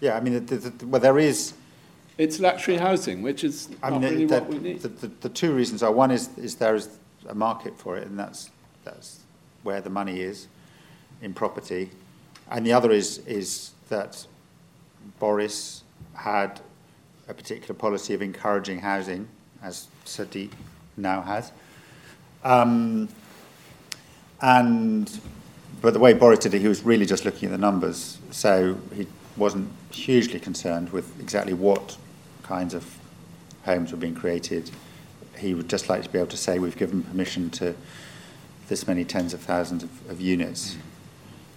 [0.00, 1.52] Yeah, I mean, the, the, the, well, there is.
[2.16, 4.80] It's luxury housing, which is I not mean, really the, what we need.
[4.80, 6.88] The two reasons are one is, is there is
[7.28, 8.50] a market for it, and that's,
[8.84, 9.20] that's
[9.62, 10.48] where the money is
[11.22, 11.90] in property.
[12.50, 14.26] And the other is, is that
[15.18, 15.82] Boris
[16.14, 16.60] had
[17.28, 19.28] a particular policy of encouraging housing,
[19.62, 20.50] as Sadiq
[20.96, 21.52] now has.
[22.44, 23.08] Um,
[24.42, 25.20] and
[25.80, 28.76] but the way Boris did it, he was really just looking at the numbers, so
[28.94, 29.06] he
[29.36, 31.96] wasn't hugely concerned with exactly what
[32.42, 32.98] kinds of
[33.64, 34.70] homes were being created.
[35.38, 37.74] He would just like to be able to say we've given permission to
[38.68, 40.74] this many tens of thousands of, of units.
[40.74, 40.80] Mm.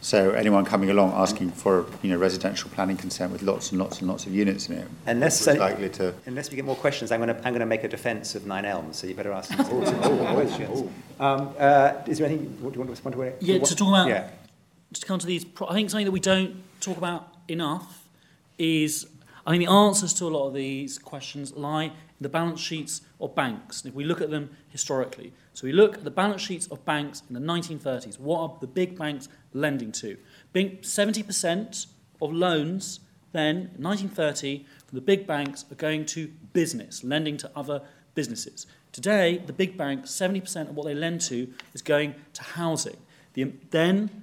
[0.04, 4.00] So anyone coming along asking for you know residential planning consent with lots and lots
[4.00, 6.14] and lots of units in it Unless, was likely to.
[6.26, 8.46] unless we get more questions, I'm going to, I'm going to make a defence of
[8.46, 10.90] Nine Elms, so you better ask some Oh, oh, more oh, questions.
[11.22, 11.26] oh.
[11.26, 13.22] Um, uh, is there anything, what do you want to respond to?
[13.22, 13.38] it?
[13.40, 14.30] Yeah, what- to talk about, Yeah.
[14.92, 18.06] just to come to these, pro- I think something that we don't talk about enough
[18.58, 19.08] is,
[19.48, 21.92] I think the answers to a lot of these questions lie in
[22.24, 23.82] the balance sheets of banks.
[23.82, 26.84] And if we look at them historically, so we look at the balance sheets of
[26.86, 30.18] banks in the 1930s, what are the big banks lending to?
[30.52, 31.88] Being 70%
[32.22, 33.00] of loans
[33.34, 37.82] then, in 1930, from the big banks are going to business, lending to other
[38.14, 38.68] businesses.
[38.92, 42.98] Today, the big banks, 70% of what they lend to is going to housing.
[43.34, 44.23] The, then,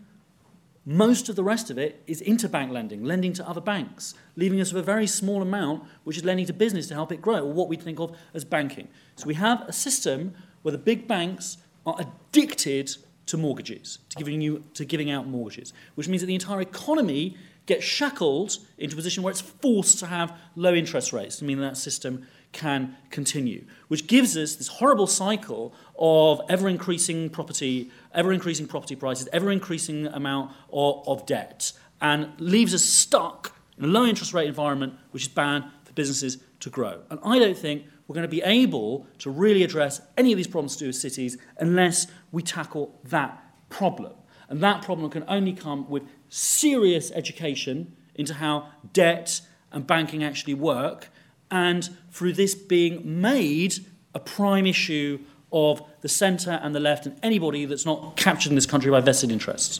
[0.86, 4.72] most of the rest of it is interbank lending, lending to other banks, leaving us
[4.72, 7.52] with a very small amount which is lending to business to help it grow, or
[7.52, 8.88] what we think of as banking.
[9.16, 12.96] So we have a system where the big banks are addicted
[13.26, 17.36] to mortgages, to giving, you, to giving out mortgages, which means that the entire economy
[17.66, 21.60] gets shackled into a position where it's forced to have low interest rates to mean
[21.60, 28.32] that system can continue, which gives us this horrible cycle of ever increasing property, ever
[28.32, 33.88] increasing property prices, ever increasing amount of, of debt, and leaves us stuck in a
[33.88, 37.00] low interest rate environment, which is bad for businesses to grow.
[37.10, 40.48] And I don't think we're going to be able to really address any of these
[40.48, 44.12] problems to do with cities unless we tackle that problem.
[44.48, 49.40] And that problem can only come with serious education into how debt
[49.70, 51.08] and banking actually work,
[51.50, 53.74] and through this being made
[54.14, 55.20] a prime issue
[55.52, 59.00] of the centre and the left and anybody that's not captured in this country by
[59.00, 59.78] vested interests.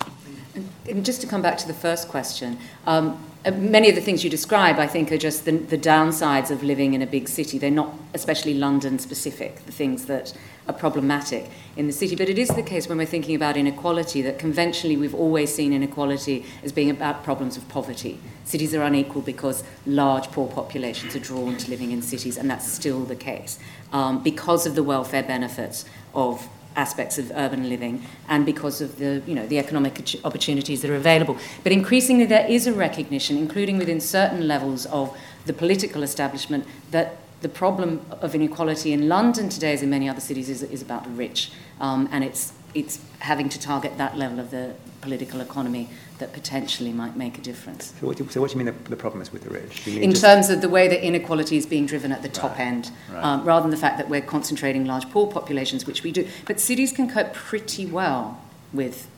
[0.88, 4.24] And just to come back to the first question, um, uh, many of the things
[4.24, 7.58] you describe, I think, are just the, the downsides of living in a big city.
[7.58, 10.34] They're not especially London specific, the things that
[10.68, 12.14] are problematic in the city.
[12.14, 15.72] But it is the case when we're thinking about inequality that conventionally we've always seen
[15.72, 18.18] inequality as being about problems of poverty.
[18.44, 22.70] Cities are unequal because large poor populations are drawn to living in cities, and that's
[22.70, 23.58] still the case
[23.92, 25.84] um, because of the welfare benefits
[26.14, 30.90] of aspects of urban living and because of the you know the economic opportunities that
[30.90, 35.16] are available but increasingly there is a recognition including within certain levels of
[35.46, 40.20] the political establishment that the problem of inequality in London today as in many other
[40.20, 41.50] cities is, is about the rich
[41.80, 45.88] um, and it's it's having to target that level of the political economy
[46.18, 47.92] that potentially might make a difference.
[47.98, 49.50] So what do you, so what do you mean the, the problem is with the
[49.50, 49.88] rich?
[49.88, 52.90] In terms of the way that inequality is being driven at the top Right, end,
[53.12, 53.24] right.
[53.24, 56.28] um, rather than the fact that we're concentrating large poor populations, which we do.
[56.46, 58.40] But cities can cope pretty well
[58.72, 59.08] with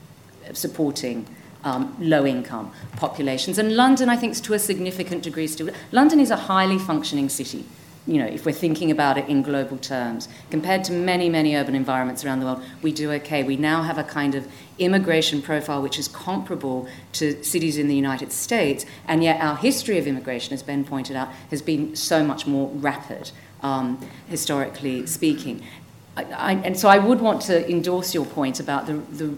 [0.54, 1.26] supporting
[1.64, 3.58] um, low income populations.
[3.58, 5.70] And London, I think, is to a significant degree still.
[5.90, 7.64] London is a highly functioning city.
[8.04, 11.76] You know, if we're thinking about it in global terms, compared to many, many urban
[11.76, 13.44] environments around the world, we do okay.
[13.44, 14.48] We now have a kind of
[14.78, 19.98] immigration profile which is comparable to cities in the United States, and yet our history
[19.98, 23.30] of immigration, as Ben pointed out, has been so much more rapid,
[23.62, 25.62] um, historically speaking.
[26.16, 29.36] I, I, and so I would want to endorse your point about the, the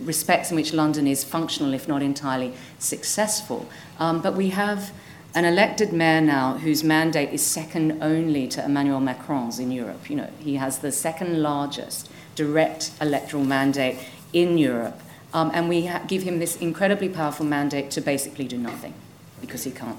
[0.00, 3.66] respects in which London is functional, if not entirely successful.
[3.98, 4.92] Um, but we have
[5.34, 10.08] an elected mayor now whose mandate is second only to Emmanuel Macron's in Europe.
[10.08, 13.98] You know, he has the second largest direct electoral mandate
[14.32, 15.00] in Europe.
[15.32, 18.94] Um, and we ha- give him this incredibly powerful mandate to basically do nothing
[19.40, 19.98] because he can't.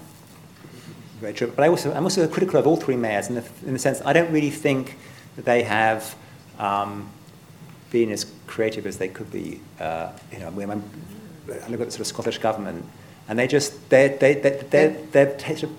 [1.19, 1.51] Very true.
[1.53, 4.01] But I also, I'm also critical of all three mayors in the, in the sense
[4.05, 4.97] I don't really think
[5.35, 6.15] that they have
[6.59, 7.09] um,
[7.91, 9.59] been as creative as they could be.
[9.79, 12.85] Uh, you know, I look at the sort of Scottish government,
[13.27, 15.69] and they just they they they they're, they're, they're,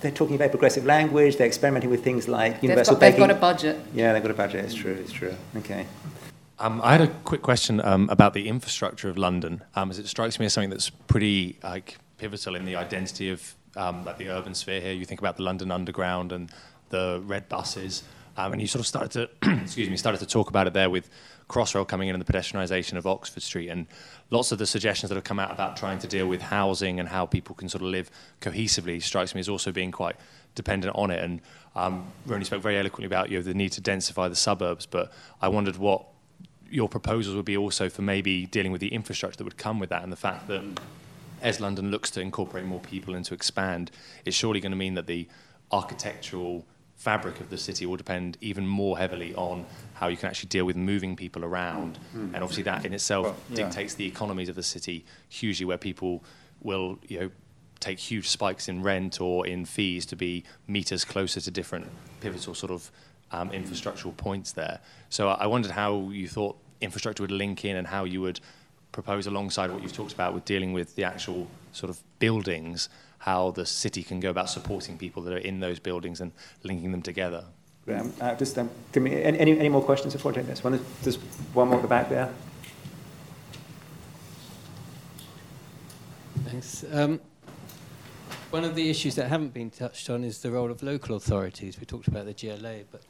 [0.00, 1.36] they're talking about progressive language.
[1.36, 3.26] They're experimenting with things like They've universal got, they've baking.
[3.28, 3.78] got a budget.
[3.94, 4.64] yeah, they've got a budget.
[4.64, 4.92] It's true.
[4.94, 5.34] It's true.
[5.56, 5.86] Okay.
[6.58, 10.06] Um, I had a quick question um, about the infrastructure of London, um, as it
[10.06, 14.28] strikes me as something that's pretty like pivotal in the identity of um, like the
[14.28, 14.92] urban sphere here.
[14.92, 16.50] You think about the London Underground and
[16.90, 18.02] the red buses,
[18.36, 19.10] um, and you sort of started
[19.42, 21.08] to excuse me started to talk about it there with
[21.48, 23.86] Crossrail coming in and the pedestrianisation of Oxford Street, and
[24.30, 27.08] lots of the suggestions that have come out about trying to deal with housing and
[27.08, 30.16] how people can sort of live cohesively strikes me as also being quite
[30.54, 31.22] dependent on it.
[31.22, 31.40] And
[31.74, 35.12] um, Rony spoke very eloquently about you know, the need to densify the suburbs, but
[35.40, 36.06] I wondered what
[36.70, 39.90] your proposals would be also for maybe dealing with the infrastructure that would come with
[39.90, 40.62] that and the fact that
[41.42, 43.90] as London looks to incorporate more people and to expand,
[44.24, 45.26] it's surely going to mean that the
[45.72, 46.64] architectural
[46.96, 49.64] fabric of the city will depend even more heavily on
[50.00, 51.98] how you can actually deal with moving people around.
[52.16, 52.32] Mm.
[52.32, 53.56] And obviously, that in itself well, yeah.
[53.56, 56.24] dictates the economies of the city hugely, where people
[56.62, 57.30] will, you know,
[57.80, 61.86] take huge spikes in rent or in fees to be meters closer to different
[62.22, 62.90] pivotal sort of
[63.30, 64.80] um, infrastructural points there.
[65.10, 68.40] So I wondered how you thought infrastructure would link in and how you would
[68.92, 73.50] propose alongside what you've talked about with dealing with the actual sort of buildings how
[73.50, 76.32] the city can go about supporting people that are in those buildings and
[76.62, 77.44] linking them together.
[77.92, 80.84] Um, uh, just um, give me any, any more questions before I take this one?
[81.02, 81.16] There's
[81.54, 82.32] one more at the back there.
[86.44, 86.84] Thanks.
[86.92, 87.20] Um,
[88.50, 91.78] one of the issues that haven't been touched on is the role of local authorities.
[91.78, 93.02] We talked about the GLA, but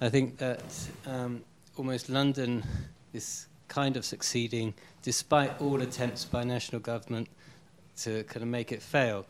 [0.00, 0.62] I think that
[1.06, 1.42] um,
[1.76, 2.64] almost London
[3.12, 7.28] is kind of succeeding despite all attempts by national government
[7.98, 9.26] to kind of make it fail.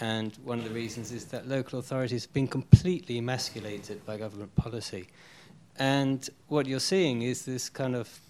[0.00, 4.54] And one of the reasons is that local authorities have been completely emasculated by government
[4.56, 5.06] policy.
[5.78, 8.20] And what you're seeing is this kind of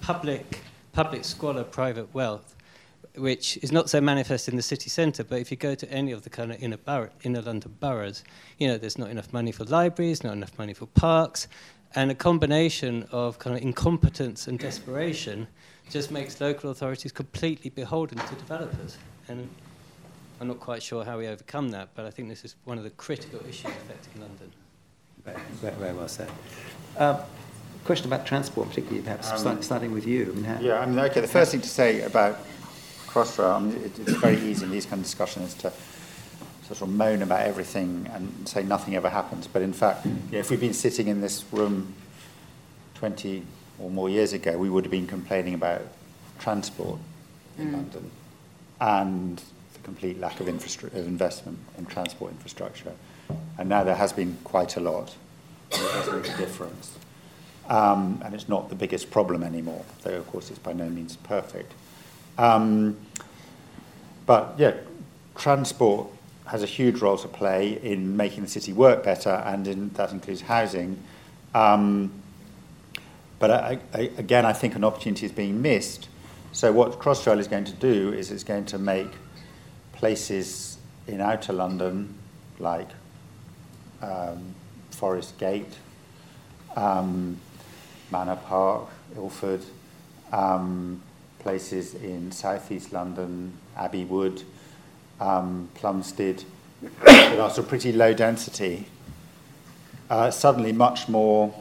[0.00, 0.62] public,
[0.92, 2.54] public squalor, private wealth,
[3.16, 6.12] which is not so manifest in the city centre, but if you go to any
[6.12, 8.22] of the kind of inner, borough, inner London boroughs,
[8.58, 11.48] you know, there's not enough money for libraries, not enough money for parks,
[11.94, 15.46] and a combination of kind of incompetence and desperation
[15.88, 18.98] just makes local authorities completely beholden to developers.
[19.28, 19.48] And
[20.40, 22.84] I'm not quite sure how we overcome that, but I think this is one of
[22.84, 24.52] the critical issues affecting London.
[25.24, 26.30] Very, very well said.
[26.96, 27.22] Uh,
[27.84, 30.24] question about transport, particularly perhaps um, start, starting with you.
[30.24, 32.38] I mean, how, yeah, I mean, okay, the first thing to say about
[33.06, 35.72] Crossrail, I mean, it, it's very easy in these kind of discussions to
[36.66, 39.46] sort of moan about everything and say nothing ever happens.
[39.46, 41.94] But in fact, you know, if we'd been sitting in this room
[42.96, 43.42] 20
[43.78, 45.82] or more years ago, we would have been complaining about
[46.38, 46.98] transport
[47.58, 47.72] in mm.
[47.72, 48.10] London.
[48.80, 49.42] And
[49.86, 52.92] complete lack of, of investment in transport infrastructure.
[53.56, 55.14] And now there has been quite a lot.
[55.72, 56.98] And it does make a difference.
[57.68, 61.16] Um, and it's not the biggest problem anymore, though, of course, it's by no means
[61.16, 61.72] perfect.
[62.36, 62.96] Um,
[64.26, 64.74] but yeah,
[65.36, 66.08] transport
[66.46, 70.10] has a huge role to play in making the city work better, and in, that
[70.12, 71.00] includes housing.
[71.54, 72.12] Um,
[73.38, 76.08] but I, I, again, I think an opportunity is being missed.
[76.52, 79.10] So, what Crossrail is going to do is it's going to make
[79.96, 82.14] places in outer London
[82.58, 82.88] like
[84.02, 84.54] um,
[84.90, 85.72] Forest Gate,
[86.76, 87.38] um,
[88.10, 89.62] Manor Park, Ilford,
[90.32, 91.02] um,
[91.38, 94.42] places in southeast London, Abbey Wood,
[95.20, 96.44] um, Plumstead,
[97.04, 98.86] that are sort of pretty low density,
[100.10, 101.54] uh, suddenly much more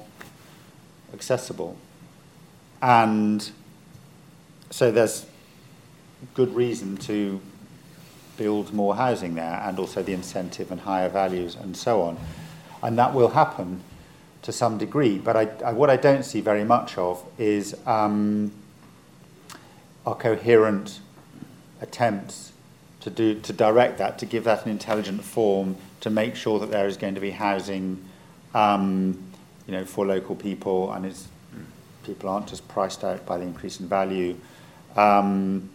[1.14, 1.78] accessible.
[2.82, 3.50] And
[4.70, 5.26] so there's
[6.34, 7.40] good reason to
[8.38, 12.18] build more housing there and also the incentive and higher values and so on.
[12.84, 13.82] And that will happen
[14.42, 15.18] to some degree.
[15.18, 18.52] But I, I, what I don't see very much of is um,
[20.06, 21.00] our coherent
[21.82, 22.54] attempts
[23.02, 26.72] to, do, to direct that, to give that an intelligent form, to make sure that
[26.72, 28.04] there is going to be housing
[28.54, 29.18] um,
[29.68, 31.16] you know, for local people and
[32.04, 34.38] people aren't just priced out by the increase in value.
[34.96, 35.70] Um,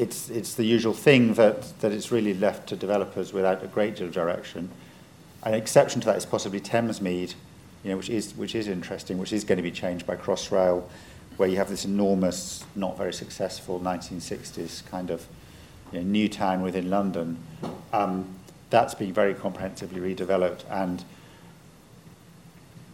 [0.00, 3.96] it's, it's the usual thing that, that it's really left to developers without a great
[3.96, 4.70] deal of direction.
[5.42, 7.34] An exception to that is possibly Thamesmead,
[7.84, 10.84] you know, which, is, which is interesting, which is going to be changed by Crossrail,
[11.36, 15.26] where you have this enormous, not very successful 1960s kind of
[15.92, 17.36] you know, new town within London.
[17.92, 18.26] Um,
[18.70, 21.04] that's being very comprehensively redeveloped and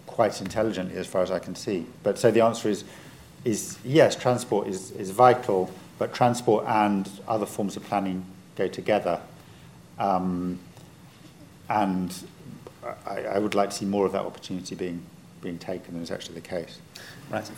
[0.06, 1.86] quite intelligently as far as I can see.
[2.02, 2.82] But so the answer is,
[3.44, 8.24] is yes, transport is, is vital, but transport and other forms of planning
[8.56, 9.20] go together.
[9.98, 10.58] Um,
[11.68, 12.14] and
[13.06, 15.02] I, I, would like to see more of that opportunity being,
[15.40, 16.78] being taken than is actually the case.
[17.30, 17.50] Right.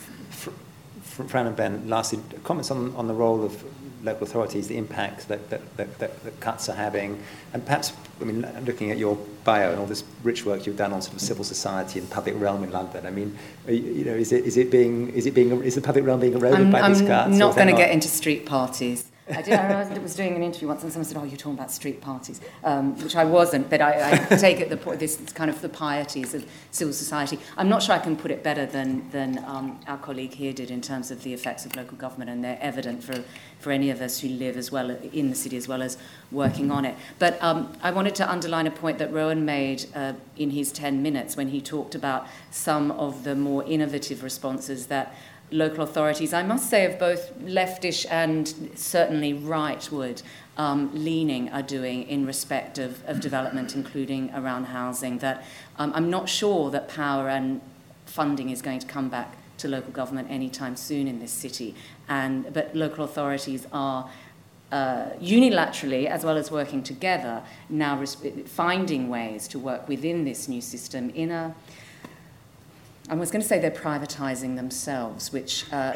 [1.02, 3.64] Fran and Ben, lastly, comments on, on the role of
[4.04, 7.20] local authorities, the impact that, that, that, that cuts are having,
[7.52, 10.92] and perhaps, I mean, looking at your bio and all this rich work you've done
[10.92, 13.36] on sort of civil society and public realm in London, I mean,
[13.68, 16.34] you, know, is it, is it being, is it being, is the public realm being
[16.34, 17.32] eroded I'm, by I'm these cuts?
[17.32, 19.07] I'm not going to get into street parties.
[19.30, 19.54] I did.
[19.54, 22.40] I was doing an interview once, and someone said, "Oh, you're talking about street parties,"
[22.64, 23.68] um, which I wasn't.
[23.68, 25.00] But I, I take it the point.
[25.00, 27.38] This is kind of the pieties of civil society.
[27.56, 30.70] I'm not sure I can put it better than than um, our colleague here did
[30.70, 33.22] in terms of the effects of local government, and they're evident for
[33.58, 35.98] for any of us who live as well in the city as well as
[36.30, 36.94] working on it.
[37.18, 41.02] But um, I wanted to underline a point that Rowan made uh, in his 10
[41.02, 45.14] minutes when he talked about some of the more innovative responses that
[45.50, 50.22] local authorities, I must say, of both leftish and certainly rightward
[50.56, 55.18] um, leaning, are doing in respect of, of development, including around housing.
[55.18, 55.44] That
[55.78, 57.60] um, I'm not sure that power and
[58.06, 61.74] funding is going to come back to local government anytime soon in this city.
[62.08, 64.10] And, but local authorities are
[64.72, 68.04] uh, unilaterally, as well as working together, now
[68.46, 71.54] finding ways to work within this new system in a
[73.10, 75.94] I was going to say they're privatising themselves, which uh,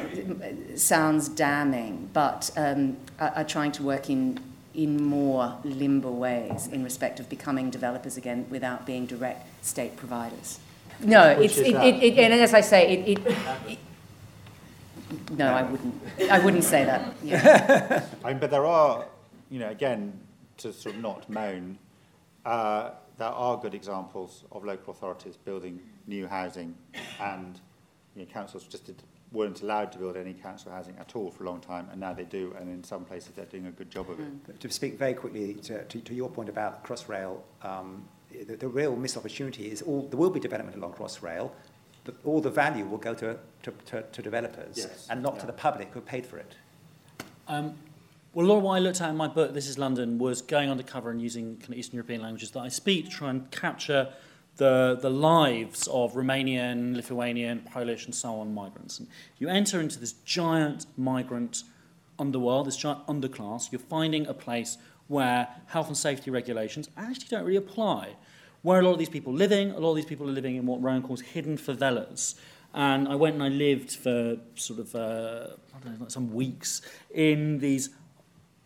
[0.77, 4.41] sounds damning, but um, are, are trying to work in
[4.75, 10.59] in more limber ways in respect of becoming developers again without being direct state providers.
[11.01, 13.79] No, Which it's it, it, it, and as I say, it, it
[15.37, 15.95] no, I wouldn't.
[16.31, 17.15] I wouldn't say that.
[17.23, 18.05] Yeah.
[18.25, 19.05] I mean, but there are,
[19.51, 20.19] you know, again,
[20.59, 21.79] to sort of not moan,
[22.45, 26.75] uh, there are good examples of local authorities building new housing,
[27.21, 27.61] and
[28.15, 29.03] you know, councils just did,
[29.33, 32.13] weren't allowed to build any council housing at all for a long time, and now
[32.13, 34.49] they do, and in some places they're doing a good job of it.
[34.49, 34.59] Mm.
[34.59, 38.97] To speak very quickly to, to, to your point about Crossrail, um, the, the real
[38.97, 41.51] missed opportunity is all there will be development along Crossrail,
[42.05, 45.07] but all the value will go to, to, to, to developers yes.
[45.11, 45.41] and not yeah.
[45.41, 46.55] to the public who paid for it.
[47.49, 47.75] Um,
[48.35, 50.41] well, a lot of what I looked at in my book, This is London, was
[50.41, 53.51] going undercover and using kind of Eastern European languages that I speak to try and
[53.51, 54.09] capture
[54.57, 58.99] the, the lives of Romanian, Lithuanian, Polish, and so on migrants.
[58.99, 61.65] And you enter into this giant migrant
[62.19, 63.71] underworld, this giant underclass.
[63.71, 64.79] You're finding a place
[65.09, 68.17] where health and safety regulations actually don't really apply.
[68.63, 70.57] Where a lot of these people are living, a lot of these people are living
[70.57, 72.35] in what Rowan calls hidden favelas.
[72.73, 76.81] And I went and I lived for sort of uh, I don't know, some weeks
[77.11, 77.91] in these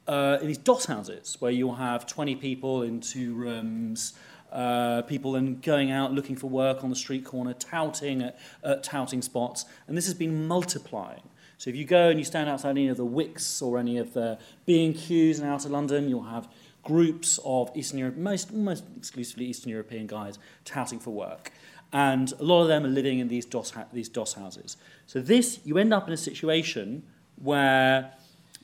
[0.06, 4.14] uh, in these doss houses where you'll have 20 people in two rooms,
[4.52, 8.82] uh, people then going out looking for work on the street corner, touting at, at
[8.82, 11.22] touting spots, and this has been multiplying.
[11.58, 14.12] So if you go and you stand outside any of the Wickes or any of
[14.12, 16.48] the B&Qs in outer London, you'll have
[16.82, 21.50] groups of Eastern Europe, most almost exclusively Eastern European guys touting for work.
[21.92, 24.76] And a lot of them are living in these doss, these doss houses.
[25.06, 27.02] So this, you end up in a situation
[27.36, 28.12] where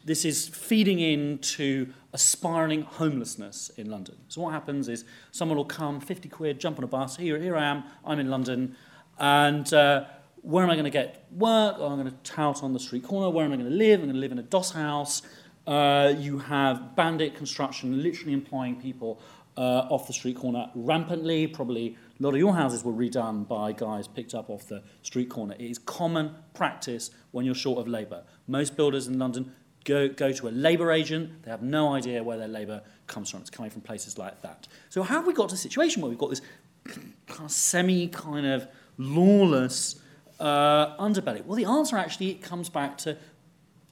[0.05, 4.16] this is feeding into a spiralling homelessness in London.
[4.29, 7.57] So what happens is someone will come, 50 quid, jump on a bus, here, here
[7.57, 8.77] I am, I'm in London,
[9.19, 10.05] and uh,
[10.43, 11.77] where am I going to get work?
[11.79, 13.31] Oh, I'm going to tout on the street corner.
[13.31, 14.01] Where am I going to live?
[14.01, 15.23] I'm going to live in a doss house.
[15.66, 19.20] Uh, you have bandit construction, literally employing people
[19.57, 21.47] uh, off the street corner rampantly.
[21.47, 25.29] Probably a lot of your houses were redone by guys picked up off the street
[25.29, 25.55] corner.
[25.59, 28.24] It is common practice when you're short of labour.
[28.49, 29.53] Most builders in London
[29.84, 31.42] go, go to a labour agent.
[31.42, 33.40] They have no idea where their labour comes from.
[33.40, 34.68] It's coming from places like that.
[34.88, 36.42] So how have we got to a situation where we've got this
[36.84, 38.66] kind of semi kind of
[38.98, 40.00] lawless
[40.40, 41.44] uh, underbelly?
[41.44, 43.16] Well, the answer actually comes back to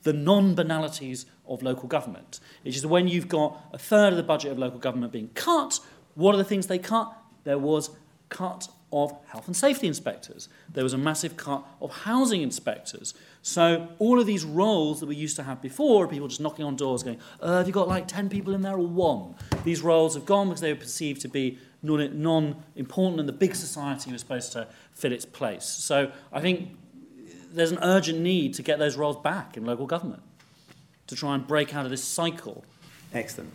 [0.02, 2.40] the non-banalities of local government.
[2.64, 5.80] It's just when you've got a third of the budget of local government being cut,
[6.14, 7.12] what are the things they cut?
[7.44, 7.90] There was
[8.28, 10.48] cut of health and safety inspectors.
[10.72, 13.14] There was a massive cut of housing inspectors.
[13.42, 16.76] So all of these roles that we used to have before, people just knocking on
[16.76, 19.34] doors going, uh, have you got like 10 people in there or one?
[19.64, 24.12] These roles have gone because they were perceived to be non-important and the big society
[24.12, 25.64] was supposed to fill its place.
[25.64, 26.76] So I think
[27.52, 30.22] there's an urgent need to get those roles back in local government
[31.06, 32.64] to try and break out of this cycle.
[33.12, 33.50] Excellent.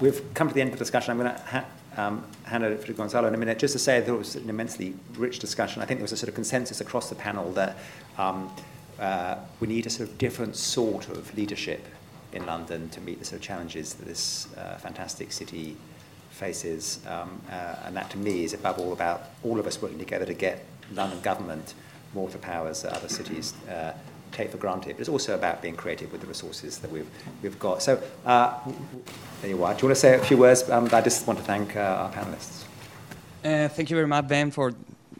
[0.00, 1.10] We've come to the end of the discussion.
[1.10, 1.64] I'm going to ha-
[1.96, 3.58] um, hand over to Gonzalo in a minute.
[3.58, 5.82] Just to say that it was an immensely rich discussion.
[5.82, 7.76] I think there was a sort of consensus across the panel that
[8.18, 8.54] um,
[8.98, 11.86] uh, we need a sort of different sort of leadership
[12.32, 15.76] in London to meet the sort of challenges that this uh, fantastic city
[16.30, 17.00] faces.
[17.06, 20.26] Um, uh, and that to me is above all about all of us working together
[20.26, 21.74] to get London government
[22.14, 23.92] more of the powers that other cities uh,
[24.32, 24.96] take for granted.
[24.96, 27.08] But it's also about being creative with the resources that we've,
[27.42, 27.82] we've got.
[27.82, 28.58] So, uh,
[29.40, 29.74] there you are.
[29.74, 30.68] Do you want to say a few words?
[30.68, 32.64] Um, I just want to thank uh, our panelists.
[33.44, 34.74] Uh, thank you very much, Ben, for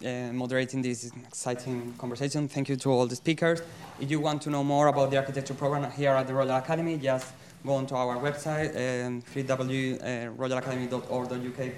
[0.04, 2.48] uh, moderating this exciting conversation.
[2.48, 3.62] Thank you to all the speakers.
[3.98, 6.98] If you want to know more about the architecture program here at the Royal Academy,
[6.98, 7.32] just
[7.64, 11.72] go onto our website, um, www.royalacademy.org.uk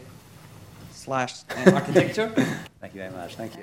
[0.92, 2.28] slash uh, architecture.
[2.80, 3.36] Thank you very much.
[3.36, 3.62] Thank you.